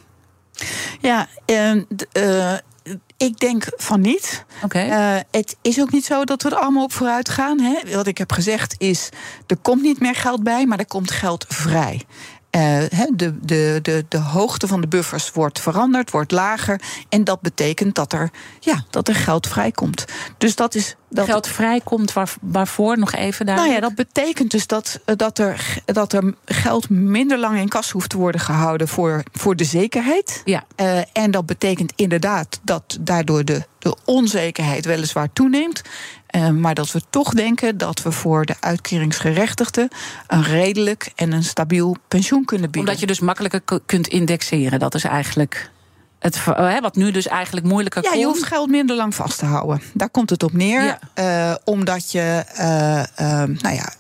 Ja, 1.02 1.28
uh, 1.46 2.54
ik 3.18 3.40
denk 3.40 3.66
van 3.76 4.02
niet. 4.02 4.46
Okay. 4.64 5.16
Uh, 5.16 5.22
het 5.32 5.58
is 5.62 5.82
ook 5.82 5.92
niet 5.92 6.06
zo 6.06 6.24
dat 6.24 6.44
we 6.44 6.50
er 6.50 6.56
allemaal 6.56 6.84
op 6.84 6.94
vooruit 6.94 7.30
gaan. 7.30 7.60
Hè. 7.60 7.96
Wat 7.96 8.08
ik 8.08 8.18
heb 8.18 8.32
gezegd 8.32 8.76
is, 8.78 9.10
er 9.48 9.58
komt 9.58 9.82
niet 9.82 10.00
meer 10.00 10.16
geld 10.16 10.44
bij, 10.44 10.66
maar 10.66 10.80
er 10.80 10.88
komt 10.88 11.12
geld 11.12 11.46
vrij. 11.48 12.02
Uh, 12.56 12.82
de, 13.14 13.40
de, 13.42 13.80
de, 13.82 14.06
de 14.10 14.18
hoogte 14.18 14.68
van 14.68 14.82
de 14.82 14.88
buffers 14.88 15.32
wordt 15.32 15.60
veranderd, 15.60 16.12
wordt 16.12 16.32
lager. 16.32 16.82
En 17.10 17.24
dat 17.24 17.42
betekent 17.42 17.96
dat 17.96 18.14
er, 18.14 18.30
ja, 18.60 18.84
dat 18.90 19.08
er 19.08 19.16
geld 19.16 19.48
vrijkomt. 19.48 20.06
Dus 20.38 20.56
dat 20.56 20.76
is. 20.76 20.96
Dat 21.10 21.26
geld 21.26 21.48
vrijkomt 21.48 22.14
waar, 22.14 22.34
waarvoor 22.42 22.98
nog 22.98 23.14
even 23.14 23.46
daar? 23.46 23.56
Nou 23.56 23.70
ja, 23.70 23.80
dat 23.80 23.96
betekent 23.96 24.52
dus 24.52 24.68
dat, 24.68 25.00
dat, 25.06 25.38
er, 25.38 25.82
dat 25.86 26.14
er 26.14 26.34
geld 26.46 26.90
minder 26.90 27.38
lang 27.38 27.60
in 27.60 27.70
kas 27.70 27.92
hoeft 27.92 28.10
te 28.10 28.18
worden 28.18 28.42
gehouden 28.42 28.88
voor, 28.88 29.24
voor 29.32 29.56
de 29.56 29.64
zekerheid. 29.64 30.42
Ja. 30.46 30.64
Uh, 30.76 31.00
en 31.14 31.32
dat 31.32 31.46
betekent 31.46 31.94
inderdaad 31.96 32.60
dat 32.64 32.98
daardoor 33.02 33.46
de, 33.46 33.66
de 33.80 33.96
onzekerheid 34.06 34.86
weliswaar 34.86 35.34
toeneemt. 35.34 35.82
Uh, 36.36 36.50
maar 36.50 36.74
dat 36.74 36.92
we 36.92 37.02
toch 37.10 37.34
denken 37.34 37.78
dat 37.78 38.02
we 38.02 38.12
voor 38.12 38.46
de 38.46 38.56
uitkeringsgerechtigden 38.60 39.88
een 40.28 40.44
redelijk 40.44 41.12
en 41.16 41.32
een 41.32 41.44
stabiel 41.44 41.96
pensioen 42.08 42.46
kunnen 42.46 42.72
bieden. 42.72 42.90
Omdat 42.90 43.00
je 43.00 43.08
dus 43.08 43.20
makkelijker 43.20 43.62
kunt 43.86 44.08
indexeren. 44.08 44.80
Dat 44.80 44.96
is 44.96 45.04
eigenlijk 45.04 45.72
het, 46.20 46.44
wat 46.82 46.96
nu 46.96 47.12
dus 47.12 47.28
eigenlijk 47.28 47.66
moeilijker 47.66 48.04
ja, 48.04 48.10
komt. 48.10 48.22
je 48.22 48.28
hoeft 48.28 48.44
geld 48.44 48.70
minder 48.70 48.96
lang 48.96 49.16
vast 49.16 49.38
te 49.38 49.46
houden. 49.46 49.82
Daar 49.94 50.10
komt 50.10 50.30
het 50.30 50.44
op 50.44 50.54
neer. 50.54 50.84
Ja. 50.84 51.00
Uh, 51.50 51.56
omdat 51.64 52.12
je 52.12 52.44
uh, 52.60 53.28
uh, 53.28 53.44
nou 53.62 53.76
ja, 53.76 53.94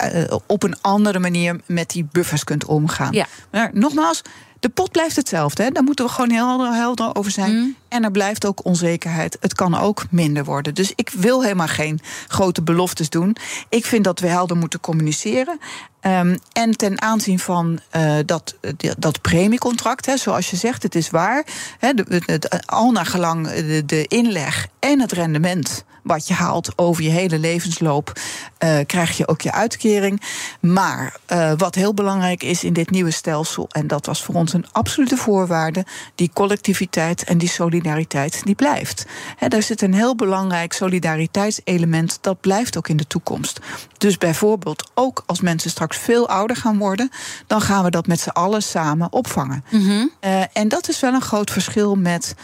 op 0.47 0.63
een 0.63 0.81
andere 0.81 1.19
manier 1.19 1.59
met 1.65 1.89
die 1.89 2.07
buffers 2.11 2.43
kunt 2.43 2.65
omgaan. 2.65 3.13
Ja. 3.13 3.25
Maar 3.51 3.69
nogmaals, 3.73 4.21
de 4.65 4.71
pot 4.71 4.91
blijft 4.91 5.15
hetzelfde. 5.15 5.63
Hè? 5.63 5.69
Daar 5.69 5.83
moeten 5.83 6.05
we 6.05 6.11
gewoon 6.11 6.29
heel 6.29 6.73
helder 6.73 7.15
over 7.15 7.31
zijn. 7.31 7.55
Mm. 7.55 7.75
En 7.87 8.03
er 8.03 8.11
blijft 8.11 8.45
ook 8.45 8.65
onzekerheid. 8.65 9.37
Het 9.39 9.53
kan 9.53 9.77
ook 9.77 10.05
minder 10.09 10.43
worden. 10.43 10.73
Dus 10.73 10.91
ik 10.95 11.09
wil 11.09 11.43
helemaal 11.43 11.67
geen 11.67 11.99
grote 12.27 12.61
beloftes 12.61 13.09
doen. 13.09 13.35
Ik 13.69 13.85
vind 13.85 14.03
dat 14.03 14.19
we 14.19 14.27
helder 14.27 14.57
moeten 14.57 14.79
communiceren. 14.79 15.59
Um, 16.01 16.37
en 16.51 16.77
ten 16.77 17.01
aanzien 17.01 17.39
van 17.39 17.79
uh, 17.95 18.15
dat, 18.25 18.55
dat 18.97 19.21
premiecontract, 19.21 20.05
hè, 20.05 20.17
zoals 20.17 20.49
je 20.49 20.55
zegt, 20.55 20.83
het 20.83 20.95
is 20.95 21.09
waar. 21.09 21.45
Hè, 21.79 21.93
de, 21.93 22.03
de, 22.25 22.61
al 22.65 22.91
naar 22.91 23.05
gelang 23.05 23.49
de, 23.49 23.83
de 23.85 24.05
inleg 24.07 24.67
en 24.79 25.01
het 25.01 25.11
rendement 25.11 25.85
wat 26.05 26.27
je 26.27 26.33
haalt 26.33 26.71
over 26.75 27.03
je 27.03 27.09
hele 27.09 27.39
levensloop, 27.39 28.19
uh, 28.63 28.79
krijg 28.85 29.17
je 29.17 29.27
ook 29.27 29.41
je 29.41 29.51
uitkering. 29.51 30.21
Maar 30.59 31.17
uh, 31.31 31.51
wat 31.57 31.75
heel 31.75 31.93
belangrijk 31.93 32.43
is 32.43 32.63
in 32.63 32.73
dit 32.73 32.89
nieuwe 32.89 33.11
stelsel, 33.11 33.67
en 33.71 33.87
dat 33.87 34.05
was 34.05 34.23
voor 34.23 34.35
ons 34.35 34.53
een 34.53 34.65
absolute 34.71 35.17
voorwaarde, 35.17 35.85
die 36.15 36.29
collectiviteit 36.33 37.23
en 37.23 37.37
die 37.37 37.49
solidariteit, 37.49 38.41
die 38.43 38.55
blijft. 38.55 39.05
He, 39.35 39.47
daar 39.47 39.63
zit 39.63 39.81
een 39.81 39.93
heel 39.93 40.15
belangrijk 40.15 40.73
solidariteitselement, 40.73 42.17
dat 42.21 42.39
blijft 42.39 42.77
ook 42.77 42.87
in 42.87 42.97
de 42.97 43.07
toekomst. 43.07 43.59
Dus 43.97 44.17
bijvoorbeeld 44.17 44.91
ook 44.93 45.23
als 45.25 45.41
mensen 45.41 45.69
straks 45.69 45.97
veel 45.97 46.29
ouder 46.29 46.55
gaan 46.55 46.77
worden, 46.77 47.09
dan 47.47 47.61
gaan 47.61 47.83
we 47.83 47.89
dat 47.89 48.07
met 48.07 48.19
z'n 48.19 48.29
allen 48.29 48.63
samen 48.63 49.11
opvangen. 49.11 49.63
Mm 49.71 49.85
-hmm. 49.85 50.11
uh, 50.21 50.43
en 50.53 50.67
dat 50.67 50.89
is 50.89 50.99
wel 50.99 51.13
een 51.13 51.21
groot 51.21 51.51
verschil 51.51 51.95
met 51.95 52.35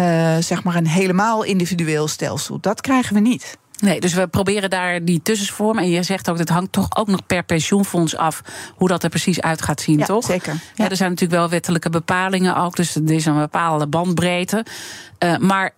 uh, 0.00 0.36
zeg 0.42 0.62
maar 0.62 0.74
een 0.74 0.86
helemaal 0.86 1.42
individueel 1.42 2.08
stelsel. 2.08 2.60
Dat 2.60 2.80
krijgen 2.80 3.14
we 3.14 3.20
niet. 3.20 3.58
Nee, 3.80 4.00
dus 4.00 4.14
we 4.14 4.26
proberen 4.26 4.70
daar 4.70 5.04
die 5.04 5.22
tussenvorm. 5.22 5.78
En 5.78 5.90
je 5.90 6.02
zegt 6.02 6.30
ook, 6.30 6.38
dat 6.38 6.48
hangt 6.48 6.72
toch 6.72 6.96
ook 6.96 7.08
nog 7.08 7.26
per 7.26 7.42
pensioenfonds 7.42 8.16
af 8.16 8.42
hoe 8.76 8.88
dat 8.88 9.02
er 9.02 9.08
precies 9.08 9.40
uit 9.40 9.62
gaat 9.62 9.80
zien, 9.80 9.98
ja, 9.98 10.04
toch? 10.04 10.24
Zeker. 10.24 10.52
Ja. 10.52 10.60
ja. 10.74 10.90
er 10.90 10.96
zijn 10.96 11.10
natuurlijk 11.10 11.40
wel 11.40 11.48
wettelijke 11.48 11.90
bepalingen 11.90 12.56
ook, 12.56 12.76
dus 12.76 12.94
er 12.94 13.10
is 13.10 13.26
een 13.26 13.38
bepaalde 13.38 13.86
bandbreedte. 13.86 14.64
Uh, 15.24 15.36
maar 15.36 15.74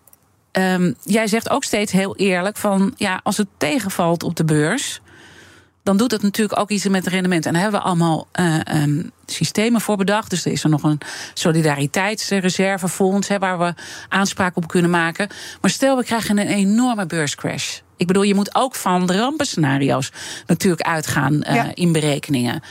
um, 0.52 0.94
jij 1.02 1.26
zegt 1.26 1.50
ook 1.50 1.64
steeds 1.64 1.92
heel 1.92 2.16
eerlijk 2.16 2.56
van 2.56 2.94
ja, 2.96 3.20
als 3.22 3.36
het 3.36 3.48
tegenvalt 3.56 4.22
op 4.22 4.36
de 4.36 4.44
beurs 4.44 5.00
dan 5.82 5.96
doet 5.96 6.10
het 6.10 6.22
natuurlijk 6.22 6.58
ook 6.58 6.70
iets 6.70 6.88
met 6.88 7.04
het 7.04 7.12
rendement. 7.12 7.46
En 7.46 7.52
daar 7.52 7.62
hebben 7.62 7.80
we 7.80 7.86
allemaal 7.86 8.28
uh, 8.40 8.60
um, 8.82 9.10
systemen 9.26 9.80
voor 9.80 9.96
bedacht. 9.96 10.30
Dus 10.30 10.44
er 10.44 10.52
is 10.52 10.64
er 10.64 10.70
nog 10.70 10.82
een 10.82 10.98
solidariteitsreservefonds 11.34 13.28
hè, 13.28 13.38
waar 13.38 13.58
we 13.58 13.74
aanspraak 14.08 14.56
op 14.56 14.68
kunnen 14.68 14.90
maken. 14.90 15.28
Maar 15.60 15.70
stel, 15.70 15.96
we 15.96 16.04
krijgen 16.04 16.38
een 16.38 16.46
enorme 16.46 17.06
beurscrash. 17.06 17.78
Ik 17.96 18.06
bedoel, 18.06 18.22
je 18.22 18.34
moet 18.34 18.54
ook 18.54 18.74
van 18.74 19.06
de 19.06 19.16
rampenscenario's 19.16 20.12
natuurlijk 20.46 20.82
uitgaan 20.82 21.34
uh, 21.34 21.54
ja. 21.54 21.70
in 21.74 21.92
berekeningen. 21.92 22.62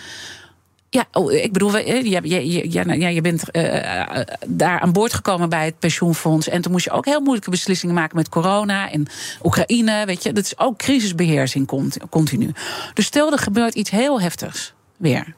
Ja, 0.93 1.05
oh, 1.11 1.31
ik 1.31 1.51
bedoel, 1.51 1.77
je, 1.77 2.09
je, 2.09 2.49
je, 2.71 2.99
ja, 2.99 3.07
je 3.07 3.21
bent 3.21 3.43
uh, 3.51 4.19
daar 4.47 4.79
aan 4.79 4.91
boord 4.91 5.13
gekomen 5.13 5.49
bij 5.49 5.65
het 5.65 5.79
pensioenfonds. 5.79 6.49
En 6.49 6.61
toen 6.61 6.71
moest 6.71 6.85
je 6.85 6.91
ook 6.91 7.05
heel 7.05 7.19
moeilijke 7.19 7.49
beslissingen 7.49 7.95
maken 7.95 8.15
met 8.15 8.29
corona 8.29 8.91
en 8.91 9.07
Oekraïne. 9.43 10.05
Weet 10.05 10.23
je, 10.23 10.33
dat 10.33 10.45
is 10.45 10.57
ook 10.57 10.77
crisisbeheersing 10.77 11.67
continu. 12.09 12.51
Dus 12.93 13.05
stel 13.05 13.31
er 13.31 13.37
gebeurt 13.37 13.73
iets 13.73 13.89
heel 13.89 14.21
heftigs 14.21 14.73
weer. 14.97 15.35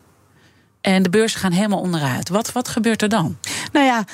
En 0.81 1.03
de 1.03 1.09
beurzen 1.09 1.39
gaan 1.39 1.51
helemaal 1.51 1.79
onderuit. 1.79 2.29
Wat, 2.29 2.51
wat 2.51 2.67
gebeurt 2.67 3.01
er 3.01 3.09
dan? 3.09 3.37
Nou 3.71 3.85
ja, 3.85 4.05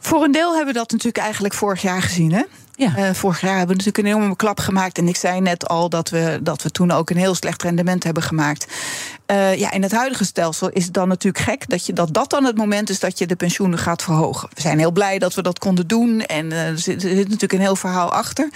voor 0.00 0.24
een 0.24 0.32
deel 0.32 0.54
hebben 0.54 0.72
we 0.72 0.78
dat 0.78 0.90
natuurlijk 0.90 1.24
eigenlijk 1.24 1.54
vorig 1.54 1.82
jaar 1.82 2.02
gezien, 2.02 2.32
hè? 2.32 2.42
Ja. 2.74 2.98
Uh, 2.98 3.14
vorig 3.14 3.40
jaar 3.40 3.56
hebben 3.56 3.76
we 3.76 3.82
natuurlijk 3.82 3.98
een 3.98 4.14
enorme 4.14 4.36
klap 4.36 4.58
gemaakt. 4.58 4.98
En 4.98 5.08
ik 5.08 5.16
zei 5.16 5.40
net 5.40 5.68
al 5.68 5.88
dat 5.88 6.08
we, 6.08 6.38
dat 6.42 6.62
we 6.62 6.70
toen 6.70 6.90
ook 6.90 7.10
een 7.10 7.16
heel 7.16 7.34
slecht 7.34 7.62
rendement 7.62 8.04
hebben 8.04 8.22
gemaakt. 8.22 8.66
Uh, 9.30 9.56
ja, 9.56 9.70
in 9.70 9.82
het 9.82 9.92
huidige 9.92 10.24
stelsel 10.24 10.68
is 10.68 10.84
het 10.84 10.94
dan 10.94 11.08
natuurlijk 11.08 11.44
gek 11.44 11.68
dat, 11.68 11.86
je, 11.86 11.92
dat 11.92 12.14
dat 12.14 12.30
dan 12.30 12.44
het 12.44 12.56
moment 12.56 12.90
is 12.90 13.00
dat 13.00 13.18
je 13.18 13.26
de 13.26 13.36
pensioenen 13.36 13.78
gaat 13.78 14.02
verhogen. 14.02 14.48
We 14.54 14.60
zijn 14.60 14.78
heel 14.78 14.90
blij 14.90 15.18
dat 15.18 15.34
we 15.34 15.42
dat 15.42 15.58
konden 15.58 15.86
doen. 15.86 16.20
En 16.20 16.46
uh, 16.46 16.68
er, 16.68 16.78
zit, 16.78 17.02
natuurlijk 17.02 17.52
een 17.52 17.60
heel 17.60 17.76
verhaal 17.76 18.12
achter. 18.12 18.50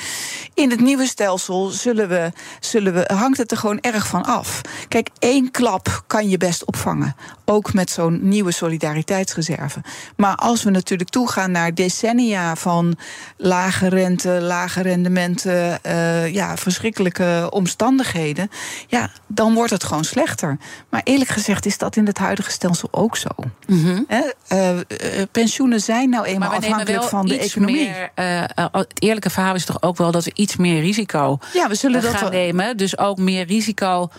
In 0.55 0.71
het 0.71 0.81
nieuwe 0.81 1.07
stelsel 1.07 1.69
zullen 1.69 2.09
we, 2.09 2.33
zullen 2.61 2.95
we, 2.95 3.11
hangt 3.15 3.39
het 3.39 3.51
er 3.51 3.57
gewoon 3.57 3.81
erg 3.81 4.07
van 4.07 4.25
af. 4.25 4.61
Kijk, 4.89 5.09
één 5.19 5.51
klap 5.51 6.03
kan 6.07 6.29
je 6.29 6.37
best 6.37 6.65
opvangen. 6.65 7.17
Ook 7.45 7.73
met 7.73 7.91
zo'n 7.91 8.29
nieuwe 8.29 8.53
solidariteitsreserve. 8.53 9.81
Maar 10.17 10.35
als 10.35 10.63
we 10.63 10.71
natuurlijk 10.71 11.11
toegaan 11.11 11.51
naar 11.51 11.75
decennia 11.75 12.57
van 12.57 12.97
lage 13.37 13.89
rente, 13.89 14.29
lage 14.29 14.83
rendementen, 14.83 15.79
uh, 15.87 16.33
ja, 16.33 16.57
verschrikkelijke 16.57 17.47
omstandigheden. 17.51 18.51
Ja, 18.87 19.11
dan 19.27 19.55
wordt 19.55 19.71
het 19.71 19.85
gewoon 19.85 20.05
slechter. 20.05 20.59
Maar 20.89 21.01
eerlijk 21.05 21.31
gezegd 21.31 21.67
is 21.67 21.79
dat 21.79 21.97
in 21.97 22.07
het 22.07 22.19
huidige 22.19 22.51
stelsel 22.51 22.89
ook 22.91 23.17
zo. 23.17 23.29
Mm 23.67 23.85
-hmm. 23.85 24.07
uh, 24.09 24.19
uh, 24.59 25.23
pensioenen 25.31 25.81
zijn 25.81 26.11
nou 26.11 26.25
eenmaal 26.25 26.53
afhankelijk 26.53 27.03
van 27.03 27.27
de 27.27 27.39
economie. 27.39 27.91
Meer, 27.91 28.11
uh, 28.19 28.65
het 28.73 29.03
eerlijke 29.03 29.31
verhaal 29.31 29.55
is 29.55 29.65
toch 29.65 29.83
ook 29.83 29.97
wel 29.97 30.11
dat 30.11 30.25
we 30.25 30.33
iets 30.35 30.57
meer 30.57 30.81
risico 30.81 31.39
ja, 31.53 31.69
we 31.69 31.75
zullen 31.75 32.03
gaan 32.03 32.23
dat 32.23 32.33
nemen. 32.33 32.77
Dus 32.77 32.99
ook 32.99 33.19
meer 33.19 33.47
risico 33.47 34.11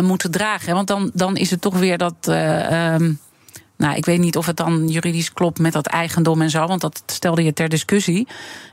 moeten 0.00 0.30
dragen. 0.30 0.74
Want 0.74 0.86
dan, 0.86 1.10
dan 1.14 1.36
is 1.36 1.50
het 1.50 1.60
toch 1.60 1.78
weer 1.78 1.98
dat. 1.98 2.14
Um, 2.28 3.20
nou, 3.82 3.96
ik 3.96 4.04
weet 4.04 4.18
niet 4.18 4.36
of 4.36 4.46
het 4.46 4.56
dan 4.56 4.88
juridisch 4.88 5.32
klopt 5.32 5.58
met 5.58 5.72
dat 5.72 5.86
eigendom 5.86 6.42
en 6.42 6.50
zo, 6.50 6.66
want 6.66 6.80
dat 6.80 7.02
stelde 7.06 7.42
je 7.42 7.52
ter 7.52 7.68
discussie. 7.68 8.28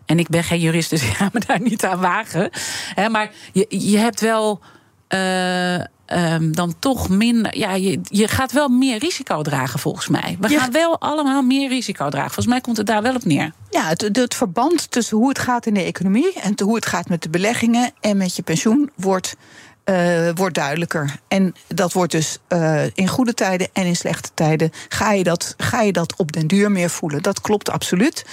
En 0.05 0.19
ik 0.19 0.27
ben 0.27 0.43
geen 0.43 0.59
jurist, 0.59 0.89
dus 0.89 1.03
ik 1.09 1.13
ga 1.13 1.29
me 1.33 1.41
daar 1.45 1.61
niet 1.61 1.85
aan 1.85 1.99
wagen. 1.99 2.49
He, 2.93 3.09
maar 3.09 3.31
je, 3.51 3.65
je 3.69 3.97
hebt 3.97 4.21
wel 4.21 4.59
eh, 5.07 5.79
ehm, 6.09 6.51
dan 6.51 6.75
toch 6.79 7.09
minder. 7.09 7.57
Ja, 7.57 7.73
je, 7.73 7.99
je 8.03 8.27
gaat 8.27 8.51
wel 8.51 8.67
meer 8.69 8.97
risico 8.97 9.41
dragen, 9.41 9.79
volgens 9.79 10.07
mij. 10.07 10.37
We 10.39 10.49
Ja. 10.49 10.59
gaan 10.59 10.71
wel 10.71 10.99
allemaal 10.99 11.41
meer 11.41 11.69
risico 11.69 12.09
dragen. 12.09 12.25
Volgens 12.31 12.47
mij 12.47 12.61
komt 12.61 12.77
het 12.77 12.85
daar 12.85 13.01
wel 13.01 13.15
op 13.15 13.25
neer. 13.25 13.51
Ja, 13.69 13.87
het, 13.87 14.09
het 14.11 14.35
verband 14.35 14.91
tussen 14.91 15.17
hoe 15.17 15.27
het 15.29 15.39
gaat 15.39 15.65
in 15.65 15.73
de 15.73 15.83
economie 15.83 16.33
en 16.41 16.53
hoe 16.63 16.75
het 16.75 16.85
gaat 16.85 17.09
met 17.09 17.21
de 17.21 17.29
beleggingen 17.29 17.91
en 17.99 18.17
met 18.17 18.35
je 18.35 18.41
pensioen 18.41 18.91
wordt, 18.95 19.35
eh, 19.83 20.29
wordt 20.35 20.55
duidelijker. 20.55 21.15
En 21.27 21.53
dat 21.67 21.93
wordt 21.93 22.11
dus 22.11 22.37
eh, 22.47 22.83
in 22.93 23.07
goede 23.07 23.33
tijden 23.33 23.67
en 23.73 23.85
in 23.85 23.95
slechte 23.95 24.29
tijden 24.33 24.71
ga 24.89 25.11
je, 25.11 25.23
dat, 25.23 25.53
ga 25.57 25.81
je 25.81 25.91
dat 25.91 26.13
op 26.17 26.31
den 26.31 26.47
duur 26.47 26.71
meer 26.71 26.89
voelen. 26.89 27.21
Dat 27.23 27.41
klopt 27.41 27.69
absoluut. 27.69 28.25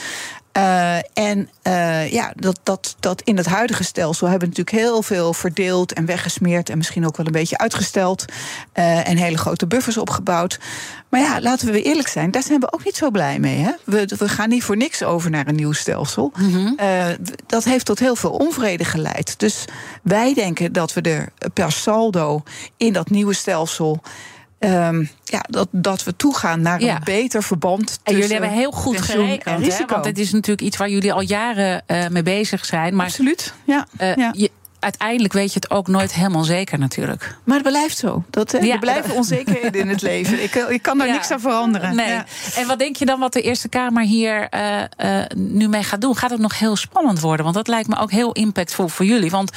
Eh, 0.57 0.97
en 1.13 1.49
eh, 1.63 2.13
ja, 2.13 2.33
dat, 2.37 2.61
dat, 2.63 2.97
dat 3.01 3.23
in 3.23 3.37
het 3.37 3.47
huidige 3.47 3.85
stelsel 3.85 4.29
hebben 4.29 4.49
we 4.49 4.55
natuurlijk 4.57 4.87
heel 4.87 5.03
veel 5.03 5.33
verdeeld 5.33 5.93
en 5.93 6.07
weggesmeerd. 6.07 6.71
En 6.71 6.77
misschien 6.77 7.07
ook 7.07 7.17
wel 7.17 7.27
een 7.27 7.33
beetje 7.33 7.59
uitgesteld. 7.59 8.25
eh, 8.73 9.09
en 9.09 9.17
hele 9.17 9.39
grote 9.39 9.67
buffers 9.67 9.97
opgebouwd. 9.97 10.59
Maar 11.09 11.21
ja, 11.21 11.41
laten 11.41 11.67
we 11.67 11.73
weer 11.73 11.83
eerlijk 11.83 12.09
zijn, 12.09 12.31
daar 12.31 12.43
zijn 12.43 12.61
we 12.61 12.73
ook 12.73 12.85
niet 12.85 12.97
zo 12.97 13.11
blij 13.11 13.39
mee. 13.39 13.59
Hè? 13.59 13.71
We, 13.85 14.09
we 14.19 14.29
gaan 14.29 14.49
niet 14.49 14.65
voor 14.65 14.77
niks 14.77 15.03
over 15.03 15.31
naar 15.31 15.47
een 15.47 15.55
nieuw 15.55 15.73
stelsel. 15.73 16.33
Eh, 16.77 17.07
dat 17.47 17.65
heeft 17.65 17.85
tot 17.85 17.99
heel 17.99 18.17
veel 18.17 18.31
onvrede 18.31 18.85
geleid. 18.85 19.39
Dus 19.39 19.65
wij 20.03 20.35
denken 20.35 20.73
dat 20.73 20.93
we 20.93 21.01
er 21.01 21.29
per 21.53 21.73
saldo 21.73 22.43
in 22.77 22.93
dat 22.93 23.11
nieuwe 23.11 23.35
stelsel. 23.35 24.03
Ehm, 24.59 25.05
ja, 25.25 25.45
dat, 25.49 25.69
dat 25.71 26.05
we 26.05 26.17
toegaan 26.17 26.61
naar 26.61 26.81
Ja. 26.81 26.97
een 26.97 27.05
beter 27.05 27.43
verband. 27.43 27.99
En 28.03 28.15
jullie 28.17 28.33
hebben 28.33 28.51
heel 28.51 28.71
goed 28.73 29.01
gerekend. 29.01 29.79
Hè? 29.79 29.85
Want 29.87 30.05
het 30.05 30.19
is 30.19 30.33
natuurlijk 30.33 30.67
iets 30.67 30.77
waar 30.77 30.89
jullie 30.91 31.13
al 31.13 31.21
jaren 31.21 31.83
eh, 31.87 32.09
mee 32.09 32.23
bezig 32.23 32.65
zijn. 32.65 32.97
Maar 32.97 33.07
Absoluut, 33.07 33.55
ja. 33.65 33.87
eh, 33.97 34.15
ja. 34.15 34.33
je, 34.37 34.51
uiteindelijk 34.87 35.33
weet 35.33 35.53
je 35.53 35.59
het 35.61 35.71
ook 35.71 35.89
nooit 35.89 36.13
helemaal 36.15 36.45
zeker, 36.45 36.79
natuurlijk. 36.79 37.37
Maar 37.45 37.59
het 37.59 37.67
blijft 37.69 37.97
zo. 37.99 38.25
Dat, 38.31 38.55
eh, 38.55 38.63
Ja, 38.67 38.73
er 38.73 38.79
blijven 38.79 39.15
onzekerheden 39.21 39.81
in 39.81 39.89
het 39.89 40.03
leven. 40.03 40.43
Ik, 40.43 40.55
ik 40.55 40.83
kan 40.83 40.99
daar 40.99 41.07
Ja. 41.07 41.13
niks 41.13 41.31
aan 41.31 41.41
veranderen. 41.41 41.97
Nee. 41.97 42.09
Ja. 42.11 42.25
En 42.57 42.67
wat 42.67 42.79
denk 42.79 42.97
je 42.97 43.07
dan 43.07 43.21
wat 43.21 43.33
de 43.33 43.41
Eerste 43.43 43.69
Kamer 43.69 44.03
hier 44.03 44.49
eh, 44.49 44.83
eh, 44.83 45.27
nu 45.37 45.69
mee 45.69 45.83
gaat 45.83 46.01
doen? 46.01 46.17
Gaat 46.17 46.31
het 46.31 46.41
nog 46.41 46.59
heel 46.59 46.77
spannend 46.77 47.21
worden? 47.21 47.45
Want 47.45 47.57
dat 47.57 47.69
lijkt 47.69 47.89
me 47.89 47.99
ook 47.99 48.11
heel 48.11 48.33
impactvol 48.33 48.89
voor 48.89 49.05
jullie. 49.05 49.31
Want 49.31 49.51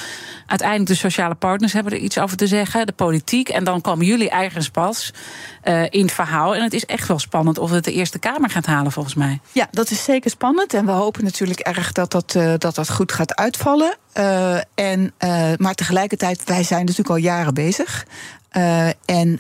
uiteindelijk 0.45 0.89
de 0.89 0.95
sociale 0.95 1.35
partners 1.35 1.73
hebben 1.73 1.93
er 1.93 1.99
iets 1.99 2.17
over 2.17 2.37
te 2.37 2.47
zeggen. 2.47 2.85
De 2.85 2.91
politiek. 2.91 3.49
En 3.49 3.63
dan 3.63 3.81
komen 3.81 4.05
jullie 4.05 4.29
eigens 4.29 4.69
pas 4.69 5.13
eh, 5.61 5.83
in 5.89 6.01
het 6.01 6.11
verhaal. 6.11 6.55
En 6.55 6.63
het 6.63 6.73
is 6.73 6.85
echt 6.85 7.07
wel 7.07 7.19
spannend 7.19 7.57
of 7.57 7.71
het 7.71 7.83
de 7.83 7.91
Eerste 7.93 8.19
Kamer 8.19 8.49
gaat 8.49 8.65
halen, 8.65 8.91
volgens 8.91 9.15
mij. 9.15 9.39
Ja, 9.51 9.67
dat 9.71 9.91
is 9.91 10.03
zeker 10.03 10.29
spannend. 10.29 10.73
En 10.73 10.85
we 10.85 10.91
hopen 10.91 11.23
natuurlijk 11.23 11.59
erg 11.59 11.91
dat 11.91 12.11
dat, 12.11 12.35
eh, 12.35 12.53
dat, 12.57 12.75
dat 12.75 12.91
goed 12.91 13.11
gaat 13.11 13.35
uitvallen. 13.35 13.97
Eh, 14.19 14.57
en, 14.75 15.13
eh, 15.17 15.51
maar 15.57 15.75
tegelijkertijd, 15.75 16.43
wij 16.43 16.63
zijn 16.63 16.79
natuurlijk 16.79 17.09
al 17.09 17.15
jaren 17.15 17.53
bezig. 17.53 18.05
Eh, 18.49 18.87
en 19.05 19.39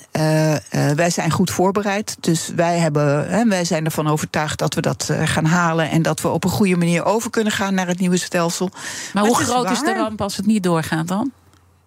wij 0.95 1.09
zijn 1.09 1.31
goed 1.31 1.51
voorbereid. 1.51 2.17
Dus 2.19 2.51
wij, 2.55 2.77
hebben, 2.77 3.29
hè, 3.29 3.45
wij 3.45 3.65
zijn 3.65 3.85
ervan 3.85 4.07
overtuigd 4.07 4.59
dat 4.59 4.73
we 4.73 4.81
dat 4.81 5.09
gaan 5.23 5.45
halen. 5.45 5.89
En 5.89 6.01
dat 6.01 6.21
we 6.21 6.27
op 6.27 6.43
een 6.43 6.49
goede 6.49 6.75
manier 6.75 7.05
over 7.05 7.29
kunnen 7.29 7.53
gaan 7.53 7.73
naar 7.73 7.87
het 7.87 7.99
nieuwe 7.99 8.17
stelsel. 8.17 8.69
Maar 9.13 9.25
hoe 9.25 9.41
is 9.41 9.47
groot 9.47 9.69
is 9.69 9.79
de 9.79 9.93
ramp 9.93 10.21
als 10.21 10.37
het 10.37 10.45
niet 10.45 10.63
doorgaat 10.63 11.07
dan? 11.07 11.31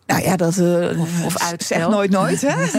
Nou 0.06 0.22
ja, 0.22 0.36
dat 0.36 0.58
eh, 0.58 1.00
Of- 1.00 1.24
of 1.24 1.32
zeg 1.32 1.50
uitstel. 1.50 1.90
nooit 1.90 2.10
nooit. 2.10 2.40
Hè? 2.40 2.54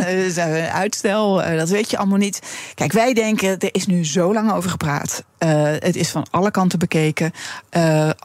Eh, 0.43 0.75
uitstel, 0.75 1.43
eh, 1.43 1.57
dat 1.57 1.69
weet 1.69 1.89
je 1.89 1.97
allemaal 1.97 2.17
niet. 2.17 2.39
Kijk, 2.75 2.91
wij 2.91 3.13
denken, 3.13 3.59
er 3.59 3.69
is 3.71 3.85
nu 3.85 4.05
zo 4.05 4.33
lang 4.33 4.51
over 4.51 4.69
gepraat. 4.69 5.23
Het 5.79 5.95
is 5.95 6.09
van 6.09 6.25
alle 6.31 6.51
kanten 6.51 6.79
bekeken. 6.79 7.31
De, 7.69 8.15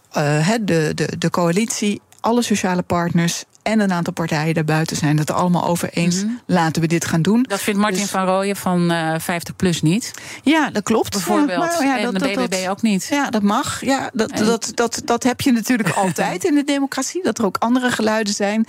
de, 0.95 1.09
de 1.19 1.31
coalitie, 1.31 2.01
alle 2.21 2.43
sociale 2.43 2.83
partners 2.83 3.45
en 3.69 3.81
een 3.81 3.93
aantal 3.93 4.13
partijen 4.13 4.55
daarbuiten 4.55 4.97
zijn 4.97 5.19
het 5.19 5.29
er 5.29 5.35
allemaal 5.35 5.65
over 5.65 5.89
eens. 5.93 6.25
Laten 6.47 6.83
we 6.83 6.89
dit 6.89 7.05
gaan 7.05 7.23
doen. 7.23 7.43
Dat 7.43 7.61
vindt 7.61 7.81
Martin 7.81 8.01
Dus- 8.01 8.11
van 8.11 8.25
Rooyen 8.25 8.57
van 8.57 8.91
eh 8.91 9.15
50 9.19 9.57
plus 9.57 9.83
niet. 9.83 10.13
Ja, 10.43 10.71
dat 10.71 10.83
klopt. 10.83 11.11
Bijvoorbeeld. 11.11 11.79
Ja, 11.83 11.97
en 11.99 12.03
dat- 12.05 12.13
de 12.13 12.19
dat- 12.19 12.29
BBB 12.35 12.51
dat- 12.63 12.69
ook 12.69 12.83
niet. 12.83 13.07
Ja, 13.11 13.31
dat 13.31 13.43
mag. 13.43 13.85
Ja, 13.85 14.11
dat, 14.13 14.31
En- 14.31 14.45
dat, 14.45 14.71
dat, 14.75 15.03
dat 15.05 15.23
heb 15.23 15.41
je 15.41 15.53
natuurlijk 15.53 15.89
altijd 16.05 16.45
in 16.45 16.55
de 16.55 16.65
democratie. 16.65 17.23
Dat 17.23 17.39
er 17.39 17.45
ook 17.45 17.57
andere 17.57 17.91
geluiden 17.91 18.35
zijn. 18.35 18.67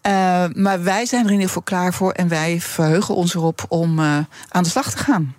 Eh, 0.00 0.44
maar 0.52 0.82
wij 0.82 1.06
zijn 1.06 1.20
er 1.20 1.26
in 1.26 1.32
ieder 1.32 1.46
geval 1.48 1.62
klaar 1.62 1.94
voor. 1.94 2.12
En 2.12 2.28
wij 2.28 2.60
verheugen 2.60 3.14
ons 3.14 3.34
erop 3.34 3.64
om 3.68 3.98
eh, 3.98 4.18
aan 4.48 4.62
de 4.62 4.68
slag 4.68 4.90
te 4.90 4.98
gaan. 4.98 5.34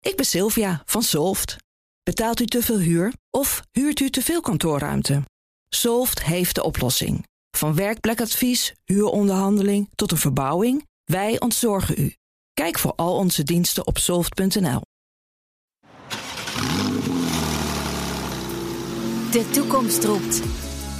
Ik 0.00 0.16
ben 0.16 0.26
Sylvia 0.26 0.82
van 0.84 1.02
Solft. 1.02 1.56
Betaalt 2.02 2.40
u 2.40 2.44
te 2.46 2.62
veel 2.62 2.78
huur 2.78 3.12
of 3.30 3.62
huurt 3.72 4.00
u 4.00 4.10
te 4.10 4.22
veel 4.22 4.40
kantoorruimte? 4.40 5.22
Solft 5.68 6.22
heeft 6.24 6.54
de 6.54 6.62
oplossing. 6.62 7.26
Van 7.50 7.74
werkplekadvies, 7.74 8.74
huuronderhandeling 8.84 9.88
tot 9.94 10.10
een 10.10 10.18
verbouwing, 10.18 10.86
wij 11.04 11.40
ontzorgen 11.40 11.94
u. 11.98 12.14
Kijk 12.52 12.78
voor 12.78 12.92
al 12.96 13.16
onze 13.16 13.42
diensten 13.42 13.86
op 13.86 13.98
soft.nl. 13.98 14.80
De 19.30 19.50
toekomst 19.50 20.04
roept. 20.04 20.42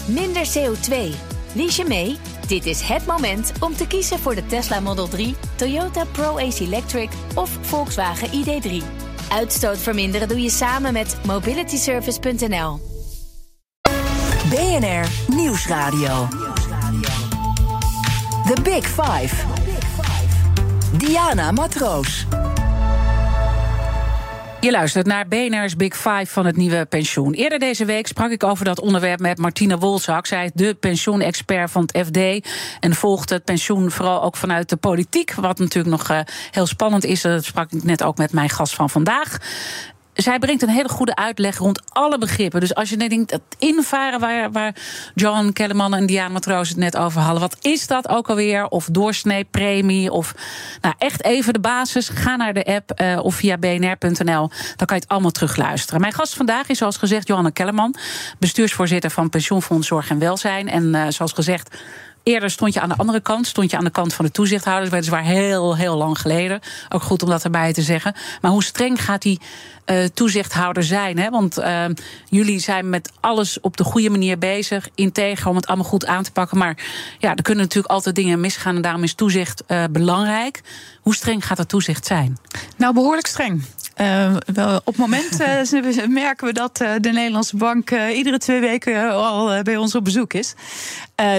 Minder 0.09 0.47
CO2. 0.59 1.15
Lies 1.55 1.77
je 1.77 1.85
mee? 1.89 2.17
Dit 2.47 2.67
is 2.67 2.81
het 2.81 3.07
moment 3.07 3.53
om 3.61 3.75
te 3.75 3.87
kiezen 3.87 4.19
voor 4.19 4.35
de 4.35 4.47
Tesla 4.47 4.81
Model 4.81 5.09
3, 5.09 5.35
Toyota 5.57 6.05
Pro-Ace 6.05 6.65
Electric 6.65 7.11
of 7.35 7.59
Volkswagen 7.61 8.29
ID3. 8.29 8.85
Uitstoot 9.29 9.79
verminderen 9.79 10.29
doe 10.29 10.41
je 10.41 10.51
samen 10.51 10.93
met 10.93 11.17
mobilityservice.nl. 11.27 12.90
BNR 14.49 15.07
Nieuwsradio. 15.35 16.29
The 18.47 18.57
Big 18.63 18.87
Five. 18.87 19.35
Diana 20.97 21.53
Matroos. 21.53 22.27
Je 24.61 24.71
luistert 24.71 25.07
naar 25.07 25.29
BNR's 25.29 25.77
Big 25.77 25.97
Five 25.97 26.27
van 26.27 26.47
het 26.47 26.57
nieuwe 26.57 26.87
pensioen. 26.87 27.33
Eerder 27.33 27.59
deze 27.59 27.85
week 27.85 28.07
sprak 28.07 28.31
ik 28.31 28.45
over 28.45 28.65
dat 28.65 28.81
onderwerp 28.81 29.21
met 29.21 29.39
Martine 29.39 29.79
Wolzak. 29.79 30.27
Zij 30.27 30.45
is 30.45 30.51
de 30.55 30.75
pensioenexpert 30.75 31.71
van 31.71 31.89
het 31.93 32.07
FD. 32.07 32.49
En 32.81 32.95
volgt 32.95 33.31
het 33.31 33.45
pensioen 33.45 33.91
vooral 33.91 34.23
ook 34.23 34.37
vanuit 34.37 34.69
de 34.69 34.77
politiek. 34.77 35.35
Wat 35.35 35.59
natuurlijk 35.59 35.97
nog 35.97 36.11
eh, 36.11 36.21
heel 36.51 36.67
spannend 36.67 37.05
is. 37.05 37.21
Dat 37.21 37.45
sprak 37.45 37.73
ik 37.73 37.83
net 37.83 38.03
ook 38.03 38.17
met 38.17 38.33
mijn 38.33 38.49
gast 38.51 38.75
van 38.75 38.91
vandaag. 38.91 39.39
Zij 40.23 40.39
brengt 40.39 40.63
een 40.63 40.69
hele 40.69 40.89
goede 40.89 41.17
uitleg 41.17 41.59
rond 41.59 41.83
alle 41.89 42.19
begrippen. 42.19 42.61
Dus 42.61 42.75
als 42.75 42.91
je 42.91 42.97
net 42.97 43.11
denkt, 43.11 43.31
dat 43.31 43.41
invaren 43.59 44.21
waar, 44.21 44.53
waar 44.53 44.75
John 45.15 45.53
Kellerman 45.53 45.95
en 45.95 46.07
Diana 46.07 46.33
Matroos 46.33 46.69
het 46.69 46.77
net 46.77 46.97
over 46.97 47.21
hadden. 47.21 47.41
Wat 47.41 47.57
is 47.61 47.87
dat 47.87 48.09
ook 48.09 48.29
alweer? 48.29 48.67
Of 48.67 48.89
doorsnee 48.93 49.45
premie? 49.45 50.13
Of 50.13 50.35
nou, 50.81 50.95
echt 50.99 51.25
even 51.25 51.53
de 51.53 51.61
basis. 51.61 52.09
Ga 52.09 52.37
naar 52.37 52.55
de 52.55 52.65
app 52.65 52.91
eh, 52.91 53.19
of 53.23 53.35
via 53.35 53.59
bnr.nl. 53.59 54.51
Dan 54.77 54.87
kan 54.87 54.97
je 54.97 55.03
het 55.03 55.09
allemaal 55.09 55.31
terugluisteren. 55.31 56.01
Mijn 56.01 56.13
gast 56.13 56.35
vandaag 56.35 56.69
is 56.69 56.79
zoals 56.79 56.97
gezegd 56.97 57.27
Johanna 57.27 57.51
Kellerman. 57.51 57.95
Bestuursvoorzitter 58.39 59.11
van 59.11 59.29
Pensioenfonds 59.29 59.89
Zorg 59.89 60.11
en 60.11 60.19
Welzijn. 60.19 60.69
En 60.69 60.95
eh, 60.95 61.07
zoals 61.09 61.33
gezegd... 61.33 61.77
Eerder 62.23 62.51
stond 62.51 62.75
je 62.75 62.81
aan 62.81 62.89
de 62.89 62.97
andere 62.97 63.21
kant, 63.21 63.47
stond 63.47 63.71
je 63.71 63.77
aan 63.77 63.85
de 63.85 63.91
kant 63.91 64.15
van 64.15 64.25
de 64.25 64.31
toezichthouders, 64.31 64.91
weliswaar 64.91 65.25
heel, 65.25 65.77
heel 65.77 65.97
lang 65.97 66.19
geleden. 66.19 66.61
Ook 66.89 67.03
goed 67.03 67.23
om 67.23 67.29
dat 67.29 67.45
erbij 67.45 67.73
te 67.73 67.83
zeggen. 67.83 68.15
Maar 68.41 68.51
hoe 68.51 68.65
streng 68.65 69.05
gaat 69.05 69.23
die 69.23 69.41
eh, 69.85 70.05
toezichthouder 70.05 70.83
zijn? 70.83 71.19
Hè? 71.19 71.31
Want 71.31 71.59
eh, 71.59 71.85
jullie 72.29 72.59
zijn 72.59 72.89
met 72.89 73.13
alles 73.21 73.61
op 73.61 73.77
de 73.77 73.85
goede 73.85 74.11
manier 74.11 74.39
bezig, 74.39 74.89
integer 74.95 75.49
om 75.49 75.57
het 75.57 75.67
allemaal 75.67 75.87
goed 75.87 76.07
aan 76.07 76.23
te 76.23 76.33
pakken. 76.33 76.59
Maar 76.59 76.77
ja, 77.19 77.35
er 77.35 77.43
kunnen 77.43 77.65
natuurlijk 77.65 77.93
altijd 77.93 78.15
dingen 78.15 78.41
misgaan 78.41 78.77
en 78.77 78.83
daarom 78.83 79.03
is 79.03 79.15
toezicht 79.15 79.63
eh, 79.67 79.85
belangrijk. 79.91 80.61
Hoe 81.01 81.15
streng 81.15 81.47
gaat 81.47 81.57
dat 81.57 81.69
toezicht 81.69 82.07
zijn? 82.07 82.39
Nou, 82.77 82.95
behoorlijk 82.95 83.27
streng. 83.27 83.63
Eh, 84.01 84.37
wel, 84.53 84.77
op 84.77 84.87
het 84.87 84.97
moment 84.97 85.41
eh, 85.41 86.07
merken 86.07 86.47
we 86.47 86.53
dat 86.53 86.81
eh, 86.81 86.93
de 87.01 87.13
Nederlandse 87.13 87.57
bank 87.57 87.91
iedere 87.91 88.39
twee 88.39 88.61
weken 88.61 89.11
al 89.11 89.63
bij 89.63 89.77
ons 89.77 89.95
op 89.95 90.05
bezoek 90.05 90.33
is. 90.33 90.55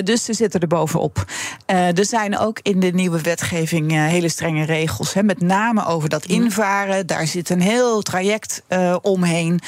Dus 0.04 0.26
ze 0.26 0.34
zitten 0.34 0.60
er 0.60 0.68
bovenop. 0.68 1.26
Er 1.66 2.06
zijn 2.06 2.38
ook 2.38 2.60
in 2.62 2.80
de 2.80 2.92
nieuwe 2.92 3.22
wetgeving 3.22 3.92
hele 3.92 4.30
strenge 4.30 4.66
regels. 4.66 5.14
Hè, 5.14 5.24
met 5.24 5.42
name 5.42 5.86
over 5.86 6.10
dat 6.10 6.26
invaren. 6.26 7.08
Daar 7.08 7.28
zit 7.28 7.50
een 7.50 7.62
heel 7.62 8.02
traject 8.02 8.64
omheen. 9.02 9.60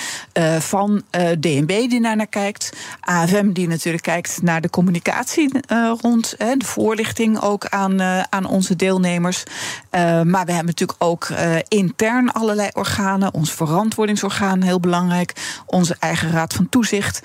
van 0.60 1.04
DNB 1.40 1.68
die 1.90 2.00
naar 2.00 2.16
naar 2.16 2.28
kijkt. 2.28 2.70
AFM 3.00 3.52
die 3.52 3.68
natuurlijk 3.68 4.04
kijkt 4.04 4.42
naar 4.42 4.62
de 4.62 4.70
communicatie 4.70 5.52
rond. 6.02 6.36
Hè, 6.38 6.56
de 6.56 6.66
voorlichting 6.66 7.42
ook 7.42 7.66
aan, 7.66 8.02
aan 8.30 8.46
onze 8.46 8.76
deelnemers. 8.76 9.44
Eh, 9.94 10.22
maar 10.22 10.46
we 10.46 10.52
hebben 10.52 10.66
natuurlijk 10.66 11.04
ook 11.04 11.24
eh, 11.24 11.56
intern 11.68 12.32
allerlei 12.32 12.70
organen. 12.74 13.34
Ons 13.34 13.52
verantwoordingsorgaan, 13.52 14.62
heel 14.62 14.80
belangrijk. 14.80 15.34
Onze 15.66 15.96
eigen 16.00 16.32
raad 16.32 16.54
van 16.54 16.70
toezicht. 16.70 17.22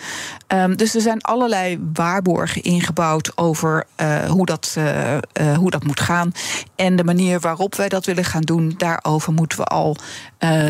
Ehm, 0.46 0.74
dus 0.74 0.94
er 0.94 1.00
zijn 1.00 1.20
allerlei 1.20 1.78
waarborgen 1.92 2.62
ingebouwd 2.62 3.32
over 3.34 3.86
uh, 4.00 4.24
hoe, 4.24 4.46
dat, 4.46 4.76
hoe 5.56 5.70
dat 5.70 5.84
moet 5.84 6.00
gaan. 6.00 6.32
En 6.76 6.96
de 6.96 7.04
manier 7.04 7.40
waarop 7.40 7.74
wij 7.74 7.88
dat 7.88 8.06
willen 8.06 8.24
gaan 8.24 8.42
doen, 8.42 8.74
daarover 8.76 9.32
moeten 9.32 9.58
we 9.58 9.64
al 9.64 9.96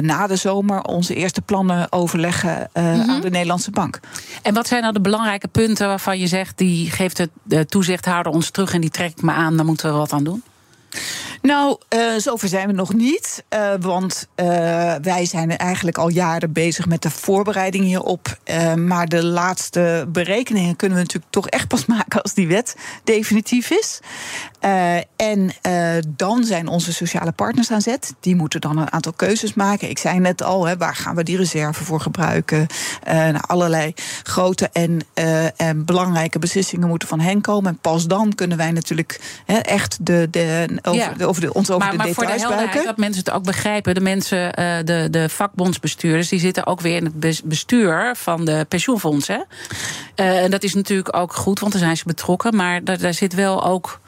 na 0.00 0.26
de 0.26 0.36
zomer 0.36 0.82
onze 0.82 1.14
eerste 1.14 1.40
plannen 1.40 1.92
overleggen 1.92 2.70
mm 2.74 2.82
-hmm. 2.82 3.10
aan 3.10 3.20
de 3.20 3.30
Nederlandse 3.30 3.70
Bank. 3.70 4.00
En 4.42 4.54
wat 4.54 4.68
zijn 4.68 4.80
nou 4.82 4.92
de 4.92 5.00
belangrijke 5.00 5.48
punten 5.48 5.86
waarvan 5.86 6.18
je 6.18 6.26
zegt, 6.26 6.58
die 6.58 6.90
geeft 6.90 7.18
het 7.18 7.30
de 7.42 7.66
toezichthouder 7.66 8.32
ons 8.32 8.50
terug 8.50 8.72
en 8.74 8.80
die 8.80 8.90
trekt 8.90 9.22
me 9.22 9.32
aan, 9.32 9.56
daar 9.56 9.66
moeten 9.66 9.90
we 9.90 9.98
wat 9.98 10.12
aan 10.12 10.24
doen? 10.24 10.42
Nou, 11.42 11.76
uh, 11.94 12.00
zover 12.16 12.48
zijn 12.48 12.66
we 12.66 12.72
nog 12.72 12.94
niet. 12.94 13.44
Uh, 13.54 13.70
want 13.80 14.28
uh, 14.36 14.46
wij 15.02 15.24
zijn 15.24 15.56
eigenlijk 15.56 15.98
al 15.98 16.08
jaren 16.08 16.52
bezig 16.52 16.86
met 16.86 17.02
de 17.02 17.10
voorbereiding 17.10 17.84
hierop. 17.84 18.38
maar 18.76 19.06
de 19.06 19.24
laatste 19.24 20.06
berekeningen 20.08 20.76
kunnen 20.76 20.96
we 20.96 21.02
natuurlijk 21.02 21.32
toch 21.32 21.48
echt 21.48 21.68
pas 21.68 21.86
maken 21.96 22.22
als 22.22 22.34
die 22.34 22.48
wet 22.48 22.76
definitief 23.04 23.70
is. 23.70 24.00
en 25.16 25.52
dan 26.08 26.44
zijn 26.44 26.68
onze 26.68 26.92
sociale 26.92 27.32
partners 27.32 27.70
aan 27.70 27.80
zet. 27.80 28.14
Die 28.20 28.36
moeten 28.36 28.60
dan 28.60 28.78
een 28.78 28.92
aantal 28.92 29.12
keuzes 29.12 29.54
maken. 29.54 29.90
Ik 29.90 29.98
zei 29.98 30.18
net 30.18 30.42
al, 30.42 30.66
hè, 30.66 30.76
waar 30.76 30.96
gaan 30.96 31.14
we 31.14 31.22
die 31.22 31.36
reserve 31.36 31.84
voor 31.84 32.00
gebruiken? 32.00 32.66
Nou, 33.04 33.40
allerlei 33.46 33.94
grote 34.22 34.68
en, 34.72 35.00
en, 35.56 35.84
belangrijke 35.84 36.38
beslissingen 36.38 36.88
moeten 36.88 37.08
van 37.08 37.20
hen 37.20 37.40
komen. 37.40 37.70
En 37.70 37.78
pas 37.78 38.06
dan 38.06 38.34
kunnen 38.34 38.56
wij 38.56 38.70
natuurlijk 38.70 39.20
echt 39.46 39.98
de, 40.00 40.28
de, 40.30 40.78
over, 40.82 41.00
ja. 41.00 41.12
de, 41.12 41.27
over 41.28 41.42
de, 41.42 41.52
ons 41.52 41.70
over 41.70 41.82
maar, 41.82 41.90
de 41.90 41.96
maar 41.96 42.06
details 42.06 42.42
voor 42.42 42.48
de 42.48 42.54
helderheid, 42.54 42.84
dat 42.84 42.96
mensen 42.96 43.24
het 43.24 43.34
ook 43.34 43.44
begrijpen. 43.44 43.94
De 43.94 44.00
mensen, 44.00 44.60
uh, 44.60 44.76
de, 44.84 45.08
de 45.10 45.28
vakbondsbestuurders, 45.28 46.28
die 46.28 46.40
zitten 46.40 46.66
ook 46.66 46.80
weer 46.80 46.96
in 46.96 47.04
het 47.04 47.42
bestuur 47.44 48.16
van 48.16 48.44
de 48.44 48.66
pensioenfondsen. 48.68 49.46
Uh, 50.16 50.42
en 50.42 50.50
dat 50.50 50.62
is 50.62 50.74
natuurlijk 50.74 51.16
ook 51.16 51.34
goed, 51.34 51.60
want 51.60 51.72
daar 51.72 51.82
zijn 51.82 51.96
ze 51.96 52.04
betrokken. 52.06 52.56
Maar 52.56 52.84
daar, 52.84 52.98
daar 52.98 53.14
zit 53.14 53.34
wel 53.34 53.64
ook. 53.64 54.00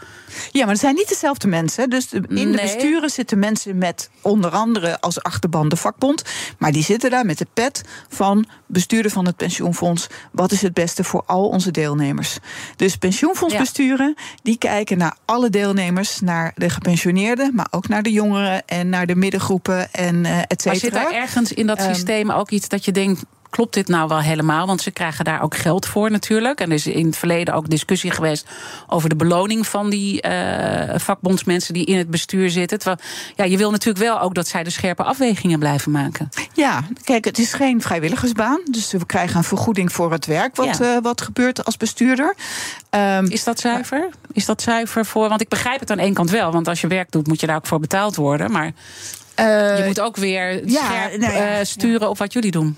Ja, 0.50 0.60
maar 0.60 0.72
het 0.72 0.80
zijn 0.80 0.94
niet 0.94 1.08
dezelfde 1.08 1.48
mensen. 1.48 1.90
Dus 1.90 2.12
in 2.12 2.24
nee. 2.28 2.46
de 2.46 2.60
besturen 2.62 3.10
zitten 3.10 3.38
mensen 3.38 3.78
met 3.78 4.10
onder 4.20 4.50
andere 4.50 5.00
als 5.00 5.22
achterban 5.22 5.68
de 5.68 5.76
vakbond. 5.76 6.22
Maar 6.58 6.72
die 6.72 6.84
zitten 6.84 7.10
daar 7.10 7.26
met 7.26 7.38
de 7.38 7.46
pet 7.54 7.82
van 8.08 8.46
bestuurder 8.66 9.10
van 9.10 9.26
het 9.26 9.36
pensioenfonds. 9.36 10.06
Wat 10.32 10.52
is 10.52 10.62
het 10.62 10.74
beste 10.74 11.04
voor 11.04 11.22
al 11.26 11.48
onze 11.48 11.70
deelnemers? 11.70 12.38
Dus 12.76 12.96
pensioenfondsbesturen 12.96 14.14
ja. 14.16 14.22
die 14.42 14.58
kijken 14.58 14.98
naar 14.98 15.16
alle 15.24 15.50
deelnemers, 15.50 16.20
naar 16.20 16.52
de 16.54 16.70
gepensioneerden, 16.70 17.54
maar 17.54 17.68
ook 17.70 17.88
naar 17.88 18.02
de 18.02 18.12
jongeren 18.12 18.66
en 18.66 18.88
naar 18.88 19.06
de 19.06 19.14
middengroepen 19.14 19.92
en 19.92 20.24
uh, 20.24 20.38
et 20.38 20.62
cetera. 20.62 20.70
Maar 20.70 20.76
zit 20.76 20.92
daar 20.92 21.12
ergens 21.12 21.52
in 21.52 21.66
dat 21.66 21.80
systeem 21.80 22.30
um, 22.30 22.36
ook 22.36 22.50
iets 22.50 22.68
dat 22.68 22.84
je 22.84 22.92
denkt 22.92 23.22
klopt 23.50 23.74
dit 23.74 23.88
nou 23.88 24.08
wel 24.08 24.20
helemaal? 24.20 24.66
Want 24.66 24.82
ze 24.82 24.90
krijgen 24.90 25.24
daar 25.24 25.42
ook 25.42 25.56
geld 25.56 25.86
voor 25.86 26.10
natuurlijk. 26.10 26.60
En 26.60 26.68
er 26.68 26.74
is 26.74 26.86
in 26.86 27.06
het 27.06 27.16
verleden 27.16 27.54
ook 27.54 27.68
discussie 27.70 28.10
geweest 28.10 28.46
over 28.86 29.08
de 29.08 29.16
beloning 29.16 29.66
van 29.66 29.90
die 29.90 30.26
uh, 30.26 30.94
vakbondsmensen 30.96 31.74
die 31.74 31.84
in 31.84 31.98
het 31.98 32.10
bestuur 32.10 32.50
zitten. 32.50 32.78
Terwijl, 32.78 33.00
ja, 33.36 33.44
je 33.44 33.56
wil 33.56 33.70
natuurlijk 33.70 34.04
wel 34.04 34.20
ook 34.20 34.34
dat 34.34 34.48
zij 34.48 34.62
de 34.62 34.70
scherpe 34.70 35.02
afwegingen 35.02 35.58
blijven 35.58 35.92
maken. 35.92 36.28
Ja, 36.52 36.82
kijk, 37.04 37.24
het 37.24 37.38
is 37.38 37.52
geen 37.52 37.82
vrijwilligersbaan. 37.82 38.60
Dus 38.70 38.92
we 38.92 39.06
krijgen 39.06 39.36
een 39.36 39.44
vergoeding 39.44 39.92
voor 39.92 40.12
het 40.12 40.26
werk 40.26 40.56
wat, 40.56 40.78
ja. 40.78 40.96
uh, 40.96 41.02
wat 41.02 41.20
gebeurt 41.20 41.64
als 41.64 41.76
bestuurder. 41.76 42.34
Um, 42.90 43.30
is 43.30 43.44
dat 43.44 43.60
zuiver? 43.60 44.08
Is 44.32 44.44
dat 44.44 44.62
zuiver 44.62 45.06
voor? 45.06 45.28
Want 45.28 45.40
ik 45.40 45.48
begrijp 45.48 45.80
het 45.80 45.90
aan 45.90 45.98
één 45.98 46.14
kant 46.14 46.30
wel. 46.30 46.52
Want 46.52 46.68
als 46.68 46.80
je 46.80 46.86
werk 46.86 47.10
doet, 47.10 47.26
moet 47.26 47.40
je 47.40 47.46
daar 47.46 47.56
ook 47.56 47.66
voor 47.66 47.80
betaald 47.80 48.16
worden. 48.16 48.50
Maar 48.50 48.72
uh, 49.40 49.78
je 49.78 49.84
moet 49.86 50.00
ook 50.00 50.16
weer 50.16 50.68
ja, 50.68 50.84
scherp 50.84 51.20
nou 51.20 51.32
ja, 51.32 51.64
sturen 51.64 52.08
op 52.08 52.18
wat 52.18 52.32
jullie 52.32 52.50
doen. 52.50 52.76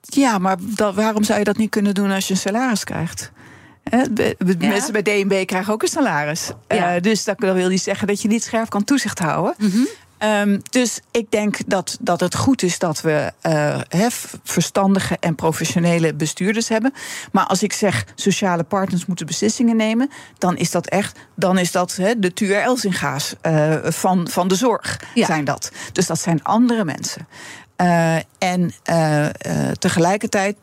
Ja, 0.00 0.38
maar 0.38 0.56
dat, 0.60 0.94
waarom 0.94 1.24
zou 1.24 1.38
je 1.38 1.44
dat 1.44 1.56
niet 1.56 1.70
kunnen 1.70 1.94
doen 1.94 2.10
als 2.10 2.26
je 2.26 2.34
een 2.34 2.40
salaris 2.40 2.84
krijgt? 2.84 3.32
He, 3.82 4.04
ja. 4.14 4.34
Mensen 4.58 4.92
bij 4.92 5.02
DNB 5.02 5.46
krijgen 5.46 5.72
ook 5.72 5.82
een 5.82 5.88
salaris. 5.88 6.50
Ja. 6.68 6.94
Uh, 6.94 7.02
dus 7.02 7.24
dat 7.24 7.38
wil 7.38 7.68
niet 7.68 7.82
zeggen 7.82 8.06
dat 8.06 8.22
je 8.22 8.28
niet 8.28 8.42
scherp 8.44 8.70
kan 8.70 8.84
toezicht 8.84 9.18
houden. 9.18 9.54
Mm 9.58 9.70
-hmm. 9.70 9.86
um, 10.28 10.62
dus 10.70 11.00
ik 11.10 11.30
denk 11.30 11.56
dat, 11.66 11.98
dat 12.00 12.20
het 12.20 12.36
goed 12.36 12.62
is 12.62 12.78
dat 12.78 13.00
we 13.00 13.32
uh, 13.46 13.80
hef, 13.88 14.38
verstandige 14.44 15.16
en 15.20 15.34
professionele 15.34 16.14
bestuurders 16.14 16.68
hebben. 16.68 16.92
Maar 17.32 17.46
als 17.46 17.62
ik 17.62 17.72
zeg 17.72 18.04
sociale 18.14 18.62
partners 18.62 19.06
moeten 19.06 19.26
beslissingen 19.26 19.76
nemen, 19.76 20.10
dan 20.38 20.56
is 20.56 20.70
dat 20.70 20.86
echt 20.86 21.18
dan 21.34 21.58
is 21.58 21.72
dat 21.72 21.96
he, 21.96 22.18
de 22.18 22.32
Tuur 22.32 22.56
Elzinga's 22.56 23.34
uh, 23.46 23.76
van, 23.82 24.28
van 24.28 24.48
de 24.48 24.54
zorg. 24.54 25.00
Ja. 25.14 25.26
Zijn 25.26 25.44
dat. 25.44 25.72
Dus 25.92 26.06
dat 26.06 26.20
zijn 26.20 26.44
andere 26.44 26.84
mensen. 26.84 27.26
Uh, 27.80 28.16
en 28.38 28.72
uh, 28.90 29.24
uh, 29.24 29.70
tegelijkertijd 29.78 30.56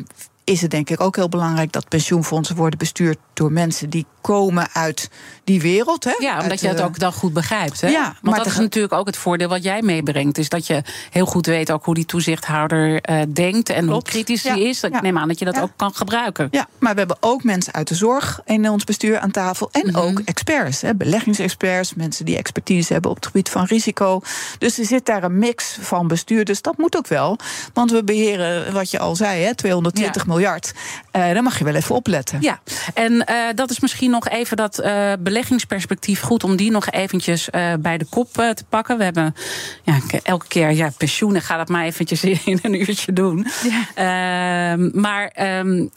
is 0.43 0.61
het 0.61 0.71
denk 0.71 0.89
ik 0.89 1.01
ook 1.01 1.15
heel 1.15 1.29
belangrijk 1.29 1.71
dat 1.71 1.87
pensioenfondsen 1.87 2.55
worden 2.55 2.79
bestuurd 2.79 3.17
door 3.37 3.51
mensen 3.51 3.89
die 3.89 4.05
komen 4.21 4.67
uit 4.73 5.09
die 5.43 5.61
wereld. 5.61 6.03
Hè? 6.03 6.15
Ja, 6.19 6.33
omdat 6.35 6.51
uit, 6.51 6.59
je 6.59 6.67
het 6.67 6.81
ook 6.81 6.99
dan 6.99 7.13
goed 7.13 7.33
begrijpt. 7.33 7.81
Hè? 7.81 7.87
Ja, 7.87 8.03
Want 8.03 8.15
maar 8.21 8.37
dat 8.37 8.45
is 8.45 8.57
natuurlijk 8.57 8.93
ook 8.93 9.05
het 9.05 9.17
voordeel 9.17 9.47
wat 9.47 9.63
jij 9.63 9.81
meebrengt. 9.81 10.37
Is 10.37 10.49
dat 10.49 10.67
je 10.67 10.81
heel 11.11 11.25
goed 11.25 11.45
weet 11.45 11.71
ook 11.71 11.85
hoe 11.85 11.93
die 11.93 12.05
toezichthouder 12.05 13.09
uh, 13.09 13.21
denkt 13.33 13.69
en 13.69 13.85
Klopt. 13.85 13.91
hoe 13.91 14.01
kritisch 14.01 14.43
ja. 14.43 14.53
die 14.53 14.67
is. 14.67 14.83
Ik 14.83 14.93
ja. 14.93 15.01
neem 15.01 15.17
aan 15.17 15.27
dat 15.27 15.39
je 15.39 15.45
dat 15.45 15.55
ja. 15.55 15.61
ook 15.61 15.71
kan 15.75 15.93
gebruiken. 15.95 16.47
Ja, 16.51 16.67
maar 16.79 16.93
we 16.93 16.99
hebben 16.99 17.17
ook 17.19 17.43
mensen 17.43 17.73
uit 17.73 17.87
de 17.87 17.95
zorg 17.95 18.41
in 18.45 18.69
ons 18.69 18.83
bestuur 18.83 19.19
aan 19.19 19.31
tafel. 19.31 19.69
En 19.71 19.87
mm 19.87 19.93
-hmm. 19.93 20.03
ook 20.03 20.19
experts, 20.25 20.81
hè, 20.81 20.95
beleggingsexperts, 20.95 21.93
mensen 21.93 22.25
die 22.25 22.37
expertise 22.37 22.93
hebben 22.93 23.11
op 23.11 23.15
het 23.17 23.25
gebied 23.25 23.49
van 23.49 23.65
risico. 23.65 24.21
Dus 24.57 24.79
er 24.79 24.85
zit 24.85 25.05
daar 25.05 25.23
een 25.23 25.39
mix 25.39 25.77
van 25.81 26.07
bestuurders. 26.07 26.61
Dat 26.61 26.77
moet 26.77 26.97
ook 26.97 27.07
wel. 27.07 27.37
Want 27.73 27.91
we 27.91 28.03
beheren, 28.03 28.73
wat 28.73 28.91
je 28.91 28.99
al 28.99 29.15
zei, 29.15 29.43
hè, 29.43 29.55
220 29.55 30.27
miljard. 30.27 30.73
Uh, 30.75 31.33
daar 31.33 31.43
mag 31.43 31.57
je 31.57 31.63
wel 31.63 31.75
even 31.75 31.95
opletten. 31.95 32.41
Ja, 32.41 32.59
en 32.93 33.26
uh, 33.29 33.35
dat 33.55 33.69
is 33.69 33.79
misschien 33.79 34.11
nog 34.11 34.29
even 34.29 34.57
dat 34.57 34.83
uh, 34.83 35.13
beleggingsperspectief 35.19 36.21
goed 36.21 36.43
om 36.43 36.55
die 36.55 36.71
nog 36.71 36.89
eventjes 36.89 37.49
uh, 37.51 37.73
bij 37.79 37.97
de 37.97 38.05
kop 38.09 38.33
te 38.33 38.63
pakken. 38.69 38.97
We 38.97 39.03
hebben 39.03 39.35
ja, 39.83 39.99
elke 40.23 40.47
keer 40.47 40.71
ja, 40.71 40.91
pensioenen, 40.97 41.41
ga 41.41 41.57
dat 41.57 41.67
maar 41.67 41.83
eventjes 41.83 42.23
in 42.45 42.59
een 42.61 42.81
uurtje 42.81 43.13
doen. 43.13 43.47
Ja. 43.95 44.75
maar 44.93 45.33
um, 45.59 45.89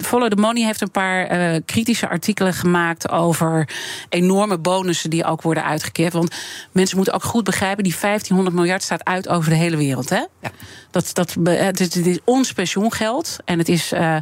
Follow 0.00 0.30
the 0.30 0.36
Money 0.36 0.64
heeft 0.64 0.80
een 0.80 0.90
paar 0.90 1.60
kritische 1.60 2.08
artikelen 2.08 2.52
gemaakt 2.52 3.10
over 3.10 3.68
enorme 4.08 4.58
bonussen 4.58 5.10
die 5.10 5.24
ook 5.24 5.42
worden 5.42 5.64
uitgekeerd. 5.64 6.12
Want 6.12 6.34
mensen 6.72 6.96
moeten 6.96 7.14
ook 7.14 7.22
goed 7.22 7.44
begrijpen, 7.44 7.84
die 7.84 7.96
1500 8.00 8.56
miljard 8.56 8.82
staat 8.82 9.04
uit 9.04 9.28
over 9.28 9.50
de 9.50 9.56
hele 9.56 9.76
wereld. 9.76 10.08
Hè? 10.10 10.24
Ja. 10.40 10.50
Dat, 10.90 11.10
dat, 11.12 11.36
het, 11.44 11.80
is, 11.80 11.94
het 11.94 12.06
is 12.06 12.18
ons 12.24 12.52
pensioengeld 12.52 13.36
en 13.44 13.58
het 13.58 13.68
is. 13.68 13.92
Uh, 13.92 14.16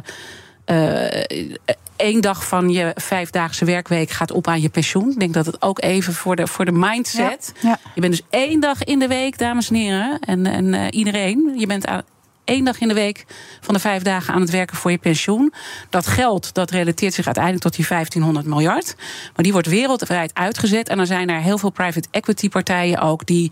één 1.95 2.21
dag 2.21 2.47
van 2.47 2.69
je 2.69 2.91
vijfdaagse 2.95 3.65
werkweek 3.65 4.09
gaat 4.09 4.31
op 4.31 4.47
aan 4.47 4.61
je 4.61 4.69
pensioen. 4.69 5.11
Ik 5.11 5.19
denk 5.19 5.33
dat 5.33 5.45
het 5.45 5.61
ook 5.61 5.81
even 5.81 6.13
voor 6.13 6.35
de, 6.35 6.47
voor 6.47 6.65
de 6.65 6.71
mindset. 6.71 7.53
Ja, 7.61 7.69
ja. 7.69 7.79
Je 7.95 8.01
bent 8.01 8.13
dus 8.13 8.25
één 8.29 8.59
dag 8.59 8.83
in 8.83 8.99
de 8.99 9.07
week, 9.07 9.37
dames 9.37 9.69
en 9.69 9.75
heren. 9.75 10.19
En, 10.19 10.45
en 10.45 10.73
uh, 10.73 10.87
iedereen. 10.89 11.53
Je 11.57 11.67
bent 11.67 11.87
aan, 11.87 12.03
één 12.45 12.65
dag 12.65 12.79
in 12.79 12.87
de 12.87 12.93
week 12.93 13.25
van 13.61 13.73
de 13.73 13.79
vijf 13.79 14.01
dagen 14.01 14.33
aan 14.33 14.41
het 14.41 14.49
werken 14.49 14.77
voor 14.77 14.91
je 14.91 14.97
pensioen. 14.97 15.53
Dat 15.89 16.07
geld 16.07 16.53
dat 16.53 16.71
relateert 16.71 17.13
zich 17.13 17.25
uiteindelijk 17.25 17.63
tot 17.63 17.75
die 17.75 17.87
1500 17.87 18.45
miljard. 18.45 18.95
Maar 19.35 19.43
die 19.43 19.51
wordt 19.51 19.67
wereldwijd 19.67 20.33
uitgezet. 20.33 20.89
En 20.89 20.97
dan 20.97 21.05
zijn 21.05 21.29
er 21.29 21.41
heel 21.41 21.57
veel 21.57 21.69
private 21.69 22.07
equity 22.11 22.49
partijen 22.49 22.99
ook 22.99 23.25
die 23.25 23.51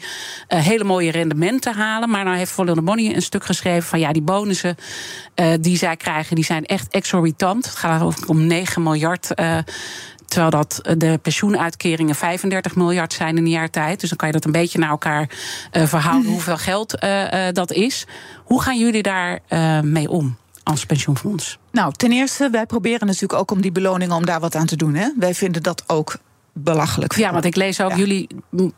uh, 0.49 0.59
hele 0.59 0.83
mooie 0.83 1.11
rendementen 1.11 1.73
halen. 1.73 2.09
Maar 2.09 2.23
nou 2.23 2.37
heeft 2.37 2.55
the 2.55 2.81
Money 2.81 3.15
een 3.15 3.21
stuk 3.21 3.45
geschreven 3.45 3.89
van 3.89 3.99
ja, 3.99 4.11
die 4.11 4.21
bonussen 4.21 4.75
uh, 5.35 5.53
die 5.59 5.77
zij 5.77 5.97
krijgen, 5.97 6.35
die 6.35 6.45
zijn 6.45 6.65
echt 6.65 6.87
exorbitant. 6.87 7.65
Het 7.65 7.75
gaat 7.75 8.27
om 8.27 8.47
9 8.47 8.83
miljard. 8.83 9.29
Uh, 9.35 9.57
Terwijl 10.31 10.51
dat 10.51 10.79
de 10.97 11.19
pensioenuitkeringen 11.21 12.15
35 12.15 12.75
miljard 12.75 13.13
zijn 13.13 13.37
in 13.37 13.43
een 13.43 13.49
jaar 13.49 13.69
tijd. 13.69 13.99
Dus 13.99 14.09
dan 14.09 14.17
kan 14.17 14.27
je 14.27 14.33
dat 14.33 14.45
een 14.45 14.51
beetje 14.51 14.79
naar 14.79 14.89
elkaar 14.89 15.29
uh, 15.73 15.85
verhouden 15.85 16.25
mm. 16.25 16.33
hoeveel 16.33 16.57
geld 16.57 17.03
uh, 17.03 17.23
uh, 17.23 17.53
dat 17.53 17.71
is. 17.71 18.05
Hoe 18.43 18.61
gaan 18.61 18.79
jullie 18.79 19.03
daar 19.03 19.39
mee 19.83 20.09
om? 20.09 20.37
Als 20.63 20.85
pensioenfonds? 20.85 21.59
Nou, 21.71 21.93
ten 21.93 22.11
eerste, 22.11 22.49
wij 22.49 22.65
proberen 22.65 23.07
natuurlijk 23.07 23.39
ook 23.39 23.51
om 23.51 23.61
die 23.61 23.71
beloningen 23.71 24.15
om 24.15 24.25
daar 24.25 24.39
wat 24.39 24.55
aan 24.55 24.65
te 24.65 24.75
doen. 24.75 24.95
Hè? 24.95 25.09
Wij 25.17 25.33
vinden 25.33 25.63
dat 25.63 25.83
ook 25.87 26.17
belachelijk. 26.53 27.15
Ja, 27.15 27.31
want 27.31 27.45
ik 27.45 27.55
lees 27.55 27.81
ook, 27.81 27.89
ja. 27.89 27.97
jullie 27.97 28.27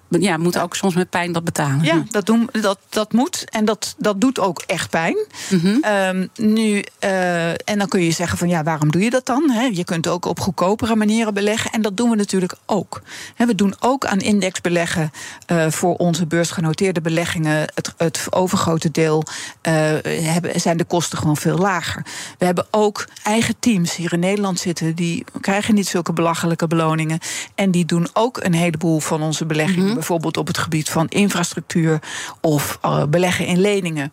ja, 0.10 0.38
moeten 0.38 0.62
ook 0.62 0.76
soms 0.76 0.96
met 0.96 1.10
pijn 1.10 1.32
dat 1.32 1.44
betalen. 1.44 1.84
Ja, 1.84 2.04
dat, 2.10 2.26
doen, 2.26 2.50
dat, 2.62 2.80
dat 2.90 3.14
moet. 3.14 3.46
En 3.50 3.66
dat, 3.66 3.96
dat 3.98 4.22
doet 4.22 4.40
ook 4.40 4.64
echt 4.66 4.90
pijn. 4.90 5.18
Mm 5.50 5.60
-hmm. 5.60 5.84
um, 5.86 6.30
nu, 6.36 6.84
uh, 7.04 7.50
en 7.50 7.78
dan 7.78 7.88
kun 7.88 8.04
je 8.04 8.12
zeggen 8.12 8.38
van 8.38 8.48
ja, 8.48 8.64
waarom 8.64 8.92
doe 8.92 9.04
je 9.04 9.10
dat 9.10 9.26
dan? 9.26 9.50
He, 9.50 9.70
je 9.72 9.84
kunt 9.84 10.08
ook 10.08 10.26
op 10.26 10.40
goedkopere 10.40 10.96
manieren 10.96 11.34
beleggen. 11.34 11.72
En 11.72 11.82
dat 11.82 11.98
doen 11.98 12.10
we 12.10 12.16
natuurlijk 12.16 12.56
ook. 12.66 13.02
He, 13.36 13.46
we 13.46 13.56
doen 13.56 13.76
ook 13.80 14.06
aan 14.06 14.20
indexbeleggen 14.20 15.12
uh, 15.52 15.70
voor 15.70 15.96
onze 15.96 16.26
beursgenoteerde 16.26 17.02
beleggingen. 17.02 17.68
Het, 17.74 17.94
het 17.98 18.28
overgrote 18.30 18.92
deel 18.92 19.24
uh, 19.24 19.74
hebben, 20.04 20.62
zijn 20.62 20.78
de 20.78 20.84
kosten 20.84 21.18
gewoon 21.18 21.38
veel 21.38 21.58
lager. 21.58 22.06
We 22.38 22.46
hebben 22.46 22.66
ook 22.72 23.08
eigen 23.24 23.56
teams 23.60 23.96
hier 23.96 24.14
in 24.14 24.20
Nederland 24.20 24.60
zitten. 24.60 24.96
Die 24.96 25.24
krijgen 25.42 25.76
niet 25.76 25.88
zulke 25.88 26.14
belachelijke 26.14 26.68
beloningen. 26.68 27.20
En 27.64 27.72
die 27.72 27.86
doen 27.86 28.08
ook 28.14 28.44
een 28.44 28.54
heleboel 28.54 29.00
van 29.00 29.22
onze 29.22 29.46
beleggingen. 29.46 29.82
Mm 29.82 29.86
-hmm. 29.86 29.96
Bijvoorbeeld 29.96 30.38
op 30.38 30.48
het 30.48 30.58
gebied 30.58 30.90
van 30.90 31.08
infrastructuur 31.08 32.00
of 32.42 32.80
uh, 32.86 33.04
beleggen 33.06 33.46
in 33.46 33.60
leningen. 33.60 34.12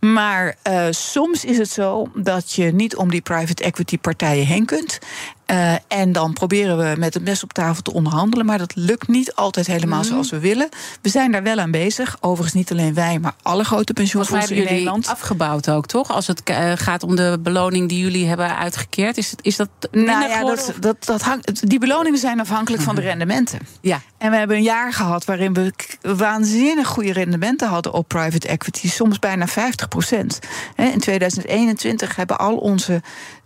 Maar 0.00 0.56
uh, 0.68 0.86
soms 0.90 1.44
is 1.44 1.58
het 1.58 1.70
zo 1.70 2.10
dat 2.14 2.52
je 2.52 2.72
niet 2.72 2.96
om 2.96 3.10
die 3.10 3.20
private 3.20 3.62
equity 3.62 3.98
partijen 3.98 4.46
heen 4.46 4.64
kunt. 4.64 4.98
Uh, 5.52 5.74
en 5.88 6.12
dan 6.12 6.32
proberen 6.32 6.78
we 6.78 6.94
met 6.98 7.14
het 7.14 7.24
mes 7.24 7.42
op 7.42 7.52
tafel 7.52 7.82
te 7.82 7.92
onderhandelen. 7.92 8.46
Maar 8.46 8.58
dat 8.58 8.72
lukt 8.74 9.08
niet 9.08 9.34
altijd 9.34 9.66
helemaal 9.66 9.98
Mhm. 10.00 10.08
zoals 10.08 10.30
we 10.30 10.38
willen. 10.38 10.68
We 11.02 11.08
zijn 11.08 11.32
daar 11.32 11.42
wel 11.42 11.58
aan 11.58 11.70
bezig. 11.70 12.16
Overigens 12.20 12.54
niet 12.54 12.70
alleen 12.70 12.94
wij, 12.94 13.18
maar 13.18 13.34
alle 13.42 13.64
grote 13.64 13.92
pensioenfondsen 13.92 14.50
in 14.50 14.56
jullie 14.62 14.72
Nederland. 14.72 15.06
afgebouwd 15.08 15.70
ook, 15.70 15.86
toch? 15.86 16.10
Als 16.10 16.26
het 16.26 16.42
eh, 16.42 16.72
gaat 16.74 17.02
om 17.02 17.16
de 17.16 17.38
beloning 17.40 17.88
die 17.88 17.98
jullie 17.98 18.26
hebben 18.26 18.56
uitgekeerd. 18.56 19.16
Is, 19.16 19.30
het, 19.30 19.38
is 19.42 19.56
dat 19.56 19.68
Nou 19.90 20.06
ja, 20.06 20.36
geworden, 20.36 20.64
dat, 20.66 20.74
dat, 20.80 21.04
dat 21.04 21.22
hangt, 21.22 21.68
die 21.68 21.78
beloningen 21.78 22.18
zijn 22.18 22.40
afhankelijk 22.40 22.82
van 22.82 22.94
de 22.94 23.00
rendementen. 23.00 23.58
Ja. 23.80 24.00
En 24.18 24.30
we 24.30 24.36
hebben 24.36 24.56
een 24.56 24.62
jaar 24.62 24.92
gehad 24.92 25.24
waarin 25.24 25.52
we 25.52 25.72
waanzinnig 26.02 26.86
goede 26.88 27.12
rendementen 27.12 27.68
hadden 27.68 27.92
op 27.92 28.08
private 28.08 28.48
equity, 28.48 28.88
soms 28.88 29.18
bijna 29.18 29.46
50 29.46 29.88
procent. 29.88 30.38
In 30.76 30.98
2021 30.98 32.16
hebben 32.16 32.38
al 32.38 32.56
onze 32.56 33.02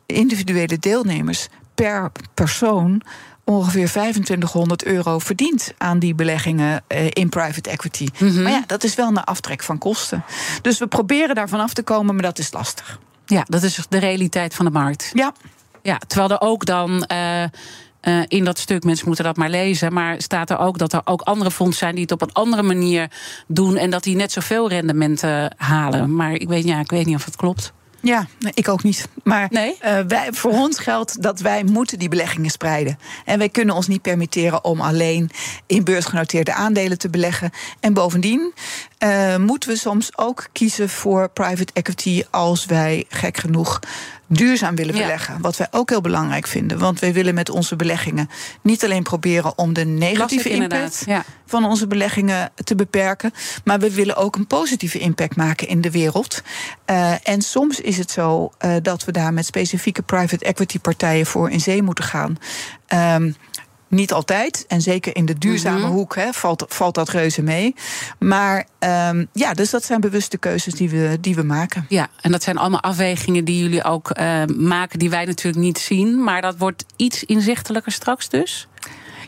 individuele 0.07 0.79
deelnemers 0.79 1.49
per 1.77 2.11
persoon 2.35 3.03
ongeveer 3.45 3.89
2500 3.89 4.85
euro 4.85 5.18
verdiend 5.18 5.74
aan 5.79 5.99
die 5.99 6.14
beleggingen 6.14 6.83
eh, 6.87 7.07
in 7.11 7.29
private 7.29 7.70
equity. 7.70 8.07
Mhm. 8.18 8.43
Maar 8.43 8.53
ja, 8.53 8.64
dat 8.66 8.85
is 8.85 8.95
wel 8.95 9.11
naar 9.11 9.24
aftrek 9.24 9.62
van 9.62 9.79
kosten. 9.79 10.24
Dus 10.62 10.79
we 10.79 10.87
proberen 10.87 11.35
daarvan 11.35 11.61
af 11.61 11.72
te 11.72 11.83
komen, 11.83 12.14
maar 12.14 12.24
dat 12.24 12.39
is 12.39 12.53
lastig. 12.53 12.99
Ja, 13.27 13.45
dat 13.49 13.62
is 13.62 13.87
de 13.89 13.99
realiteit 13.99 14.55
van 14.55 14.64
de 14.64 14.70
markt. 14.70 15.11
Ja. 15.14 15.33
Ja, 15.83 15.99
terwijl 16.07 16.31
er 16.31 16.41
ook 16.41 16.64
dan 16.64 17.05
eh, 17.05 17.43
eh, 17.43 18.22
in 18.29 18.45
dat 18.45 18.59
stuk, 18.59 18.85
mensen 18.85 19.07
moeten 19.07 19.24
dat 19.24 19.37
maar 19.37 19.51
lezen, 19.51 19.93
maar 19.93 20.22
staat 20.22 20.51
er 20.51 20.59
ook 20.59 20.79
dat 20.79 20.93
er 20.93 21.01
ook 21.05 21.20
andere 21.20 21.51
fondsen 21.51 21.79
zijn 21.79 21.95
die 21.95 22.03
het 22.03 22.12
op 22.12 22.22
een 22.22 22.33
andere 22.33 22.62
manier 22.62 23.11
doen 23.47 23.77
en 23.77 23.91
dat 23.91 24.03
die 24.03 24.16
net 24.16 24.33
zoveel 24.33 24.68
rendementen 24.68 25.55
halen. 25.57 26.16
Maar 26.16 26.33
ik 26.33 26.49
weet, 26.49 26.64
ja, 26.64 26.81
ik 26.81 26.91
weet 26.91 27.07
niet 27.07 27.16
of 27.16 27.24
het 27.24 27.37
klopt. 27.37 27.72
Ja, 28.07 28.27
ik 28.55 28.69
ook 28.69 28.83
niet. 28.83 29.09
Maar 29.25 29.47
Nee? 29.51 29.77
eh, 29.81 29.99
wij, 30.09 30.29
voor 30.33 30.51
ons 30.51 30.79
geldt 30.79 31.23
dat 31.23 31.41
wij 31.41 31.65
moeten 31.65 31.99
die 31.99 32.09
beleggingen 32.09 32.51
spreiden. 32.51 32.99
En 33.25 33.39
wij 33.39 33.49
kunnen 33.49 33.75
ons 33.75 33.87
niet 33.87 34.03
permitteren 34.03 34.65
om 34.65 34.81
alleen 34.81 35.31
in 35.67 35.85
beursgenoteerde 35.85 36.53
aandelen 36.55 36.99
te 36.99 37.11
beleggen. 37.11 37.51
En 37.81 37.93
bovendien 37.93 38.53
eh, 38.99 39.37
moeten 39.37 39.69
we 39.69 39.77
soms 39.77 40.19
ook 40.19 40.47
kiezen 40.53 40.89
voor 40.89 41.29
private 41.29 41.73
equity 41.73 42.23
als 42.31 42.65
wij 42.67 43.05
gek 43.09 43.37
genoeg 43.37 43.81
duurzaam 44.29 44.74
willen 44.74 44.95
Ja. 44.95 45.01
beleggen. 45.01 45.41
Wat 45.41 45.57
wij 45.57 45.66
ook 45.70 45.91
heel 45.91 46.01
belangrijk 46.01 46.47
vinden. 46.47 46.79
Want 46.79 47.01
wij 47.01 47.12
willen 47.12 47.35
met 47.35 47.51
onze 47.51 47.77
beleggingen 47.77 48.29
niet 48.62 48.85
alleen 48.85 49.03
proberen 49.03 49.59
om 49.59 49.72
de 49.72 49.85
negatieve 49.85 50.49
Lastig, 50.49 50.62
impact 50.62 51.03
ja. 51.07 51.24
van 51.47 51.64
onze 51.64 51.87
beleggingen 51.87 52.51
te 52.64 52.74
beperken. 52.74 53.33
Maar 53.64 53.79
we 53.79 53.95
willen 53.95 54.16
ook 54.16 54.37
een 54.37 54.47
positieve 54.47 54.99
impact 54.99 55.37
maken 55.37 55.68
in 55.68 55.81
de 55.81 55.91
wereld. 55.91 56.43
Eh, 56.85 57.29
en 57.29 57.43
soms 57.43 57.81
is 57.81 57.99
het 57.99 58.11
zo 58.11 58.51
eh, 58.59 58.74
dat 58.83 59.05
we 59.05 59.12
daar 59.12 59.33
met 59.33 59.47
specifieke 59.47 60.03
private 60.03 60.45
equity 60.45 60.79
partijen 60.79 61.27
voor 61.27 61.51
in 61.51 61.61
zee 61.61 61.83
moeten 61.83 62.05
gaan. 62.05 62.39
Ehm, 62.87 63.33
niet 63.89 64.12
altijd. 64.12 64.64
En 64.68 64.80
zeker 64.80 65.16
in 65.16 65.24
de 65.26 65.39
duurzame 65.39 65.78
Mhm. 65.78 65.91
hoek 65.91 66.14
hè, 66.14 66.32
valt, 66.32 66.64
valt 66.68 66.95
dat 66.95 67.09
reuze 67.09 67.43
mee. 67.43 67.74
Maar 68.18 68.66
ehm, 68.78 69.24
ja, 69.32 69.53
dus 69.55 69.70
dat 69.70 69.84
zijn 69.84 70.01
bewuste 70.01 70.39
keuzes 70.39 70.74
die 70.74 70.91
we, 70.91 71.18
die 71.20 71.34
we 71.34 71.43
maken. 71.43 71.87
Ja, 71.89 72.09
en 72.20 72.32
dat 72.32 72.43
zijn 72.43 72.59
allemaal 72.59 72.80
afwegingen 72.82 73.45
die 73.45 73.59
jullie 73.62 73.84
ook 73.84 74.11
eh, 74.11 74.43
maken, 74.57 74.99
die 74.99 75.11
wij 75.11 75.24
natuurlijk 75.24 75.64
niet 75.64 75.78
zien. 75.78 76.22
Maar 76.22 76.43
dat 76.43 76.57
wordt 76.59 76.84
iets 76.97 77.24
inzichtelijker 77.24 77.93
straks 77.93 78.28
dus. 78.28 78.68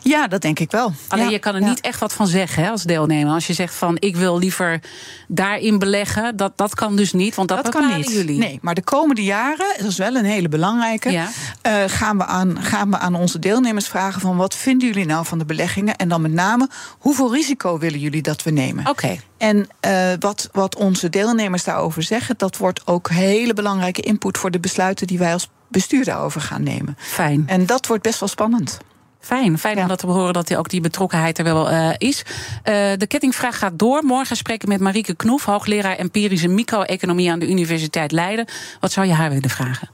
Ja, 0.03 0.27
dat 0.27 0.41
denk 0.41 0.59
ik 0.59 0.71
wel. 0.71 0.93
Alleen 1.07 1.25
Ja, 1.25 1.31
je 1.31 1.39
kan 1.39 1.55
er 1.55 1.61
niet 1.61 1.81
echt 1.81 1.99
wat 1.99 2.13
van 2.13 2.27
zeggen 2.27 2.63
hè, 2.63 2.69
als 2.69 2.83
deelnemer. 2.83 3.33
Als 3.33 3.47
je 3.47 3.53
zegt 3.53 3.75
van 3.75 3.97
ik 3.99 4.15
wil 4.15 4.37
liever 4.39 4.81
daarin 5.27 5.79
beleggen, 5.79 6.35
dat, 6.37 6.57
dat 6.57 6.75
kan 6.75 6.95
dus 6.95 7.13
niet, 7.13 7.35
want 7.35 7.47
dat, 7.47 7.63
Dat 7.63 7.73
kan 7.73 7.97
niet. 7.97 8.11
jullie. 8.11 8.37
Nee, 8.37 8.59
maar 8.61 8.75
de 8.75 8.83
komende 8.83 9.23
jaren, 9.23 9.65
dat 9.77 9.87
is 9.87 9.97
wel 9.97 10.15
een 10.15 10.25
hele 10.25 10.49
belangrijke, 10.49 11.11
Ja. 11.11 11.27
eh, 11.61 11.73
gaan, 11.87 12.17
we 12.17 12.25
aan, 12.25 12.57
gaan 12.61 12.89
we 12.91 12.97
aan 12.97 13.15
onze 13.15 13.39
deelnemers 13.39 13.87
vragen 13.87 14.21
van 14.21 14.37
wat 14.37 14.55
vinden 14.55 14.87
jullie 14.87 15.05
nou 15.05 15.25
van 15.25 15.37
de 15.37 15.45
beleggingen? 15.45 15.95
En 15.95 16.09
dan 16.09 16.21
met 16.21 16.33
name, 16.33 16.69
hoeveel 16.99 17.33
risico 17.33 17.77
willen 17.79 17.99
jullie 17.99 18.21
dat 18.21 18.43
we 18.43 18.51
nemen? 18.51 18.87
Oké. 18.87 19.17
En 19.37 19.67
eh, 19.79 19.93
wat, 20.19 20.49
wat 20.51 20.75
onze 20.75 21.09
deelnemers 21.09 21.63
daarover 21.63 22.03
zeggen, 22.03 22.35
dat 22.37 22.57
wordt 22.57 22.87
ook 22.87 23.09
hele 23.09 23.53
belangrijke 23.53 24.01
input 24.01 24.37
voor 24.37 24.51
de 24.51 24.59
besluiten 24.59 25.07
die 25.07 25.17
wij 25.17 25.33
als 25.33 25.49
bestuur 25.67 26.05
daarover 26.05 26.41
gaan 26.41 26.63
nemen. 26.63 26.97
Fijn. 26.99 27.43
En 27.47 27.65
dat 27.65 27.87
wordt 27.87 28.03
best 28.03 28.19
wel 28.19 28.29
spannend. 28.29 28.77
Fijn, 29.19 29.57
fijn 29.57 29.79
om 29.79 29.87
dat 29.87 29.99
te 29.99 30.07
horen 30.07 30.33
dat 30.33 30.47
die, 30.47 30.57
ook 30.57 30.69
die 30.69 30.81
betrokkenheid 30.81 31.37
er 31.37 31.43
wel 31.43 31.69
eh, 31.69 31.89
is. 31.97 32.23
Eh, 32.63 32.73
de 32.97 33.07
kettingvraag 33.07 33.57
gaat 33.57 33.79
door. 33.79 34.03
Morgen 34.03 34.35
spreken 34.35 34.67
we 34.67 34.73
met 34.73 34.81
Marieke 34.81 35.15
Knoef, 35.15 35.45
hoogleraar 35.45 35.95
empirische 35.95 36.47
micro-economie 36.47 37.31
aan 37.31 37.39
de 37.39 37.49
Universiteit 37.49 38.11
Leiden. 38.11 38.47
Wat 38.79 38.91
zou 38.91 39.07
je 39.07 39.13
haar 39.13 39.29
willen 39.29 39.49
vragen? 39.49 39.89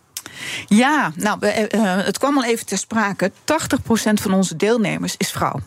Ja, 0.67 1.11
nou, 1.15 1.47
eh, 1.47 1.95
het 2.05 2.17
kwam 2.17 2.37
al 2.37 2.43
even 2.43 2.65
ter 2.65 2.77
sprake. 2.77 3.31
80% 3.43 4.21
van 4.21 4.33
onze 4.33 4.55
deelnemers 4.55 5.15
is 5.17 5.31
vrouw. 5.31 5.59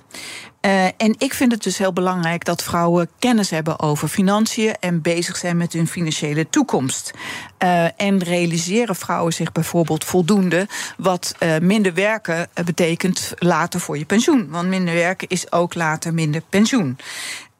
Eh, 0.61 0.85
en 0.85 1.15
ik 1.19 1.35
vind 1.35 1.53
het 1.53 1.63
dus 1.63 1.79
heel 1.79 1.93
belangrijk 1.93 2.45
dat 2.45 2.63
vrouwen 2.63 3.09
kennis 3.19 3.51
hebben 3.51 3.81
over 3.81 4.09
financiën 4.09 4.75
en 4.81 5.03
bezig 5.03 5.37
zijn 5.37 5.57
met 5.57 5.73
hun 5.73 5.87
financiële 5.87 6.49
toekomst. 6.49 7.11
Eh, 7.59 8.01
en 8.01 8.23
realiseren 8.23 8.97
vrouwen 8.97 9.33
zich 9.33 9.53
bijvoorbeeld 9.53 10.05
voldoende 10.05 10.67
wat 10.97 11.35
eh, 11.39 11.59
minder 11.59 11.95
werken 11.95 12.49
betekent 12.65 13.33
later 13.39 13.81
voor 13.81 13.99
je 13.99 14.05
pensioen. 14.05 14.49
Want 14.51 14.69
minder 14.69 14.95
werken 14.95 15.29
is 15.29 15.53
ook 15.53 15.75
later 15.75 16.15
minder 16.15 16.43
pensioen. 16.49 16.99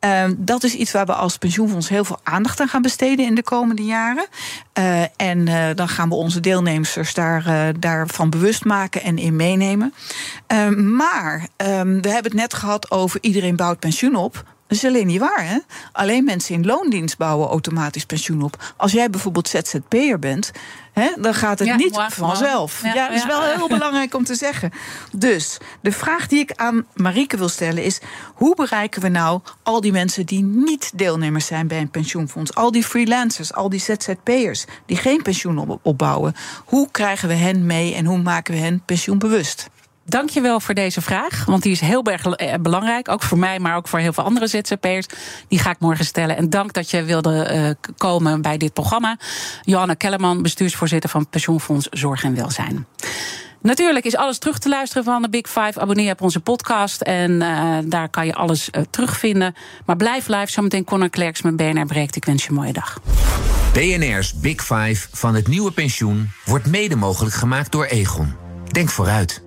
Uh, 0.05 0.25
dat 0.37 0.65
is 0.65 0.75
iets 0.75 0.93
waar 0.93 1.07
we 1.07 1.13
als 1.15 1.37
pensioenfonds 1.37 1.89
heel 1.89 2.05
veel 2.05 2.19
aandacht 2.23 2.61
aan 2.61 2.69
gaan 2.69 2.83
besteden 2.83 3.27
in 3.27 3.35
de 3.35 3.43
komende 3.43 3.85
jaren. 3.85 4.27
Uh, 4.79 5.03
en 5.17 5.47
uh, 5.47 5.67
dan 5.75 5.89
gaan 5.89 6.09
we 6.09 6.15
onze 6.15 6.41
deelnemers 6.41 7.15
daar, 7.15 7.73
daarvan 7.81 8.31
bewust 8.31 8.65
maken 8.65 9.03
en 9.03 9.19
in 9.19 9.37
meenemen. 9.37 9.95
maar 10.97 11.49
um, 11.57 12.03
we 12.03 12.09
hebben 12.09 12.31
het 12.31 12.41
net 12.41 12.55
gehad 12.55 12.91
over 12.91 13.19
iedereen 13.23 13.57
bouwt 13.57 13.79
pensioen 13.79 14.17
op. 14.17 14.45
Dat 14.69 14.77
is 14.79 14.85
alleen 14.85 15.07
niet 15.07 15.21
waar, 15.21 15.47
hè? 15.47 15.59
Alleen 15.93 16.25
mensen 16.25 16.55
in 16.55 16.67
loondienst 16.67 17.17
bouwen 17.17 17.49
automatisch 17.49 18.05
pensioen 18.05 18.43
op. 18.43 18.73
Als 18.77 18.93
jij 18.93 19.11
bijvoorbeeld 19.11 19.49
ZZP'er 19.49 20.19
bent, 20.19 20.51
hè, 20.93 21.09
dan 21.21 21.35
gaat 21.35 21.59
het 21.59 21.69
Ja, 21.69 21.77
niet 21.77 21.99
vanzelf. 22.09 22.83
Ja, 22.83 22.95
Ja, 22.95 23.09
dat 23.09 23.17
is 23.17 23.27
wel 23.27 23.43
heel 23.43 23.69
belangrijk 23.69 24.15
om 24.15 24.25
te 24.25 24.35
zeggen. 24.35 24.71
Dus 25.17 25.59
de 25.81 25.93
vraag 25.93 26.27
die 26.27 26.39
ik 26.39 26.53
aan 26.55 26.87
Marieke 26.95 27.37
wil 27.37 27.49
stellen 27.49 27.83
is: 27.85 28.01
hoe 28.35 28.55
bereiken 28.55 29.03
we 29.03 29.09
nou 29.09 29.41
al 29.63 29.81
die 29.81 29.93
mensen 29.93 30.27
die 30.27 30.43
niet 30.43 30.91
deelnemers 30.95 31.47
zijn 31.47 31.67
bij 31.67 31.81
een 31.81 31.91
pensioenfonds? 31.91 32.55
Al 32.55 32.73
die 32.73 32.85
freelancers, 32.85 33.53
al 33.53 33.69
die 33.69 33.81
ZZP'ers 33.81 34.65
die 34.87 34.97
geen 34.97 35.23
pensioen 35.23 35.59
op- 35.59 35.81
opbouwen. 35.83 36.35
Hoe 36.65 36.89
krijgen 36.91 37.29
we 37.29 37.35
hen 37.35 37.67
mee 37.67 37.95
en 37.95 38.05
hoe 38.05 38.19
maken 38.19 38.55
we 38.55 38.61
hen 38.61 38.83
pensioenbewust? 38.85 39.69
Dankjewel 40.09 40.61
voor 40.61 40.75
deze 40.75 41.01
vraag, 41.01 41.45
want 41.45 41.63
die 41.63 41.73
is 41.73 41.81
heel 41.81 42.05
erg 42.05 42.27
eh, 42.27 42.55
belangrijk. 42.61 43.09
Ook 43.09 43.23
voor 43.23 43.39
mij, 43.39 43.59
maar 43.59 43.77
ook 43.77 43.89
voor 43.89 43.99
heel 43.99 44.13
veel 44.13 44.25
andere 44.25 44.47
ZZP'ers. 44.47 45.07
Die 45.49 45.59
ga 45.59 45.71
ik 45.71 45.79
morgen 45.79 46.05
stellen. 46.05 46.37
En 46.37 46.51
dank 46.51 46.73
dat 46.73 46.91
je 46.91 47.03
wilde 47.03 47.43
eh, 47.43 47.71
komen 47.97 48.43
bij 48.43 48.57
dit 48.57 48.73
programma. 48.73 49.19
Johanna 49.63 49.95
Kellerman, 49.95 50.43
bestuursvoorzitter 50.43 51.11
van 51.11 51.29
Pensioenfonds 51.29 51.87
Zorg 51.91 52.25
en 52.25 52.35
Welzijn. 52.35 52.87
Natuurlijk 53.61 54.05
is 54.05 54.17
alles 54.17 54.39
terug 54.39 54.59
te 54.59 54.69
luisteren 54.69 55.05
van 55.05 55.23
de 55.23 55.29
Big 55.29 55.47
Five. 55.47 55.81
Abonneer 55.81 56.13
op 56.13 56.21
onze 56.21 56.41
podcast 56.41 57.01
en 57.01 57.43
eh, 57.43 57.79
daar 57.85 58.09
kan 58.09 58.27
je 58.27 58.35
alles 58.35 58.71
terugvinden. 58.91 59.55
Maar 59.87 59.97
blijf 59.97 60.29
live, 60.29 60.51
zometeen 60.51 60.85
Conor 60.85 61.11
Klerks 61.11 61.43
met 61.43 61.57
BNR 61.57 61.87
Breekt. 61.87 62.17
Ik 62.17 62.25
wens 62.25 62.43
je 62.43 62.49
een 62.49 62.55
mooie 62.55 62.73
dag. 62.73 63.01
BNR's 63.73 64.35
Big 64.35 64.65
Five 64.65 65.09
van 65.13 65.35
het 65.35 65.49
nieuwe 65.49 65.73
pensioen 65.73 66.31
wordt 66.45 66.67
mede 66.67 66.97
mogelijk 66.97 67.35
gemaakt 67.35 67.73
door 67.73 67.85
Egon. 67.85 68.35
Denk 68.73 68.89
vooruit. 68.89 69.47